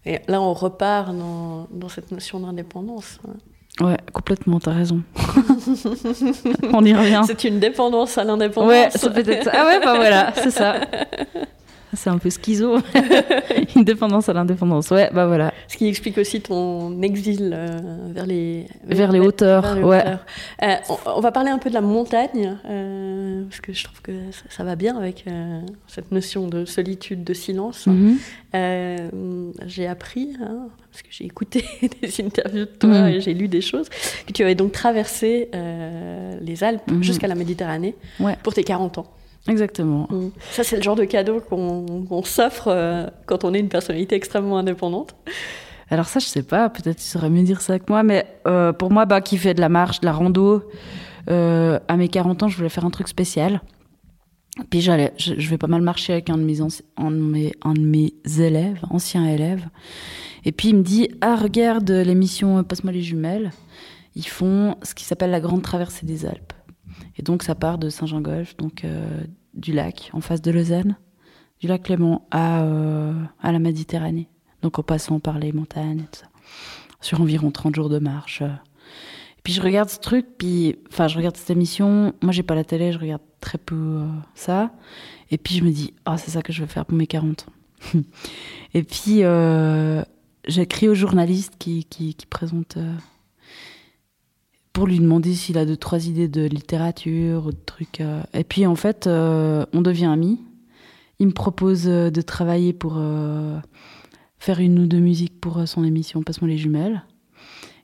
Et 0.07 0.21
là, 0.27 0.41
on 0.41 0.55
repart 0.55 1.15
dans, 1.15 1.67
dans 1.71 1.91
cette 1.91 2.11
notion 2.11 2.41
d'indépendance. 2.41 3.19
hein. 3.29 3.85
Ouais, 3.85 3.99
complètement, 4.15 4.59
t'as 4.59 4.73
raison. 4.73 5.03
On 6.73 6.83
y 6.87 6.95
revient. 6.95 7.23
C'est 7.27 7.45
une 7.45 7.61
dépendance 7.61 8.17
à 8.17 8.25
l'indépendance. 8.25 8.71
Ouais, 8.71 8.89
c'est 8.91 9.13
peut-être 9.13 9.45
ça. 9.45 9.53
Ah 9.55 9.67
ouais, 9.67 9.81
bah 9.85 9.97
voilà, 9.97 10.33
c'est 10.35 10.51
ça. 10.51 10.77
C'est 11.95 12.11
un 12.11 12.19
peu 12.19 12.31
schizo. 12.31 12.79
Une 13.77 13.85
dépendance 13.85 14.29
à 14.29 14.33
l'indépendance. 14.33 14.91
Ouais, 14.91 15.11
bah 15.13 15.27
voilà. 15.27 15.53
Ce 15.69 15.77
qui 15.77 15.87
explique 15.89 16.19
aussi 16.19 16.41
ton 16.41 17.01
exil 17.03 17.53
euh, 17.57 17.79
vers 18.11 18.27
les 18.27 18.67
Vers 18.85 19.11
les 19.13 19.21
hauteurs, 19.21 19.63
vers 19.63 19.75
les 19.77 19.83
ouais. 19.83 20.01
hauteurs. 20.01 20.25
Euh, 20.63 20.75
on, 20.91 21.11
on 21.17 21.21
va 21.21 21.33
parler 21.33 21.51
un 21.51 21.59
peu 21.59 21.69
de 21.71 21.75
la 21.75 21.81
montagne 21.81 22.57
euh, 22.69 23.45
parce 23.49 23.61
que 23.61 23.73
je 23.73 23.85
trouve 23.85 24.01
que 24.03 24.13
ça, 24.33 24.43
ça 24.51 24.65
va 24.65 24.77
bien 24.77 24.97
avec 24.97 25.25
cette 25.87 26.13
notion 26.13 26.47
de 26.49 26.65
solitude, 26.65 27.25
de 27.25 27.35
silence. 27.35 27.87
Mhm. 27.87 28.19
J'ai 29.67 29.87
appris, 29.87 30.37
hein, 30.43 30.69
parce 30.91 31.03
que 31.03 31.09
j'ai 31.11 31.25
écouté 31.25 31.65
des 32.03 32.21
interviews 32.25 32.61
de 32.65 32.71
toi 32.71 32.89
Mhm. 32.89 33.09
et 33.09 33.21
j'ai 33.21 33.35
lu 33.35 33.49
des 33.49 33.61
choses, 33.61 33.89
que 34.27 34.33
tu 34.33 34.43
avais 34.43 34.55
donc 34.55 34.73
traversé 34.73 35.49
les 36.41 36.65
Alpes 36.65 36.91
Mhm. 36.91 37.03
jusqu'à 37.03 37.27
la 37.27 37.35
Méditerranée 37.35 37.95
Ouais. 38.21 38.37
pour 38.43 38.55
tes 38.55 38.65
40 38.65 38.99
ans. 38.99 39.07
Exactement. 39.49 40.09
Ça, 40.51 40.63
c'est 40.63 40.77
le 40.77 40.83
genre 40.83 40.97
de 40.97 41.05
cadeau 41.05 41.41
qu'on 41.41 42.23
s'offre 42.23 42.69
euh, 42.69 43.07
quand 43.27 43.45
on 43.45 43.55
est 43.55 43.61
une 43.61 43.69
personnalité 43.69 44.15
extrêmement 44.15 44.59
indépendante. 44.59 45.15
Alors 45.91 46.07
ça, 46.07 46.21
je 46.21 46.27
sais 46.27 46.43
pas, 46.43 46.69
peut-être 46.69 46.99
tu 46.99 47.05
saurais 47.05 47.31
mieux 47.31 47.43
dire 47.43 47.63
ça 47.63 47.79
que 47.79 47.85
moi, 47.89 48.03
mais 48.03 48.27
euh, 48.47 48.73
pour 48.75 48.91
moi, 48.91 49.07
bah, 49.07 49.23
qui 49.23 49.39
fait 49.39 49.55
de 49.55 49.61
la 49.61 49.71
marche, 49.71 50.01
de 50.01 50.07
la 50.07 50.13
rando, 50.13 50.63
euh, 51.31 51.79
à 51.89 51.97
mes 51.97 52.09
40 52.09 52.43
ans, 52.43 52.49
je 52.49 52.57
voulais 52.57 52.69
faire 52.69 52.85
un 52.85 52.91
truc 52.91 53.09
spécial. 53.09 53.63
Puis 54.71 54.83
j'allais, 54.83 55.15
je, 55.17 55.35
je 55.39 55.49
vais 55.51 55.57
pas 55.57 55.67
mal 55.67 55.81
marcher 55.81 56.13
avec 56.13 56.29
un 56.31 56.37
de 56.37 56.43
mes, 56.43 56.61
un 56.61 57.11
de 57.11 57.17
mes, 57.17 57.53
un 57.63 57.73
de 57.73 57.81
mes 57.81 58.13
élèves, 58.39 58.81
anciens 58.91 59.27
élèves. 59.27 59.67
Et 60.45 60.53
puis 60.53 60.69
il 60.69 60.77
me 60.77 60.83
dit, 60.83 61.09
ah 61.21 61.37
regarde 61.37 61.91
l'émission 61.91 62.63
Passe-moi 62.65 62.93
les 62.93 63.03
jumelles. 63.03 63.53
Ils 64.15 64.27
font 64.27 64.77
ce 64.83 64.95
qui 64.95 65.05
s'appelle 65.05 65.31
la 65.31 65.41
grande 65.41 65.63
traversée 65.63 66.05
des 66.05 66.27
Alpes. 66.27 66.53
Et 67.17 67.23
donc 67.23 67.43
ça 67.43 67.55
part 67.55 67.79
de 67.79 67.89
Saint-Jean-Golf, 67.89 68.57
donc 68.57 68.85
euh, 68.85 69.25
du 69.59 69.73
lac, 69.73 70.11
en 70.13 70.21
face 70.21 70.41
de 70.41 70.51
Lausanne, 70.51 70.97
du 71.61 71.67
lac 71.67 71.83
Clément 71.83 72.27
à, 72.31 72.63
euh, 72.63 73.13
à 73.43 73.53
la 73.53 73.59
Méditerranée. 73.59 74.29
Donc 74.63 74.79
en 74.79 74.83
passant 74.83 75.21
par 75.21 75.39
les 75.39 75.53
montagnes 75.53 76.01
et 76.01 76.07
tout 76.11 76.21
ça. 76.21 76.27
Sur 77.01 77.21
environ 77.21 77.51
30 77.51 77.75
jours 77.75 77.89
de 77.89 77.99
marche. 77.99 78.43
Et 78.43 79.41
puis 79.45 79.53
je 79.53 79.63
regarde 79.63 79.89
ce 79.89 79.99
truc, 79.99 80.27
puis 80.39 80.77
enfin 80.91 81.09
je 81.09 81.17
regarde 81.17 81.37
cette 81.37 81.51
émission. 81.51 82.13
Moi 82.23 82.33
j'ai 82.33 82.43
pas 82.43 82.55
la 82.55 82.65
télé, 82.65 82.93
je 82.93 82.99
regarde 82.99 83.23
très 83.41 83.59
peu 83.59 83.77
euh, 83.77 84.07
ça. 84.35 84.73
Et 85.31 85.39
puis 85.39 85.55
je 85.55 85.65
me 85.65 85.71
dis, 85.71 85.95
ah 86.07 86.19
c'est 86.19 86.31
ça 86.31 86.43
que 86.43 86.53
je 86.53 86.63
veux 86.63 86.67
faire 86.67 86.87
pour 86.87 86.97
mes 86.97 87.07
40 87.07 87.47
ans. 87.49 87.99
et 88.75 88.83
puis 88.83 89.23
euh, 89.23 90.03
j'écris 90.47 90.89
au 90.89 90.95
journaliste 90.95 91.55
qui, 91.59 91.85
qui, 91.85 92.15
qui 92.15 92.27
présente 92.27 92.77
euh, 92.77 92.95
pour 94.79 94.87
lui 94.87 95.01
demander 95.01 95.35
s'il 95.35 95.59
a 95.59 95.67
deux 95.67 95.77
trois 95.77 96.07
idées 96.07 96.29
de 96.29 96.43
littérature 96.43 97.47
ou 97.47 97.51
de 97.51 97.59
trucs. 97.67 98.01
euh. 98.01 98.23
Et 98.33 98.45
puis 98.45 98.65
en 98.65 98.77
fait, 98.77 99.09
euh, 99.09 99.67
on 99.73 99.83
devient 99.83 100.05
amis. 100.05 100.39
Il 101.19 101.27
me 101.27 101.33
propose 101.33 101.89
euh, 101.89 102.11
de 102.11 102.21
travailler 102.21 102.73
pour 102.73 102.97
faire 104.39 104.61
une 104.61 104.79
ou 104.79 104.87
deux 104.87 105.01
musiques 105.01 105.41
pour 105.41 105.67
son 105.67 105.83
émission 105.83 106.23
Passe-moi 106.23 106.49
les 106.49 106.59
jumelles. 106.59 107.03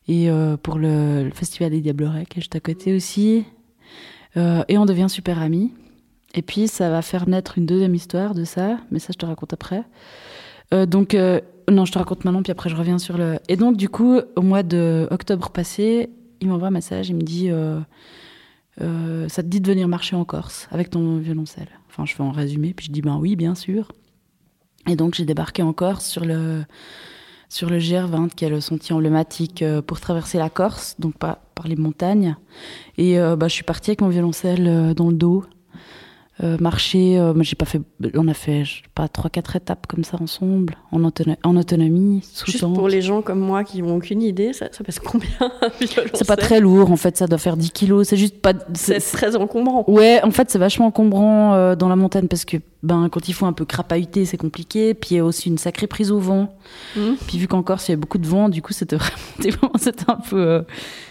Et 0.06 0.28
pour 0.62 0.78
le, 0.78 1.24
le 1.24 1.30
festival 1.30 1.72
des 1.72 1.80
Diablerets, 1.80 2.26
qui 2.26 2.38
est 2.38 2.42
juste 2.42 2.54
à 2.54 2.60
côté 2.60 2.94
aussi. 2.94 3.44
Et 4.36 4.78
on 4.78 4.86
devient 4.86 5.08
super 5.08 5.42
amis. 5.42 5.72
Et 6.32 6.42
puis 6.42 6.68
ça 6.68 6.90
va 6.90 7.02
faire 7.02 7.28
naître 7.28 7.58
une 7.58 7.66
deuxième 7.66 7.96
histoire 7.96 8.34
de 8.34 8.44
ça, 8.44 8.78
mais 8.92 9.00
ça 9.00 9.08
je 9.12 9.18
te 9.18 9.26
raconte 9.26 9.52
après. 9.52 9.82
Donc, 10.70 11.16
non, 11.68 11.84
je 11.86 11.92
te 11.92 11.98
raconte 11.98 12.24
maintenant, 12.24 12.42
puis 12.44 12.52
après 12.52 12.70
je 12.70 12.76
reviens 12.76 12.98
sur 12.98 13.18
le. 13.18 13.40
Et 13.48 13.56
donc, 13.56 13.76
du 13.76 13.88
coup, 13.88 14.20
au 14.36 14.42
mois 14.42 14.62
de 14.62 15.08
octobre 15.10 15.50
passé, 15.50 16.10
il 16.44 16.50
m'envoie 16.50 16.68
un 16.68 16.72
message, 16.72 17.08
il 17.08 17.16
me 17.16 17.22
dit 17.22 17.50
euh, 17.50 17.80
euh, 18.80 19.28
Ça 19.28 19.42
te 19.42 19.48
dit 19.48 19.60
de 19.60 19.66
venir 19.66 19.88
marcher 19.88 20.16
en 20.16 20.24
Corse 20.24 20.68
avec 20.70 20.90
ton 20.90 21.18
violoncelle 21.18 21.68
Enfin, 21.88 22.04
je 22.06 22.14
fais 22.14 22.22
en 22.22 22.32
résumé, 22.32 22.74
puis 22.74 22.86
je 22.86 22.92
dis 22.92 23.02
Ben 23.02 23.16
oui, 23.16 23.36
bien 23.36 23.54
sûr. 23.54 23.92
Et 24.88 24.96
donc, 24.96 25.14
j'ai 25.14 25.24
débarqué 25.24 25.62
en 25.62 25.72
Corse 25.72 26.06
sur 26.06 26.24
le, 26.24 26.64
sur 27.48 27.70
le 27.70 27.78
GR20, 27.78 28.30
qui 28.30 28.44
est 28.44 28.50
le 28.50 28.60
sentier 28.60 28.94
emblématique 28.94 29.62
euh, 29.62 29.80
pour 29.80 30.00
traverser 30.00 30.38
la 30.38 30.50
Corse, 30.50 30.96
donc 30.98 31.16
pas 31.16 31.40
par 31.54 31.68
les 31.68 31.76
montagnes. 31.76 32.36
Et 32.98 33.18
euh, 33.18 33.36
bah, 33.36 33.48
je 33.48 33.54
suis 33.54 33.64
partie 33.64 33.90
avec 33.90 34.00
mon 34.00 34.08
violoncelle 34.08 34.94
dans 34.94 35.08
le 35.08 35.14
dos. 35.14 35.44
Euh, 36.42 36.56
marcher, 36.58 37.16
euh, 37.16 37.32
j'ai 37.42 37.54
pas 37.54 37.64
fait, 37.64 37.80
on 38.14 38.26
a 38.26 38.34
fait 38.34 38.64
je 38.64 38.78
sais 38.78 38.82
pas 38.92 39.06
trois 39.06 39.30
quatre 39.30 39.54
étapes 39.54 39.86
comme 39.86 40.02
ça 40.02 40.16
ensemble, 40.20 40.74
en, 40.90 41.04
autono- 41.04 41.36
en 41.44 41.56
autonomie, 41.56 42.22
sous 42.28 42.46
Juste 42.46 42.62
tente. 42.62 42.74
pour 42.74 42.88
les 42.88 43.02
gens 43.02 43.22
comme 43.22 43.38
moi 43.38 43.62
qui 43.62 43.82
n'ont 43.82 43.94
aucune 43.98 44.20
idée, 44.20 44.52
ça, 44.52 44.66
ça 44.72 44.82
pèse 44.82 44.98
combien 44.98 45.28
C'est 46.12 46.26
pas 46.26 46.34
très 46.34 46.58
lourd 46.58 46.90
en 46.90 46.96
fait, 46.96 47.16
ça 47.16 47.28
doit 47.28 47.38
faire 47.38 47.56
10 47.56 47.70
kilos, 47.70 48.08
c'est 48.08 48.16
juste 48.16 48.40
pas. 48.42 48.52
C'est 48.72 48.98
très 48.98 49.36
encombrant. 49.36 49.84
Ouais, 49.86 50.20
en 50.24 50.32
fait 50.32 50.50
c'est 50.50 50.58
vachement 50.58 50.86
encombrant 50.86 51.54
euh, 51.54 51.76
dans 51.76 51.88
la 51.88 51.94
montagne 51.94 52.26
parce 52.26 52.44
que 52.44 52.56
ben 52.82 53.08
quand 53.12 53.28
il 53.28 53.32
faut 53.32 53.46
un 53.46 53.52
peu 53.52 53.64
crapahuter 53.64 54.24
c'est 54.24 54.36
compliqué, 54.36 54.92
puis 54.94 55.10
il 55.12 55.16
y 55.18 55.20
a 55.20 55.24
aussi 55.24 55.48
une 55.48 55.58
sacrée 55.58 55.86
prise 55.86 56.10
au 56.10 56.18
vent. 56.18 56.52
Mhm. 56.96 57.14
Puis 57.28 57.38
vu 57.38 57.46
qu'en 57.46 57.62
Corse 57.62 57.86
il 57.86 57.92
y 57.92 57.94
avait 57.94 58.00
beaucoup 58.00 58.18
de 58.18 58.26
vent, 58.26 58.48
du 58.48 58.60
coup 58.60 58.72
c'était 58.72 58.96
vraiment, 59.38 59.72
c'était 59.78 60.10
un 60.10 60.16
peu. 60.16 60.64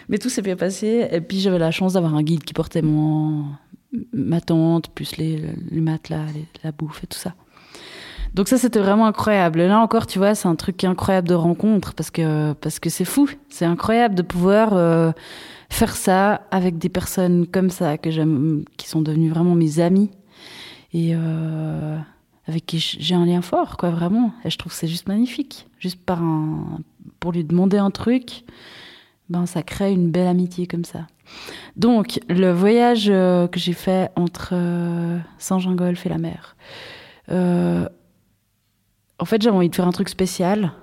Mais 0.09 0.17
tout 0.17 0.27
s'est 0.27 0.41
bien 0.41 0.57
passé. 0.57 1.07
Et 1.13 1.21
puis 1.21 1.39
j'avais 1.39 1.59
la 1.59 1.71
chance 1.71 1.93
d'avoir 1.93 2.13
un 2.13 2.23
guide 2.23 2.43
qui 2.43 2.53
portait 2.53 2.81
mon 2.81 3.45
ma 4.13 4.41
tente, 4.41 4.89
plus 4.89 5.17
les, 5.17 5.41
matelas, 5.71 6.25
la 6.63 6.71
bouffe 6.71 7.03
et 7.03 7.07
tout 7.07 7.17
ça. 7.17 7.33
Donc 8.33 8.47
ça, 8.47 8.57
c'était 8.57 8.79
vraiment 8.79 9.05
incroyable. 9.05 9.61
Et 9.61 9.67
là 9.67 9.79
encore, 9.79 10.07
tu 10.07 10.17
vois, 10.17 10.33
c'est 10.33 10.47
un 10.47 10.55
truc 10.55 10.83
incroyable 10.83 11.27
de 11.27 11.35
rencontre 11.35 11.93
parce 11.93 12.09
que 12.09 12.53
parce 12.53 12.79
que 12.79 12.89
c'est 12.89 13.05
fou. 13.05 13.29
C'est 13.49 13.65
incroyable 13.65 14.15
de 14.15 14.23
pouvoir 14.23 14.73
euh, 14.73 15.11
faire 15.69 15.95
ça 15.95 16.41
avec 16.49 16.79
des 16.79 16.89
personnes 16.89 17.45
comme 17.45 17.69
ça 17.69 17.97
que 17.97 18.09
j'aime, 18.09 18.63
qui 18.77 18.87
sont 18.87 19.01
devenues 19.01 19.29
vraiment 19.29 19.53
mes 19.53 19.79
amis 19.79 20.09
et 20.93 21.11
euh, 21.13 21.97
avec 22.47 22.65
qui 22.65 22.79
j'ai 22.79 23.15
un 23.15 23.25
lien 23.25 23.41
fort, 23.41 23.77
quoi, 23.77 23.91
vraiment. 23.91 24.33
Et 24.45 24.49
je 24.49 24.57
trouve 24.57 24.71
que 24.71 24.77
c'est 24.77 24.87
juste 24.87 25.07
magnifique. 25.07 25.67
Juste 25.79 25.99
par 25.99 26.21
un, 26.21 26.79
pour 27.19 27.31
lui 27.31 27.43
demander 27.43 27.77
un 27.77 27.91
truc, 27.91 28.43
ben 29.29 29.45
ça 29.45 29.63
crée 29.63 29.91
une 29.91 30.11
belle 30.11 30.27
amitié 30.27 30.67
comme 30.67 30.85
ça. 30.85 31.07
Donc 31.75 32.19
le 32.29 32.51
voyage 32.51 33.07
euh, 33.09 33.47
que 33.47 33.59
j'ai 33.59 33.73
fait 33.73 34.11
entre 34.15 34.49
euh, 34.53 35.17
Saint-Jean-Golfe 35.37 36.05
et 36.05 36.09
la 36.09 36.17
mer. 36.17 36.55
Euh, 37.29 37.87
en 39.19 39.25
fait, 39.25 39.41
j'avais 39.41 39.55
envie 39.55 39.69
de 39.69 39.75
faire 39.75 39.87
un 39.87 39.91
truc 39.91 40.09
spécial. 40.09 40.73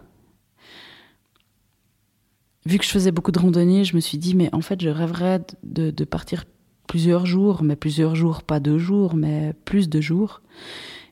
Vu 2.67 2.79
que 2.79 2.85
je 2.85 2.91
faisais 2.91 3.13
beaucoup 3.13 3.33
de 3.33 3.39
randonnées, 3.39 3.85
je 3.85 3.95
me 3.95 4.01
suis 4.01 4.19
dit, 4.19 4.35
mais 4.35 4.53
en 4.55 4.61
fait, 4.61 4.81
je 4.81 4.89
rêverais 4.89 5.41
de, 5.63 6.05
partir 6.05 6.45
plusieurs 6.87 7.25
jours, 7.25 7.63
mais 7.63 7.77
plusieurs 7.77 8.15
jours, 8.15 8.43
pas 8.43 8.61
deux 8.61 8.79
jours, 8.79 9.15
mais 9.15 9.55
plus 9.65 9.89
de 9.89 10.01
jours. 10.01 10.43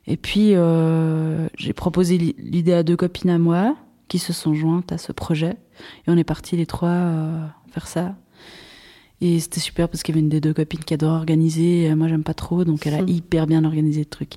Et 0.07 0.17
puis, 0.17 0.53
j'ai 1.57 1.73
proposé 1.73 2.17
l'idée 2.17 2.73
à 2.73 2.83
deux 2.83 2.95
copines 2.95 3.31
à 3.31 3.39
moi 3.39 3.75
qui 4.07 4.19
se 4.19 4.31
sont 4.31 4.53
jointes 4.53 4.91
à 4.91 4.97
ce 4.97 5.11
projet. 5.11 5.57
Et 6.05 6.11
on 6.11 6.17
est 6.17 6.23
partis 6.23 6.55
les 6.55 6.65
trois 6.65 7.11
faire 7.71 7.87
ça. 7.87 8.15
Et 9.21 9.39
c'était 9.41 9.59
super 9.59 9.89
parce 9.89 10.01
qu'il 10.01 10.15
y 10.15 10.17
avait 10.17 10.23
une 10.23 10.29
des 10.29 10.39
deux 10.39 10.53
copines 10.53 10.79
qui 10.83 10.93
adore 10.93 11.11
organiser. 11.13 11.93
Moi, 11.95 12.07
j'aime 12.07 12.23
pas 12.23 12.33
trop, 12.33 12.63
donc 12.63 12.87
elle 12.87 12.93
a 12.93 13.01
Mm. 13.01 13.09
hyper 13.09 13.47
bien 13.47 13.65
organisé 13.65 13.99
le 13.99 14.05
truc. 14.05 14.35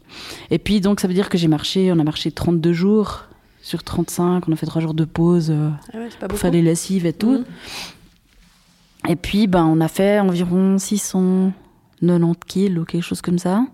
Et 0.50 0.58
puis, 0.58 0.80
donc, 0.80 0.98
ça 1.00 1.06
veut 1.06 1.14
dire 1.14 1.28
que 1.28 1.38
j'ai 1.38 1.46
marché, 1.48 1.92
on 1.92 1.98
a 2.00 2.04
marché 2.04 2.32
32 2.32 2.72
jours 2.72 3.24
sur 3.62 3.84
35. 3.84 4.48
On 4.48 4.52
a 4.52 4.56
fait 4.56 4.66
trois 4.66 4.82
jours 4.82 4.94
de 4.94 5.04
pause 5.04 5.50
euh, 5.50 5.70
Ah 5.92 5.98
ouais, 5.98 6.08
c'est 6.10 6.18
pas 6.18 6.26
pour 6.26 6.36
faire 6.38 6.50
les 6.50 6.62
lessives 6.62 7.06
et 7.06 7.12
tout. 7.12 7.38
Mhm. 7.38 7.44
Et 9.10 9.16
puis, 9.16 9.46
ben, 9.46 9.64
on 9.66 9.80
a 9.80 9.86
fait 9.88 10.18
environ 10.20 10.78
690 10.78 12.34
kills 12.46 12.78
ou 12.78 12.84
quelque 12.84 13.02
chose 13.04 13.20
comme 13.22 13.38
ça. 13.38 13.64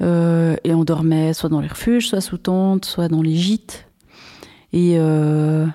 Euh, 0.00 0.56
et 0.64 0.74
on 0.74 0.84
dormait 0.84 1.32
soit 1.34 1.48
dans 1.48 1.60
les 1.60 1.68
refuges, 1.68 2.08
soit 2.08 2.20
sous 2.20 2.38
tente, 2.38 2.84
soit 2.84 3.08
dans 3.08 3.22
les 3.22 3.34
gîtes. 3.36 3.86
Et 4.72 4.94
euh, 4.98 5.66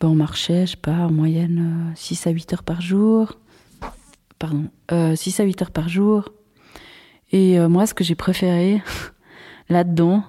ben, 0.00 0.08
on 0.08 0.14
marchait, 0.14 0.66
je 0.66 0.72
sais 0.72 0.76
pas, 0.76 0.92
en 1.06 1.10
moyenne 1.12 1.90
euh, 1.90 1.92
6 1.96 2.26
à 2.26 2.30
8 2.30 2.52
heures 2.52 2.62
par 2.64 2.80
jour. 2.80 3.38
Pardon, 4.38 4.66
euh, 4.92 5.16
6 5.16 5.40
à 5.40 5.44
8 5.44 5.62
heures 5.62 5.70
par 5.70 5.88
jour. 5.88 6.32
Et 7.32 7.58
euh, 7.58 7.68
moi, 7.68 7.86
ce 7.86 7.94
que 7.94 8.04
j'ai 8.04 8.14
préféré 8.14 8.82
là-dedans, 9.68 10.24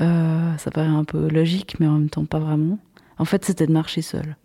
euh, 0.00 0.56
ça 0.56 0.70
paraît 0.70 0.86
un 0.88 1.04
peu 1.04 1.28
logique, 1.28 1.78
mais 1.80 1.86
en 1.86 1.92
même 1.98 2.10
temps 2.10 2.24
pas 2.24 2.38
vraiment. 2.38 2.78
En 3.18 3.24
fait, 3.24 3.44
c'était 3.44 3.66
de 3.66 3.72
marcher 3.72 4.02
seul. 4.02 4.36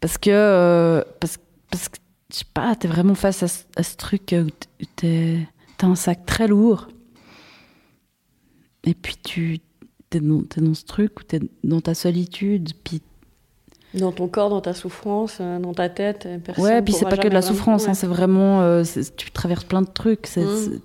Parce 0.00 0.16
que, 0.16 0.30
euh, 0.30 1.02
parce, 1.20 1.38
parce 1.70 1.88
que, 1.88 1.98
je 2.32 2.38
sais 2.38 2.44
pas, 2.54 2.74
t'es 2.76 2.88
vraiment 2.88 3.14
face 3.14 3.42
à, 3.42 3.48
ce- 3.82 3.96
truc 3.96 4.34
où 4.34 4.48
t'as 4.96 5.86
un 5.86 5.94
sac 5.94 6.24
très 6.24 6.46
lourd. 6.46 6.88
Et 8.84 8.94
puis 8.94 9.16
tu 9.22 9.58
t'es 10.08 10.20
dans, 10.20 10.42
dans 10.56 10.74
ce 10.74 10.84
truc 10.84 11.20
où 11.20 11.22
t'es 11.24 11.40
dans 11.64 11.80
ta 11.80 11.94
solitude. 11.94 12.70
Puis, 12.84 13.02
Dans 13.94 14.12
ton 14.12 14.28
corps, 14.28 14.50
dans 14.50 14.60
ta 14.60 14.74
souffrance, 14.74 15.38
euh, 15.40 15.58
dans 15.58 15.72
ta 15.72 15.88
tête, 15.88 16.26
euh, 16.26 16.38
personne 16.38 16.64
ouais, 16.64 16.82
puis 16.82 16.92
c'est 16.92 17.04
pas 17.06 17.16
que 17.16 17.28
de 17.28 17.32
la 17.32 17.40
souffrance, 17.42 17.88
hein, 17.88 17.94
c'est 17.94 18.06
vraiment. 18.06 18.60
euh, 18.60 18.82
tu 19.16 19.30
traverses 19.30 19.64
plein 19.64 19.80
de 19.82 19.88
trucs. 19.88 20.26
Mm. 20.36 20.40
c'est- 20.56 20.80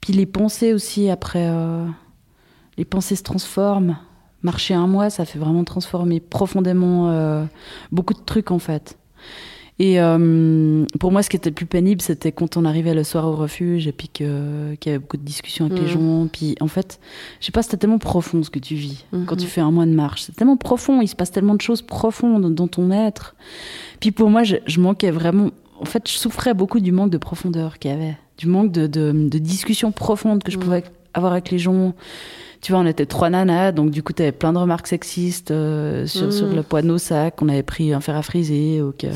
Puis 0.00 0.12
les 0.14 0.26
pensées 0.26 0.72
aussi, 0.72 1.10
après. 1.10 1.46
euh, 1.50 1.86
les 2.76 2.84
pensées 2.84 3.16
se 3.16 3.22
transforment. 3.22 3.96
Marcher 4.42 4.74
un 4.74 4.86
mois, 4.86 5.08
ça 5.10 5.24
fait 5.24 5.38
vraiment 5.38 5.64
transformer 5.64 6.20
profondément 6.20 7.08
euh, 7.10 7.44
beaucoup 7.92 8.12
de 8.14 8.20
trucs 8.24 8.50
en 8.50 8.58
fait. 8.58 8.98
Et 9.80 10.00
euh, 10.00 10.84
pour 11.00 11.10
moi, 11.10 11.22
ce 11.24 11.28
qui 11.30 11.36
était 11.36 11.50
le 11.50 11.54
plus 11.54 11.66
pénible, 11.66 12.00
c'était 12.00 12.30
quand 12.30 12.56
on 12.56 12.64
arrivait 12.64 12.94
le 12.94 13.02
soir 13.02 13.26
au 13.26 13.34
refuge 13.34 13.88
et 13.88 13.92
puis 13.92 14.08
que- 14.08 14.74
qu'il 14.76 14.90
y 14.90 14.94
avait 14.94 15.00
beaucoup 15.00 15.16
de 15.16 15.24
discussions 15.24 15.66
avec 15.66 15.78
les 15.78 15.86
Mhm. 15.86 15.90
gens. 15.90 16.28
Puis 16.32 16.54
en 16.60 16.68
fait, 16.68 17.00
je 17.40 17.46
sais 17.46 17.52
pas, 17.52 17.62
c'était 17.62 17.78
tellement 17.78 17.98
profond 17.98 18.42
ce 18.44 18.50
que 18.50 18.60
tu 18.60 18.76
vis 18.76 19.04
quand 19.26 19.34
tu 19.36 19.46
fais 19.46 19.60
un 19.60 19.72
mois 19.72 19.86
de 19.86 19.90
marche. 19.92 20.22
C'est 20.22 20.36
tellement 20.36 20.56
profond, 20.56 21.00
il 21.00 21.08
se 21.08 21.16
passe 21.16 21.32
tellement 21.32 21.54
de 21.56 21.60
choses 21.60 21.82
profondes 21.82 22.54
dans 22.54 22.68
ton 22.68 22.92
être. 22.92 23.34
Puis 23.98 24.12
pour 24.12 24.30
moi, 24.30 24.44
je, 24.44 24.56
je 24.66 24.78
manquais 24.80 25.10
vraiment. 25.10 25.50
En 25.80 25.86
fait, 25.86 26.08
je 26.08 26.16
souffrais 26.16 26.54
beaucoup 26.54 26.78
du 26.78 26.92
manque 26.92 27.10
de 27.10 27.18
profondeur 27.18 27.80
qu'il 27.80 27.90
y 27.90 27.94
avait, 27.94 28.16
du 28.38 28.46
manque 28.46 28.70
de, 28.70 28.86
de, 28.86 29.10
de 29.28 29.38
discussions 29.38 29.90
profondes 29.90 30.44
que 30.44 30.52
je 30.52 30.56
Mhm. 30.58 30.64
Avoir 31.14 31.32
avec 31.32 31.50
les 31.50 31.58
gens. 31.58 31.94
Tu 32.60 32.72
vois, 32.72 32.80
on 32.80 32.86
était 32.86 33.06
trois 33.06 33.28
nanas, 33.28 33.72
donc 33.72 33.90
du 33.90 34.02
coup, 34.02 34.12
tu 34.14 34.22
avais 34.22 34.32
plein 34.32 34.52
de 34.52 34.58
remarques 34.58 34.86
sexistes 34.86 35.50
euh, 35.50 36.06
sur, 36.06 36.32
sur 36.32 36.46
le 36.48 36.62
poids 36.62 36.80
de 36.80 36.86
nos 36.86 36.96
sacs, 36.98 37.36
qu'on 37.36 37.48
avait 37.50 37.62
pris 37.62 37.92
un 37.92 38.00
fer 38.00 38.16
à 38.16 38.22
friser, 38.22 38.80
ou 38.80 38.92
que- 38.92 39.06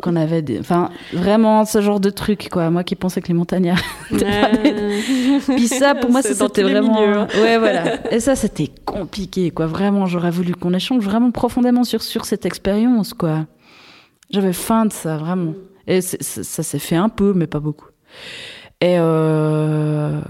qu'on 0.00 0.16
avait 0.16 0.40
des... 0.40 0.58
Enfin, 0.58 0.88
vraiment, 1.12 1.66
ce 1.66 1.82
genre 1.82 2.00
de 2.00 2.08
truc, 2.08 2.48
quoi. 2.50 2.70
Moi 2.70 2.82
qui 2.82 2.94
pensais 2.96 3.20
que 3.20 3.28
les 3.28 3.34
montagnards... 3.34 3.82
Ouais. 4.10 5.40
Puis 5.46 5.68
ça, 5.68 5.94
pour 5.94 6.10
moi, 6.10 6.22
c'était 6.22 6.62
vraiment... 6.62 7.00
milieux, 7.02 7.18
hein. 7.18 7.28
Ouais, 7.34 7.58
voilà. 7.58 8.10
Et 8.10 8.20
ça, 8.20 8.34
c'était 8.34 8.70
compliqué, 8.86 9.50
quoi. 9.50 9.66
Vraiment, 9.66 10.06
j'aurais 10.06 10.30
voulu 10.30 10.54
qu'on 10.54 10.72
échange 10.72 11.04
vraiment 11.04 11.30
profondément 11.30 11.84
sur, 11.84 12.02
sur 12.02 12.24
cette 12.24 12.46
expérience, 12.46 13.12
quoi. 13.12 13.46
J'avais 14.30 14.54
faim 14.54 14.86
de 14.86 14.92
ça, 14.92 15.18
vraiment. 15.18 15.52
Et 15.86 16.00
ça 16.00 16.62
s'est 16.62 16.78
fait 16.78 16.96
un 16.96 17.10
peu, 17.10 17.34
mais 17.34 17.46
pas 17.46 17.60
beaucoup. 17.60 17.88
Et... 18.80 18.96
Euh... 18.98 20.22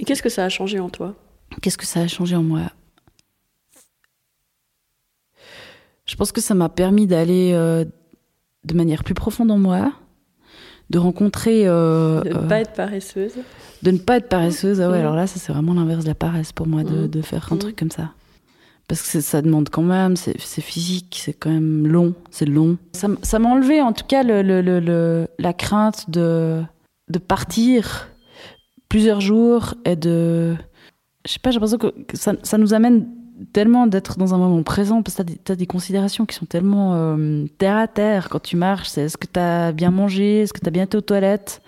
Et 0.00 0.04
qu'est-ce 0.04 0.22
que 0.22 0.28
ça 0.30 0.44
a 0.44 0.48
changé 0.48 0.80
en 0.80 0.88
toi? 0.88 1.14
Qu'est-ce 1.62 1.78
que 1.78 1.86
ça 1.86 2.00
a 2.00 2.08
changé 2.08 2.34
en 2.34 2.42
moi? 2.42 2.62
Je 6.06 6.16
pense 6.16 6.32
que 6.32 6.40
ça 6.40 6.54
m'a 6.54 6.68
permis 6.68 7.06
d'aller 7.06 7.52
euh, 7.54 7.84
de 8.64 8.74
manière 8.74 9.04
plus 9.04 9.14
profonde 9.14 9.50
en 9.50 9.58
moi, 9.58 9.92
de 10.90 10.98
rencontrer, 10.98 11.68
euh, 11.68 12.20
De 12.22 12.30
ne 12.30 12.34
euh, 12.34 12.48
pas 12.48 12.60
être 12.60 12.72
paresseuse. 12.72 13.34
de 13.82 13.90
ne 13.92 13.98
pas 13.98 14.16
être 14.16 14.28
paresseuse. 14.28 14.80
Ah 14.80 14.90
ouais, 14.90 14.98
alors 14.98 15.14
là, 15.14 15.26
ça 15.28 15.38
c'est 15.38 15.52
vraiment 15.52 15.74
l'inverse 15.74 16.02
de 16.04 16.08
la 16.08 16.14
paresse 16.16 16.52
pour 16.52 16.66
moi 16.66 16.82
de, 16.82 17.06
de 17.06 17.22
faire 17.22 17.52
un 17.52 17.56
truc 17.58 17.76
comme 17.76 17.90
ça. 17.92 18.10
Parce 18.88 19.02
que 19.08 19.20
ça 19.20 19.40
demande 19.40 19.68
quand 19.68 19.82
même, 19.82 20.16
c'est 20.16 20.36
physique, 20.60 21.20
c'est 21.24 21.32
quand 21.34 21.50
même 21.50 21.86
long, 21.86 22.12
c'est 22.32 22.46
long. 22.46 22.76
Ça, 22.92 23.38
m'a 23.38 23.48
enlevé 23.48 23.80
en 23.80 23.92
tout 23.92 24.04
cas 24.04 24.24
le, 24.24 24.42
le- 24.42 24.62
le- 24.62 24.80
le- 24.80 25.28
la 25.38 25.52
crainte 25.52 26.10
de, 26.10 26.60
de 27.08 27.18
partir 27.20 28.08
plusieurs 28.90 29.22
jours 29.22 29.74
et 29.86 29.96
de. 29.96 30.54
Je 31.26 31.32
sais 31.32 31.38
pas, 31.38 31.50
j'ai 31.50 31.58
l'impression 31.60 31.78
que 31.78 31.88
ça, 32.12 32.32
ça 32.42 32.58
nous 32.58 32.74
amène 32.74 33.06
tellement 33.54 33.86
d'être 33.86 34.18
dans 34.18 34.34
un 34.34 34.38
moment 34.38 34.62
présent 34.62 35.02
parce 35.02 35.14
que 35.16 35.22
t'as 35.22 35.24
des, 35.24 35.36
t'as 35.36 35.54
des 35.54 35.66
considérations 35.66 36.26
qui 36.26 36.36
sont 36.36 36.44
tellement 36.44 36.92
euh, 36.94 37.46
terre 37.56 37.76
à 37.78 37.88
terre 37.88 38.28
quand 38.28 38.42
tu 38.42 38.56
marches. 38.56 38.88
C'est 38.88 39.02
est-ce 39.02 39.16
que 39.16 39.26
t'as 39.26 39.72
bien 39.72 39.90
mangé? 39.90 40.40
Est-ce 40.42 40.52
que 40.52 40.60
t'as 40.60 40.70
bien 40.70 40.82
été 40.84 40.98
aux 40.98 41.00
toilettes? 41.02 41.62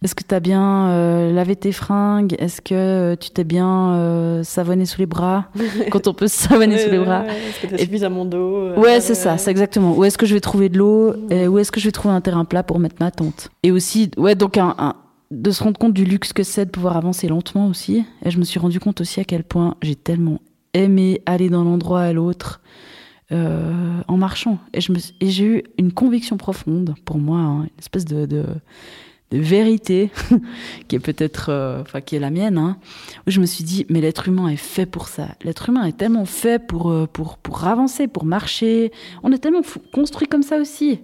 Est-ce 0.00 0.14
que 0.14 0.22
t'as 0.22 0.38
bien 0.38 0.90
euh, 0.90 1.32
lavé 1.32 1.56
tes 1.56 1.72
fringues? 1.72 2.36
Est-ce 2.38 2.60
que 2.60 2.72
euh, 2.74 3.16
tu 3.16 3.30
t'es 3.30 3.42
bien 3.42 3.94
euh, 3.94 4.42
savonné 4.44 4.84
sous 4.86 5.00
les 5.00 5.06
bras? 5.06 5.46
Quand 5.90 6.06
on 6.06 6.14
peut 6.14 6.28
se 6.28 6.38
savonner 6.48 6.78
sous 6.78 6.90
les 6.90 7.00
bras. 7.00 7.24
Est-ce 7.26 7.62
que 7.62 7.66
t'as 7.66 7.76
Et- 7.76 7.84
suffisamment 7.84 8.24
d'eau 8.24 8.74
Ouais, 8.76 9.00
c'est 9.00 9.16
ça, 9.16 9.38
c'est 9.38 9.50
exactement. 9.50 9.96
Où 9.96 10.04
est-ce 10.04 10.16
que 10.18 10.24
je 10.26 10.34
vais 10.34 10.40
trouver 10.40 10.68
de 10.68 10.78
l'eau? 10.78 11.14
Et 11.30 11.48
Où 11.48 11.58
est-ce 11.58 11.72
que 11.72 11.80
je 11.80 11.86
vais 11.86 11.92
trouver 11.92 12.14
un 12.14 12.20
terrain 12.20 12.44
plat 12.44 12.62
pour 12.62 12.78
mettre 12.78 12.96
ma 13.00 13.10
tente? 13.10 13.48
Et 13.64 13.72
aussi, 13.72 14.10
ouais, 14.16 14.36
donc 14.36 14.56
un, 14.56 14.74
un- 14.78 14.94
de 15.30 15.50
se 15.50 15.62
rendre 15.62 15.78
compte 15.78 15.92
du 15.92 16.04
luxe 16.04 16.32
que 16.32 16.42
c'est 16.42 16.66
de 16.66 16.70
pouvoir 16.70 16.96
avancer 16.96 17.28
lentement 17.28 17.66
aussi. 17.68 18.04
Et 18.24 18.30
je 18.30 18.38
me 18.38 18.44
suis 18.44 18.58
rendu 18.58 18.80
compte 18.80 19.00
aussi 19.00 19.20
à 19.20 19.24
quel 19.24 19.44
point 19.44 19.76
j'ai 19.82 19.94
tellement 19.94 20.40
aimé 20.74 21.22
aller 21.26 21.50
d'un 21.50 21.66
endroit 21.66 22.02
à 22.02 22.12
l'autre 22.12 22.60
euh, 23.30 24.00
en 24.08 24.16
marchant. 24.16 24.58
Et 24.72 24.80
j'ai 25.28 25.44
eu 25.44 25.62
une 25.76 25.92
conviction 25.92 26.36
profonde 26.36 26.94
pour 27.04 27.18
moi, 27.18 27.38
hein, 27.38 27.62
une 27.64 27.78
espèce 27.78 28.04
de, 28.04 28.44
vérité 29.30 30.10
qui 30.88 30.96
est 30.96 31.00
peut-être, 31.00 31.50
euh, 31.50 31.82
enfin 31.82 32.00
qui 32.00 32.16
est 32.16 32.18
la 32.18 32.30
mienne, 32.30 32.56
hein, 32.56 32.78
où 33.26 33.30
je 33.30 33.40
me 33.40 33.44
suis 33.44 33.62
dit, 33.62 33.84
mais 33.90 34.00
l'être 34.00 34.28
humain 34.28 34.48
est 34.48 34.56
fait 34.56 34.86
pour 34.86 35.08
ça. 35.08 35.28
L'être 35.44 35.68
humain 35.68 35.84
est 35.84 35.98
tellement 35.98 36.24
fait 36.24 36.58
pour, 36.66 36.90
euh, 36.90 37.06
pour, 37.06 37.36
pour 37.36 37.66
avancer, 37.66 38.08
pour 38.08 38.24
marcher. 38.24 38.90
On 39.22 39.30
est 39.30 39.38
tellement 39.38 39.60
construit 39.92 40.26
comme 40.26 40.42
ça 40.42 40.56
aussi. 40.56 41.00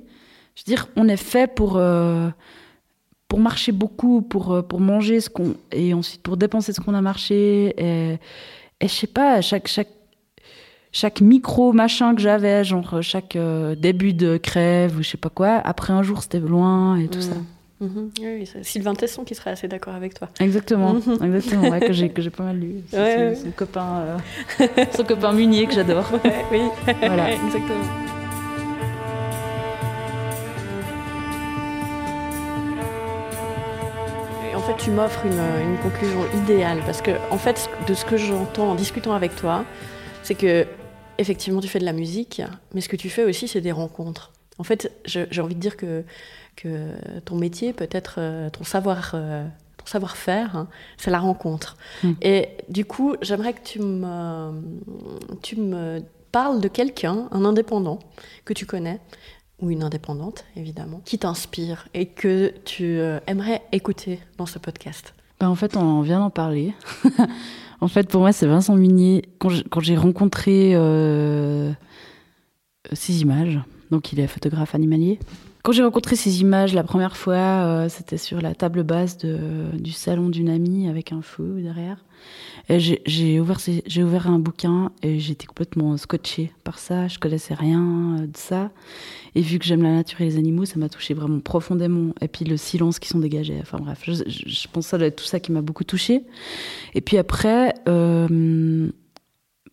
Je 0.55 0.63
veux 0.63 0.75
dire, 0.75 0.89
on 0.97 1.07
est 1.09 1.19
fait 1.19 1.53
pour, 1.55 1.79
pour 3.35 3.41
marcher 3.41 3.73
beaucoup, 3.73 4.23
pour, 4.23 4.53
euh, 4.53 4.63
pour 4.63 4.79
manger 4.79 5.19
ce 5.21 5.29
qu'on. 5.29 5.57
et 5.73 5.93
ensuite 5.93 6.23
pour 6.23 6.37
dépenser 6.37 6.73
ce 6.73 6.81
qu'on 6.81 6.95
a 6.95 7.01
marché. 7.01 7.75
Et, 7.77 8.13
et 8.81 8.87
je 8.87 8.95
sais 8.95 9.09
pas, 9.09 9.41
chaque. 9.41 9.67
chaque 9.67 9.89
chaque 10.93 11.21
micro 11.21 11.73
machin 11.73 12.15
que 12.15 12.21
j'avais, 12.21 12.63
genre 12.63 13.03
chaque 13.03 13.35
euh, 13.35 13.75
début 13.75 14.13
de 14.15 14.37
crève 14.37 14.97
ou 14.97 15.03
je 15.03 15.09
sais 15.09 15.17
pas 15.17 15.29
quoi, 15.31 15.55
après 15.65 15.93
un 15.93 16.05
jour 16.05 16.23
c'était 16.23 16.39
loin 16.39 16.97
et 16.97 17.09
tout 17.09 17.21
ça. 17.21 17.35
Mhm. 17.81 17.89
Mhm. 17.91 18.11
Oui, 18.21 18.49
Sylvain 18.63 18.95
Tesson 18.95 19.25
qui 19.25 19.35
serait 19.35 19.51
assez 19.51 19.67
d'accord 19.67 19.97
avec 19.97 20.15
toi. 20.15 20.29
Exactement, 20.39 20.95
Mhm. 20.95 21.19
exactement, 21.25 21.69
ouais, 21.71 21.81
que 21.81 21.93
j'ai 21.93 22.11
que 22.11 22.23
j'ai 22.23 22.31
pas 22.31 22.45
mal 22.45 22.59
lu. 22.61 22.77
Ouais, 22.93 23.15
son, 23.17 23.21
ouais. 23.21 23.35
son 23.35 23.51
copain, 23.51 24.05
euh, 24.61 24.67
son 24.97 25.03
copain 25.03 25.33
Munier 25.33 25.67
que 25.67 25.75
j'adore. 25.75 26.09
Oui, 26.53 26.61
Voilà. 27.01 27.33
exactement. 27.33 28.24
Fait, 34.77 34.83
tu 34.83 34.91
m'offres 34.91 35.27
une, 35.27 35.33
une 35.33 35.79
conclusion 35.79 36.21
idéale 36.43 36.81
parce 36.85 37.03
que, 37.03 37.13
en 37.31 37.39
fait, 37.39 37.69
de 37.87 37.95
ce 37.95 38.05
que 38.05 38.17
j'entends 38.17 38.71
en 38.71 38.75
discutant 38.75 39.13
avec 39.13 39.37
toi, 39.37 39.65
c'est 40.23 40.35
que 40.35 40.67
effectivement, 41.19 41.61
tu 41.61 41.69
fais 41.69 41.79
de 41.79 41.85
la 41.85 41.93
musique, 41.93 42.43
mais 42.75 42.81
ce 42.81 42.89
que 42.89 42.97
tu 42.97 43.11
fais 43.11 43.25
aussi, 43.25 43.49
c'est 43.49 43.61
des 43.61 43.73
rencontres. 43.73 44.33
En 44.59 44.65
fait, 44.65 44.93
j'ai 45.05 45.41
envie 45.41 45.55
de 45.55 45.61
dire 45.61 45.77
que, 45.77 46.05
que 46.57 46.93
ton 47.25 47.37
métier, 47.37 47.73
peut-être 47.73 48.17
euh, 48.19 48.51
ton 48.51 48.65
savoir, 48.65 49.13
euh, 49.15 49.47
ton 49.79 49.87
savoir-faire, 49.87 50.57
hein, 50.57 50.69
c'est 50.97 51.11
la 51.11 51.19
rencontre. 51.19 51.77
Mm. 52.03 52.13
Et 52.23 52.49
du 52.69 52.85
coup, 52.85 53.17
j'aimerais 53.21 53.53
que 53.53 53.65
tu 53.65 53.81
me, 53.81 54.53
tu 55.43 55.57
me 55.57 56.03
parles 56.31 56.61
de 56.61 56.69
quelqu'un, 56.69 57.29
un 57.33 57.45
indépendant 57.45 57.99
que 58.45 58.53
tu 58.53 58.67
connais, 58.67 59.01
ou 59.61 59.71
une 59.71 59.83
indépendante, 59.83 60.45
évidemment, 60.57 61.01
qui 61.05 61.19
t'inspire 61.19 61.89
et 61.95 62.07
que 62.07 62.53
tu 62.65 62.85
euh, 62.99 63.21
aimerais 63.27 63.63
écouter 63.73 64.19
dans 64.37 64.47
ce 64.47 64.59
podcast. 64.59 65.15
Bah, 65.41 65.49
en 65.49 65.55
fait, 65.55 65.77
on 65.77 66.01
vient 66.03 66.19
d'en 66.21 66.31
parler. 66.31 66.75
en 67.81 67.89
fait, 67.89 68.09
pour 68.09 68.21
moi, 68.21 68.33
c'est 68.33 68.47
Vincent 68.47 68.77
Munier. 68.77 69.25
Quand 69.39 69.81
j'ai- 69.81 69.97
rencontré 69.97 70.73
euh, 70.75 71.73
ces 72.93 73.23
images, 73.23 73.61
donc 73.91 74.13
il 74.13 74.21
est 74.21 74.27
photographe 74.27 74.75
animalier. 74.75 75.19
Quand 75.65 75.73
j'ai 75.73 75.83
rencontré 75.83 76.15
ces 76.15 76.43
images 76.43 76.75
la 76.75 76.83
première 76.85 77.17
fois, 77.17 77.37
euh, 77.37 77.89
c'était 77.89 78.19
sur 78.19 78.43
la 78.43 78.55
table 78.55 78.83
basse 78.83 79.17
de, 79.17 79.39
du 79.79 79.93
salon 79.93 80.29
d'une 80.29 80.51
amie 80.51 80.89
avec 80.91 81.11
un 81.11 81.23
feu 81.23 81.59
derrière. 81.63 82.05
J'ai- 82.69 83.41
ouvert, 83.41 83.59
j'ai 83.87 84.03
ouvert 84.05 84.29
un 84.29 84.39
bouquin 84.39 84.93
et 85.03 85.19
j'étais 85.19 85.47
complètement 85.47 85.97
scotchée 85.97 86.53
par 86.65 86.79
ça. 86.79 87.09
Je 87.09 87.19
connaissais 87.19 87.55
rien 87.55 88.19
euh, 88.21 88.27
de 88.27 88.37
ça. 88.37 88.73
Et 89.35 89.41
vu 89.41 89.59
que 89.59 89.65
j'aime 89.65 89.83
la 89.83 89.93
nature 89.93 90.21
et 90.21 90.25
les 90.27 90.37
animaux, 90.37 90.67
ça 90.67 90.79
m'a 90.79 90.91
touché 90.91 91.15
vraiment 91.15 91.41
profondément. 91.41 92.13
Et 92.21 92.29
puis 92.29 92.45
le 92.45 92.59
silence 92.59 92.99
qui 92.99 93.09
sont 93.09 93.19
dégagés. 93.19 93.57
Enfin 93.63 93.79
bref, 93.79 94.03
je, 94.05 94.13
je- 94.27 94.69
pense 94.71 94.91
que 94.91 94.99
ça 94.99 95.11
tout 95.11 95.25
ça 95.25 95.41
qui 95.41 95.51
m'a 95.51 95.63
beaucoup 95.63 95.85
touchée. 95.85 96.25
Et 96.95 97.01
puis 97.01 97.17
après, 97.17 97.73
euh, 97.89 98.91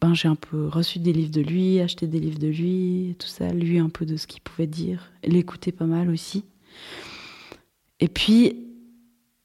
ben, 0.02 0.16
j'ai 0.16 0.28
un 0.28 0.36
peu 0.36 0.68
reçu 0.68 1.00
des 1.00 1.14
livres 1.14 1.32
de 1.32 1.42
lui, 1.42 1.80
acheté 1.80 2.08
des 2.08 2.20
livres 2.20 2.40
de 2.40 2.48
lui, 2.48 3.16
tout 3.20 3.28
ça, 3.28 3.54
lu 3.54 3.78
un 3.78 3.90
peu 3.90 4.06
de 4.06 4.18
ce 4.18 4.26
qu'il 4.26 4.42
pouvait 4.42 4.68
dire, 4.68 5.12
l'écouter 5.24 5.72
pas 5.72 5.86
mal 5.86 6.10
aussi. 6.10 6.44
Et 8.00 8.08
puis, 8.08 8.68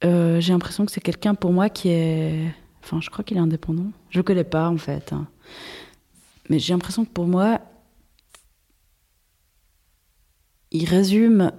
euh, 0.05 0.41
j'ai 0.41 0.53
l'impression 0.55 0.87
que 0.87 0.93
c'est 0.93 1.01
quelqu'un 1.01 1.35
pour 1.35 1.53
moi 1.53 1.69
qui 1.69 1.89
est... 1.89 2.55
Enfin, 2.83 3.01
je 3.01 3.11
crois 3.11 3.23
qu'il 3.25 3.37
est 3.37 3.41
indépendant. 3.41 3.91
Je 4.11 4.19
le 4.19 4.23
connais 4.23 4.45
pas 4.45 4.71
en 4.71 4.79
fait. 4.79 5.13
hein. 5.13 5.27
Mais 6.49 6.59
j'ai 6.59 6.73
l'impression 6.73 7.05
que 7.05 7.11
pour 7.11 7.27
moi, 7.27 7.61
il 10.71 10.85
résume 10.87 11.51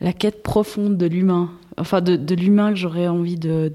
la 0.00 0.12
quête 0.12 0.42
profonde 0.42 0.96
de 0.96 1.06
l'humain, 1.06 1.52
enfin 1.76 2.00
de, 2.00 2.34
l'humain 2.34 2.70
que 2.70 2.76
j'aurais 2.76 3.08
envie 3.08 3.36
de, 3.36 3.70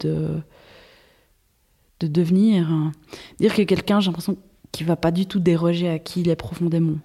de 2.03 2.07
devenir. 2.07 2.91
Dire 3.39 3.53
que 3.55 3.61
quelqu'un, 3.61 3.99
j'ai 3.99 4.07
l'impression 4.07 4.37
qu'il 4.71 4.85
va 4.87 4.95
pas 4.95 5.11
du 5.11 5.25
tout 5.25 5.39
déroger 5.39 5.89
à 5.89 5.99
qui 5.99 6.21
il 6.21 6.29
est 6.29 6.35
profondément. 6.35 6.97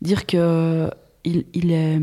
Dire 0.00 0.26
que 0.26 0.90
il, 1.24 1.44
il 1.54 1.72
est. 1.72 1.98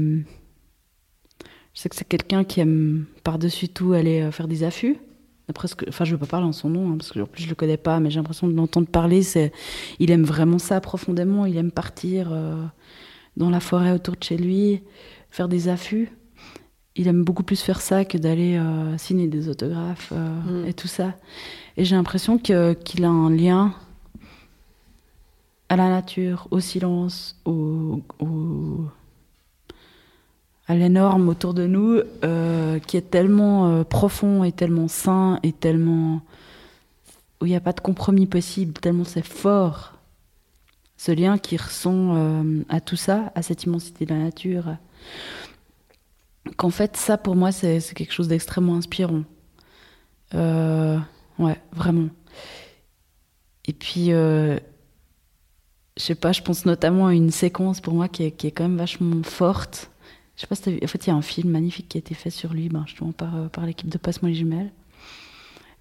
Je 1.74 1.82
sais 1.82 1.90
que 1.90 1.96
c'est 1.96 2.08
quelqu'un 2.08 2.44
qui 2.44 2.60
aime 2.60 3.06
par-dessus 3.24 3.70
tout 3.70 3.94
aller 3.94 4.22
euh, 4.22 4.32
faire 4.32 4.48
des 4.48 4.64
affûts. 4.64 4.98
D'après 5.48 5.68
ce 5.68 5.76
que, 5.76 5.86
enfin, 5.88 6.04
je 6.04 6.12
veux 6.12 6.18
pas 6.18 6.26
parler 6.26 6.46
en 6.46 6.52
son 6.52 6.70
nom, 6.70 6.92
hein, 6.92 6.98
parce 6.98 7.12
que 7.12 7.20
en 7.20 7.26
plus 7.26 7.44
je 7.44 7.50
le 7.50 7.56
connais 7.56 7.78
pas, 7.78 8.00
mais 8.00 8.10
j'ai 8.10 8.18
l'impression 8.18 8.48
de 8.48 8.54
l'entendre 8.54 8.88
parler. 8.88 9.24
C'est, 9.24 9.52
il 10.00 10.12
aime 10.12 10.24
vraiment 10.24 10.60
ça 10.60 10.82
profondément. 10.82 11.46
Il 11.46 11.58
aime 11.58 11.72
partir 11.72 12.30
euh, 12.32 12.66
dans 13.38 13.50
la 13.50 13.60
forêt 13.60 13.92
autour 13.92 14.16
de 14.16 14.24
chez 14.24 14.38
lui, 14.38 14.82
faire 15.30 15.48
des 15.48 15.70
affûts. 15.70 16.12
Il 17.00 17.08
aime 17.08 17.24
beaucoup 17.24 17.44
plus 17.44 17.62
faire 17.62 17.80
ça 17.80 18.04
que 18.04 18.18
d'aller 18.18 18.58
euh, 18.58 18.98
signer 18.98 19.28
des 19.28 19.48
autographes 19.48 20.12
euh, 20.12 20.64
Mm. 20.64 20.68
et 20.68 20.74
tout 20.74 20.90
ça. 20.90 21.14
Et 21.78 21.86
j'ai 21.86 21.96
l'impression 21.96 22.38
que, 22.38 22.74
qu'il 22.74 23.06
a 23.06 23.10
un 23.10 23.30
lien 23.30 23.74
à 25.70 25.78
la 25.78 25.88
nature, 25.88 26.48
au 26.52 26.60
silence, 26.60 27.40
au, 27.46 28.02
au- 28.20 28.84
à 30.68 30.76
l'énorme 30.76 31.30
autour 31.30 31.54
de 31.54 31.66
nous, 31.68 32.02
euh, 32.24 32.80
qui 32.80 32.98
est 32.98 33.10
tellement 33.10 33.84
profond 33.86 34.44
et 34.44 34.52
tellement 34.52 34.88
sain 34.90 35.40
et 35.42 35.54
tellement 35.54 36.22
où 37.42 37.46
il 37.46 37.50
n'y 37.50 37.56
a 37.56 37.62
pas 37.62 37.72
de 37.74 37.80
compromis 37.80 38.26
possible, 38.28 38.74
tellement 38.74 39.06
c'est 39.06 39.26
fort. 39.26 39.94
Ce 40.98 41.12
lien 41.14 41.38
qui 41.38 41.56
ressent 41.56 42.44
à 42.68 42.82
tout 42.82 42.98
ça, 42.98 43.32
à 43.36 43.42
cette 43.42 43.64
immensité 43.64 44.06
de 44.06 44.14
la 44.14 44.20
nature, 44.20 44.66
qu'en 46.58 46.70
fait, 46.70 46.98
ça 46.98 47.18
pour 47.18 47.36
moi, 47.36 47.52
c'est 47.52 47.82
quelque 47.96 48.14
chose 48.14 48.28
d'extrêmement 48.28 48.76
inspirant. 48.76 49.24
Euh, 50.36 50.98
ouais, 51.38 51.60
vraiment. 51.72 52.10
Et 53.66 53.74
puis, 53.74 54.12
euh, 54.12 54.58
je 55.98 56.04
sais 56.04 56.16
pas, 56.16 56.32
je 56.32 56.42
pense 56.42 56.66
notamment 56.66 57.08
à 57.08 57.14
une 57.14 57.32
séquence 57.32 57.82
pour 57.82 57.94
moi 57.94 58.08
qui 58.08 58.24
est, 58.24 58.32
qui 58.32 58.48
est 58.48 58.52
quand 58.52 58.64
même 58.64 58.78
vachement 58.78 59.22
forte. 59.24 59.90
Je 60.36 60.42
sais 60.42 60.48
pas 60.48 60.56
si 60.56 60.62
t'as 60.64 60.72
vu. 60.72 60.80
En 60.84 60.88
fait, 60.88 61.06
il 61.06 61.10
y 61.10 61.14
a 61.14 61.16
un 61.16 61.22
film 61.22 61.50
magnifique 61.52 61.90
qui 61.90 61.98
a 61.98 62.00
été 62.00 62.16
fait 62.16 62.30
sur 62.30 62.54
lui, 62.54 62.70
ben, 62.70 62.84
justement 62.88 63.12
par, 63.12 63.36
euh, 63.36 63.48
par 63.50 63.66
l'équipe 63.66 63.90
de 63.90 63.98
Passe-moi 63.98 64.30
les 64.30 64.36
jumelles, 64.36 64.72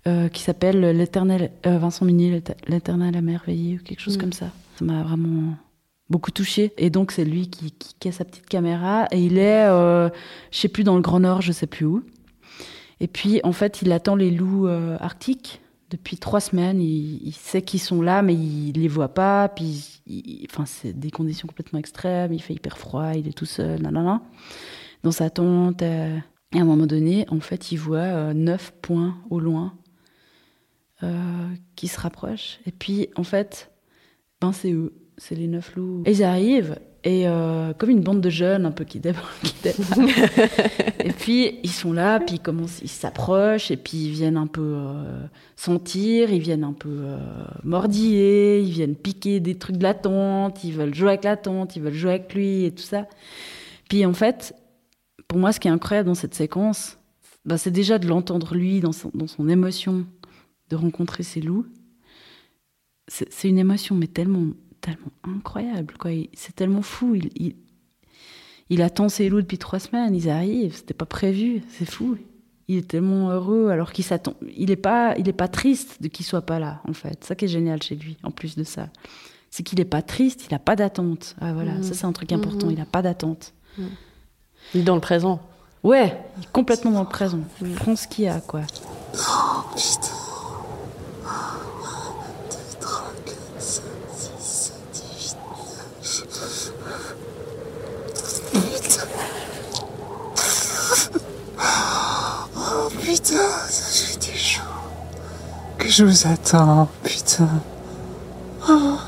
euh, 0.07 0.29
qui 0.29 0.43
s'appelle 0.43 0.81
L'éternel. 0.81 1.53
euh, 1.67 1.79
Vincent 1.79 2.05
L'éter- 2.07 2.55
L'éternel 2.67 3.17
à 3.17 3.21
merveiller, 3.21 3.77
ou 3.77 3.83
quelque 3.83 4.01
chose 4.01 4.17
Mm. 4.17 4.21
comme 4.21 4.33
ça. 4.33 4.51
Ça 4.77 4.85
m'a 4.85 5.03
vraiment 5.03 5.55
beaucoup 6.11 6.31
touché. 6.31 6.73
Et 6.79 6.91
donc, 6.91 7.13
c'est 7.13 7.25
lui 7.25 7.49
qui, 7.49 7.73
qui, 7.73 8.09
a 8.09 8.13
sa 8.13 8.25
petite 8.25 8.47
caméra 8.47 9.07
et 9.11 9.23
il 9.23 9.39
est, 9.39 9.67
euh, 9.67 10.09
je 10.51 10.59
sais 10.59 10.69
plus, 10.69 10.85
dans 10.85 10.97
le 10.97 11.03
Grand 11.03 11.21
Nord, 11.21 11.43
je 11.43 11.53
sais 11.53 11.67
plus 11.67 11.87
où. 11.87 12.03
Et 13.01 13.07
puis, 13.07 13.41
en 13.45 13.53
fait, 13.53 13.83
il 13.83 13.93
attend 13.93 14.17
les 14.17 14.31
loups 14.31 14.67
euh, 14.67 14.97
arctiques 15.01 15.61
depuis 15.91 16.17
trois 16.17 16.41
semaines. 16.41 16.81
Il, 16.81 17.33
sait 17.33 17.63
qu'ils 17.63 17.81
sont 17.81 18.03
là, 18.03 18.23
mais 18.23 18.35
il 18.35 18.73
les 18.73 18.89
voit 18.89 19.15
pas. 19.15 19.49
Puis, 19.49 20.01
enfin, 20.51 20.67
c'est 20.67 20.99
des 20.99 21.11
conditions 21.11 21.47
complètement 21.47 21.79
extrêmes. 21.79 22.33
Il 22.33 22.43
fait 22.43 22.55
hyper 22.55 22.79
froid, 22.79 23.13
il 23.15 23.29
est 23.29 23.37
tout 23.37 23.47
seul, 23.47 23.81
nanana, 23.83 24.23
dans 25.03 25.13
sa 25.13 25.31
tente. 25.31 25.83
euh. 25.83 26.19
Et 26.55 26.59
à 26.59 26.63
un 26.63 26.65
moment 26.65 26.87
donné, 26.87 27.27
en 27.29 27.41
fait, 27.41 27.73
il 27.73 27.77
voit 27.77 27.99
euh, 27.99 28.33
neuf 28.33 28.73
points 28.81 29.19
au 29.31 29.41
loin 29.41 29.75
qui 31.77 31.87
se 31.87 32.01
rapprochent. 32.01 32.59
Et 32.67 32.73
puis, 32.73 33.09
en 33.15 33.23
fait, 33.23 33.71
ben, 34.41 34.51
c'est 34.51 34.73
eux, 34.73 34.93
c'est 35.19 35.35
les 35.35 35.47
neuf 35.47 35.75
loups. 35.77 36.03
Et 36.07 36.13
ils 36.13 36.25
arrivent. 36.25 36.79
Et 37.05 37.29
euh, 37.29 37.73
comme 37.75 37.91
une 37.91 38.01
bande 38.01 38.21
de 38.21 38.29
jeunes 38.29 38.67
un 38.67 38.73
peu 38.73 38.85
qui 38.85 38.99
débarquent. 38.99 39.47
et 41.05 41.13
puis 41.13 41.59
ils 41.63 41.71
sont 41.71 41.93
là, 41.93 42.19
puis 42.19 42.41
ils 42.83 42.89
s'approchent, 42.89 43.71
et 43.71 43.77
puis 43.77 44.07
ils 44.07 44.11
viennent 44.11 44.37
un 44.37 44.49
peu 44.49 44.75
euh, 44.77 45.25
sentir, 45.55 46.33
ils 46.33 46.41
viennent 46.41 46.65
un 46.65 46.73
peu 46.73 46.89
euh, 46.91 47.19
mordiller, 47.63 48.61
ils 48.63 48.73
viennent 48.73 48.97
piquer 48.97 49.39
des 49.39 49.55
trucs 49.55 49.77
de 49.77 49.83
la 49.85 49.95
tente, 49.95 50.65
ils 50.65 50.73
veulent 50.73 50.95
jouer 50.95 51.11
avec 51.11 51.25
la 51.25 51.37
tente, 51.37 51.77
ils 51.77 51.83
veulent 51.83 51.95
jouer 51.95 52.11
avec 52.11 52.35
lui 52.35 52.65
et 52.65 52.73
tout 52.73 52.83
ça. 52.83 53.07
Puis 53.89 54.05
en 54.05 54.13
fait, 54.13 54.55
pour 55.29 55.39
moi, 55.39 55.53
ce 55.53 55.61
qui 55.61 55.69
est 55.69 55.73
incroyable 55.73 56.09
dans 56.09 56.15
cette 56.15 56.35
séquence, 56.35 56.99
bah, 57.45 57.59
c'est 57.59 57.71
déjà 57.71 57.99
de 57.99 58.09
l'entendre 58.09 58.55
lui 58.55 58.81
dans 58.81 58.93
son, 58.93 59.11
dans 59.15 59.29
son 59.29 59.49
émotion, 59.49 60.05
de 60.69 60.77
rencontrer 60.77 61.23
ces 61.23 61.41
loups. 61.41 61.67
C'est 63.07 63.49
une 63.49 63.59
émotion, 63.59 63.95
mais 63.95 64.07
tellement, 64.07 64.49
tellement 64.81 65.13
incroyable. 65.25 65.95
quoi. 65.99 66.11
C'est 66.35 66.55
tellement 66.55 66.83
fou. 66.83 67.15
Il, 67.15 67.31
il, 67.37 67.55
il 68.71 68.83
attend 68.83 69.09
ses 69.09 69.29
loups 69.29 69.41
depuis 69.43 69.59
trois 69.59 69.79
semaines. 69.79 70.15
Ils 70.15 70.29
arrivent. 70.29 70.75
C'était 70.75 70.95
pas 70.95 71.07
prévu. 71.07 71.63
C'est 71.71 71.89
fou. 71.91 72.17
Il 72.71 72.77
est 72.77 72.89
tellement 72.89 73.31
heureux 73.31 73.71
alors 73.71 73.93
qu'il 73.93 74.05
s'attend. 74.05 74.35
Il 74.57 74.71
est 74.71 74.77
pas, 74.77 75.15
il 75.17 75.27
est 75.29 75.33
pas 75.33 75.49
triste 75.49 76.03
de 76.03 76.09
qu'il 76.09 76.27
soit 76.27 76.43
pas 76.43 76.59
là. 76.59 76.83
En 76.87 76.93
fait, 76.93 77.25
ça 77.25 77.35
qui 77.35 77.47
est 77.47 77.49
génial 77.49 77.83
chez 77.83 77.95
lui. 77.97 78.19
En 78.23 78.31
plus 78.31 78.57
de 78.57 78.65
ça, 78.65 78.91
c'est 79.51 79.63
qu'il 79.63 79.81
est 79.81 79.87
pas 79.87 80.03
triste. 80.03 80.47
Il 80.51 80.55
a 80.55 80.59
pas 80.59 80.77
d'attente. 80.77 81.35
Ah 81.41 81.55
voilà, 81.55 81.77
Mhm. 81.77 81.83
ça 81.83 81.95
c'est 81.95 82.05
un 82.05 82.13
truc 82.13 82.31
important. 82.33 82.67
Mhm. 82.67 82.73
Il 82.73 82.81
a 82.81 82.85
pas 82.87 83.01
d'attente. 83.01 83.55
Il 84.75 84.81
est 84.81 84.85
dans 84.85 84.97
le 84.97 85.01
présent. 85.01 85.41
Ouais, 85.83 86.21
il 86.37 86.43
est 86.43 86.53
complètement 86.53 86.91
dans 86.91 87.03
le 87.05 87.09
présent. 87.09 87.39
Il 87.63 87.73
prend 87.75 87.97
ce 87.97 88.07
qu'il 88.07 88.25
y 88.25 88.29
a, 88.29 88.41
quoi. 88.43 88.61
Oh 89.15 89.63
putain, 89.75 90.13
ça 103.15 103.35
j'ai 103.93 104.15
été 104.15 104.37
chaud. 104.37 104.63
Que 105.79 105.89
je 105.89 106.05
vous 106.05 106.27
attends, 106.27 106.89
putain. 107.03 107.49
Oh. 108.69 108.99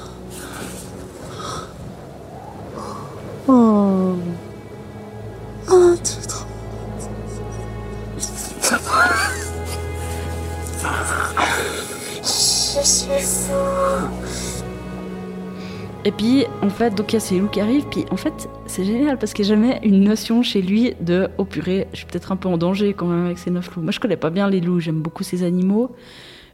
Puis, 16.21 16.45
en 16.61 16.69
fait, 16.69 16.95
donc 16.95 17.15
il 17.15 17.15
y 17.15 17.17
a 17.17 17.21
ces 17.21 17.39
loups 17.39 17.49
qui 17.49 17.63
arrivent. 17.63 17.87
Puis, 17.91 18.05
en 18.11 18.17
fait, 18.19 18.47
c'est 18.67 18.85
génial 18.85 19.17
parce 19.17 19.33
qu'il 19.33 19.47
n'y 19.47 19.53
a 19.53 19.55
jamais 19.55 19.81
une 19.83 20.05
notion 20.05 20.43
chez 20.43 20.61
lui 20.61 20.93
de 21.01 21.31
oh 21.39 21.47
purée, 21.47 21.87
je 21.93 21.97
suis 21.97 22.05
peut-être 22.05 22.31
un 22.31 22.37
peu 22.37 22.47
en 22.47 22.59
danger 22.59 22.93
quand 22.93 23.07
même 23.07 23.25
avec 23.25 23.39
ces 23.39 23.51
neuf 23.51 23.75
loups. 23.75 23.81
Moi, 23.81 23.91
je 23.91 24.01
connais 24.01 24.19
pas 24.19 24.29
bien 24.29 24.51
les 24.51 24.61
loups. 24.61 24.81
J'aime 24.81 25.01
beaucoup 25.01 25.23
ces 25.23 25.45
animaux. 25.45 25.97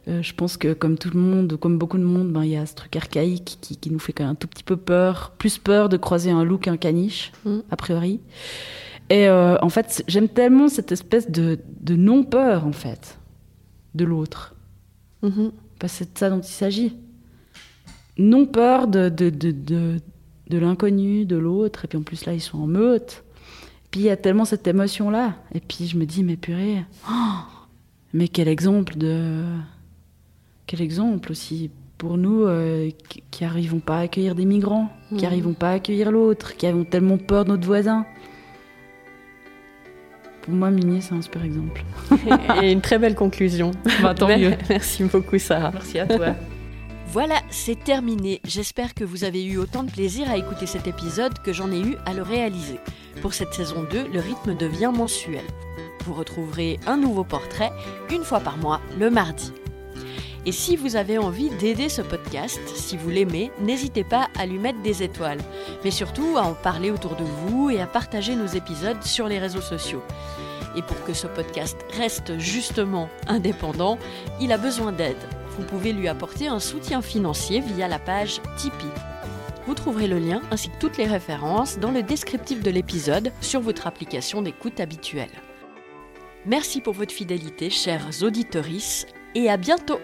Euh, 0.07 0.21
je 0.21 0.33
pense 0.33 0.55
que 0.55 0.71
comme 0.71 0.97
tout 0.97 1.09
le 1.13 1.19
monde, 1.19 1.57
comme 1.59 1.77
beaucoup 1.77 1.97
de 1.97 2.03
monde, 2.03 2.31
ben, 2.31 2.45
il 2.45 2.51
y 2.51 2.55
a 2.55 2.65
ce 2.65 2.75
truc 2.75 2.95
archaïque 2.95 3.57
qui, 3.59 3.75
qui, 3.75 3.91
nous 3.91 3.99
fait 3.99 4.13
quand 4.13 4.23
même 4.23 4.31
un 4.31 4.35
tout 4.35 4.47
petit 4.47 4.63
peu 4.63 4.77
peur, 4.77 5.33
plus 5.37 5.57
peur 5.57 5.89
de 5.89 5.97
croiser 5.97 6.31
un 6.31 6.45
loup 6.45 6.59
qu'un 6.59 6.77
caniche, 6.77 7.33
Mm. 7.43 7.57
a 7.69 7.75
priori. 7.75 8.21
Et 9.09 9.27
euh, 9.27 9.57
en 9.61 9.67
fait, 9.67 10.01
j'aime 10.07 10.29
tellement 10.29 10.69
cette 10.69 10.93
espèce 10.93 11.29
de, 11.29 11.59
de 11.81 11.97
non-peur, 11.97 12.65
en 12.65 12.71
fait, 12.71 13.19
de 13.95 14.05
l'autre. 14.05 14.55
Mhm. 15.23 15.51
Parce 15.77 15.91
que 15.91 15.99
c'est 15.99 16.13
de 16.13 16.17
ça 16.17 16.29
dont 16.29 16.39
il 16.39 16.45
s'agit. 16.45 16.95
Non 18.17 18.45
peur 18.45 18.87
de, 18.87 19.09
de, 19.09 19.29
de, 19.29 19.51
de, 19.51 19.99
de 20.49 20.57
l'inconnu, 20.57 21.25
de 21.25 21.35
l'autre. 21.37 21.85
Et 21.85 21.87
puis 21.87 21.97
en 21.97 22.01
plus, 22.03 22.25
là, 22.25 22.33
ils 22.33 22.41
sont 22.41 22.57
en 22.59 22.67
meute. 22.67 23.23
Puis 23.91 24.01
il 24.01 24.05
y 24.05 24.09
a 24.09 24.17
tellement 24.17 24.45
cette 24.45 24.67
émotion-là. 24.67 25.35
Et 25.53 25.59
puis 25.59 25.87
je 25.87 25.97
me 25.97 26.05
dis, 26.05 26.23
mais 26.23 26.35
purée, 26.35 26.83
oh, 27.09 27.13
mais 28.13 28.27
quel 28.27 28.47
exemple 28.47 28.97
de. 28.97 29.43
Quel 30.65 30.81
exemple 30.81 31.31
aussi 31.31 31.69
pour 31.97 32.17
nous 32.17 32.41
euh, 32.43 32.89
qui- 33.09 33.23
n'arrivons 33.43 33.79
pas 33.79 33.97
à 33.97 34.01
accueillir 34.01 34.35
des 34.35 34.45
migrants, 34.45 34.89
qui 35.15 35.23
n'arrivons 35.23 35.53
pas 35.53 35.69
à 35.69 35.73
accueillir 35.75 36.11
l'autre, 36.11 36.55
qui 36.57 36.67
avons 36.67 36.83
tellement 36.83 37.17
peur 37.17 37.45
de 37.45 37.49
notre 37.51 37.65
voisin. 37.65 38.05
Pour 40.41 40.53
moi, 40.53 40.69
Minier, 40.69 41.01
c'est 41.01 41.13
un 41.13 41.21
super 41.21 41.43
exemple. 41.43 41.83
Et 42.61 42.71
une 42.71 42.81
très 42.81 42.99
belle 42.99 43.15
conclusion. 43.15 43.71
Bah, 44.01 44.13
tant 44.13 44.27
mieux. 44.37 44.51
Merci 44.69 45.03
beaucoup, 45.05 45.37
Sarah. 45.39 45.71
Merci 45.73 45.99
à 45.99 46.05
toi. 46.07 46.35
Voilà, 47.09 47.41
c'est 47.49 47.81
terminé. 47.81 48.41
J'espère 48.43 48.93
que 48.93 49.05
vous 49.05 49.23
avez 49.23 49.43
eu 49.45 49.57
autant 49.57 49.83
de 49.83 49.91
plaisir 49.91 50.29
à 50.29 50.35
écouter 50.35 50.65
cet 50.65 50.87
épisode 50.87 51.39
que 51.39 51.53
j'en 51.53 51.71
ai 51.71 51.79
eu 51.79 51.95
à 52.05 52.13
le 52.13 52.21
réaliser. 52.21 52.79
Pour 53.21 53.33
cette 53.33 53.53
saison 53.53 53.83
2, 53.89 54.09
le 54.09 54.19
rythme 54.19 54.57
devient 54.57 54.91
mensuel. 54.93 55.45
Vous 56.03 56.13
retrouverez 56.13 56.79
un 56.85 56.97
nouveau 56.97 57.23
portrait 57.23 57.71
une 58.11 58.25
fois 58.25 58.41
par 58.41 58.57
mois, 58.57 58.81
le 58.99 59.09
mardi. 59.09 59.53
Et 60.45 60.51
si 60.51 60.75
vous 60.75 60.97
avez 60.97 61.17
envie 61.17 61.49
d'aider 61.49 61.87
ce 61.87 62.01
podcast, 62.01 62.59
si 62.75 62.97
vous 62.97 63.09
l'aimez, 63.09 63.51
n'hésitez 63.61 64.03
pas 64.03 64.27
à 64.37 64.45
lui 64.45 64.59
mettre 64.59 64.81
des 64.81 65.01
étoiles, 65.01 65.41
mais 65.85 65.91
surtout 65.91 66.35
à 66.37 66.41
en 66.41 66.53
parler 66.53 66.91
autour 66.91 67.15
de 67.15 67.23
vous 67.23 67.69
et 67.69 67.79
à 67.79 67.87
partager 67.87 68.35
nos 68.35 68.47
épisodes 68.47 69.01
sur 69.01 69.29
les 69.29 69.39
réseaux 69.39 69.61
sociaux. 69.61 70.03
Et 70.75 70.81
pour 70.81 71.01
que 71.05 71.13
ce 71.13 71.27
podcast 71.27 71.77
reste 71.97 72.37
justement 72.37 73.09
indépendant, 73.27 73.97
il 74.41 74.51
a 74.51 74.57
besoin 74.57 74.91
d'aide. 74.91 75.17
Vous 75.57 75.65
pouvez 75.65 75.91
lui 75.91 76.07
apporter 76.07 76.47
un 76.47 76.59
soutien 76.59 77.01
financier 77.01 77.61
via 77.61 77.87
la 77.87 77.99
page 77.99 78.41
Tipeee. 78.57 78.85
Vous 79.65 79.73
trouverez 79.73 80.07
le 80.07 80.19
lien 80.19 80.41
ainsi 80.51 80.69
que 80.69 80.77
toutes 80.79 80.97
les 80.97 81.07
références 81.07 81.79
dans 81.79 81.91
le 81.91 82.03
descriptif 82.03 82.61
de 82.61 82.69
l'épisode 82.69 83.31
sur 83.41 83.59
votre 83.59 83.87
application 83.87 84.41
d'écoute 84.41 84.79
habituelle. 84.79 85.31
Merci 86.45 86.79
pour 86.79 86.93
votre 86.93 87.13
fidélité, 87.13 87.69
chers 87.69 88.23
auditorices, 88.23 89.07
et 89.35 89.49
à 89.49 89.57
bientôt 89.57 89.99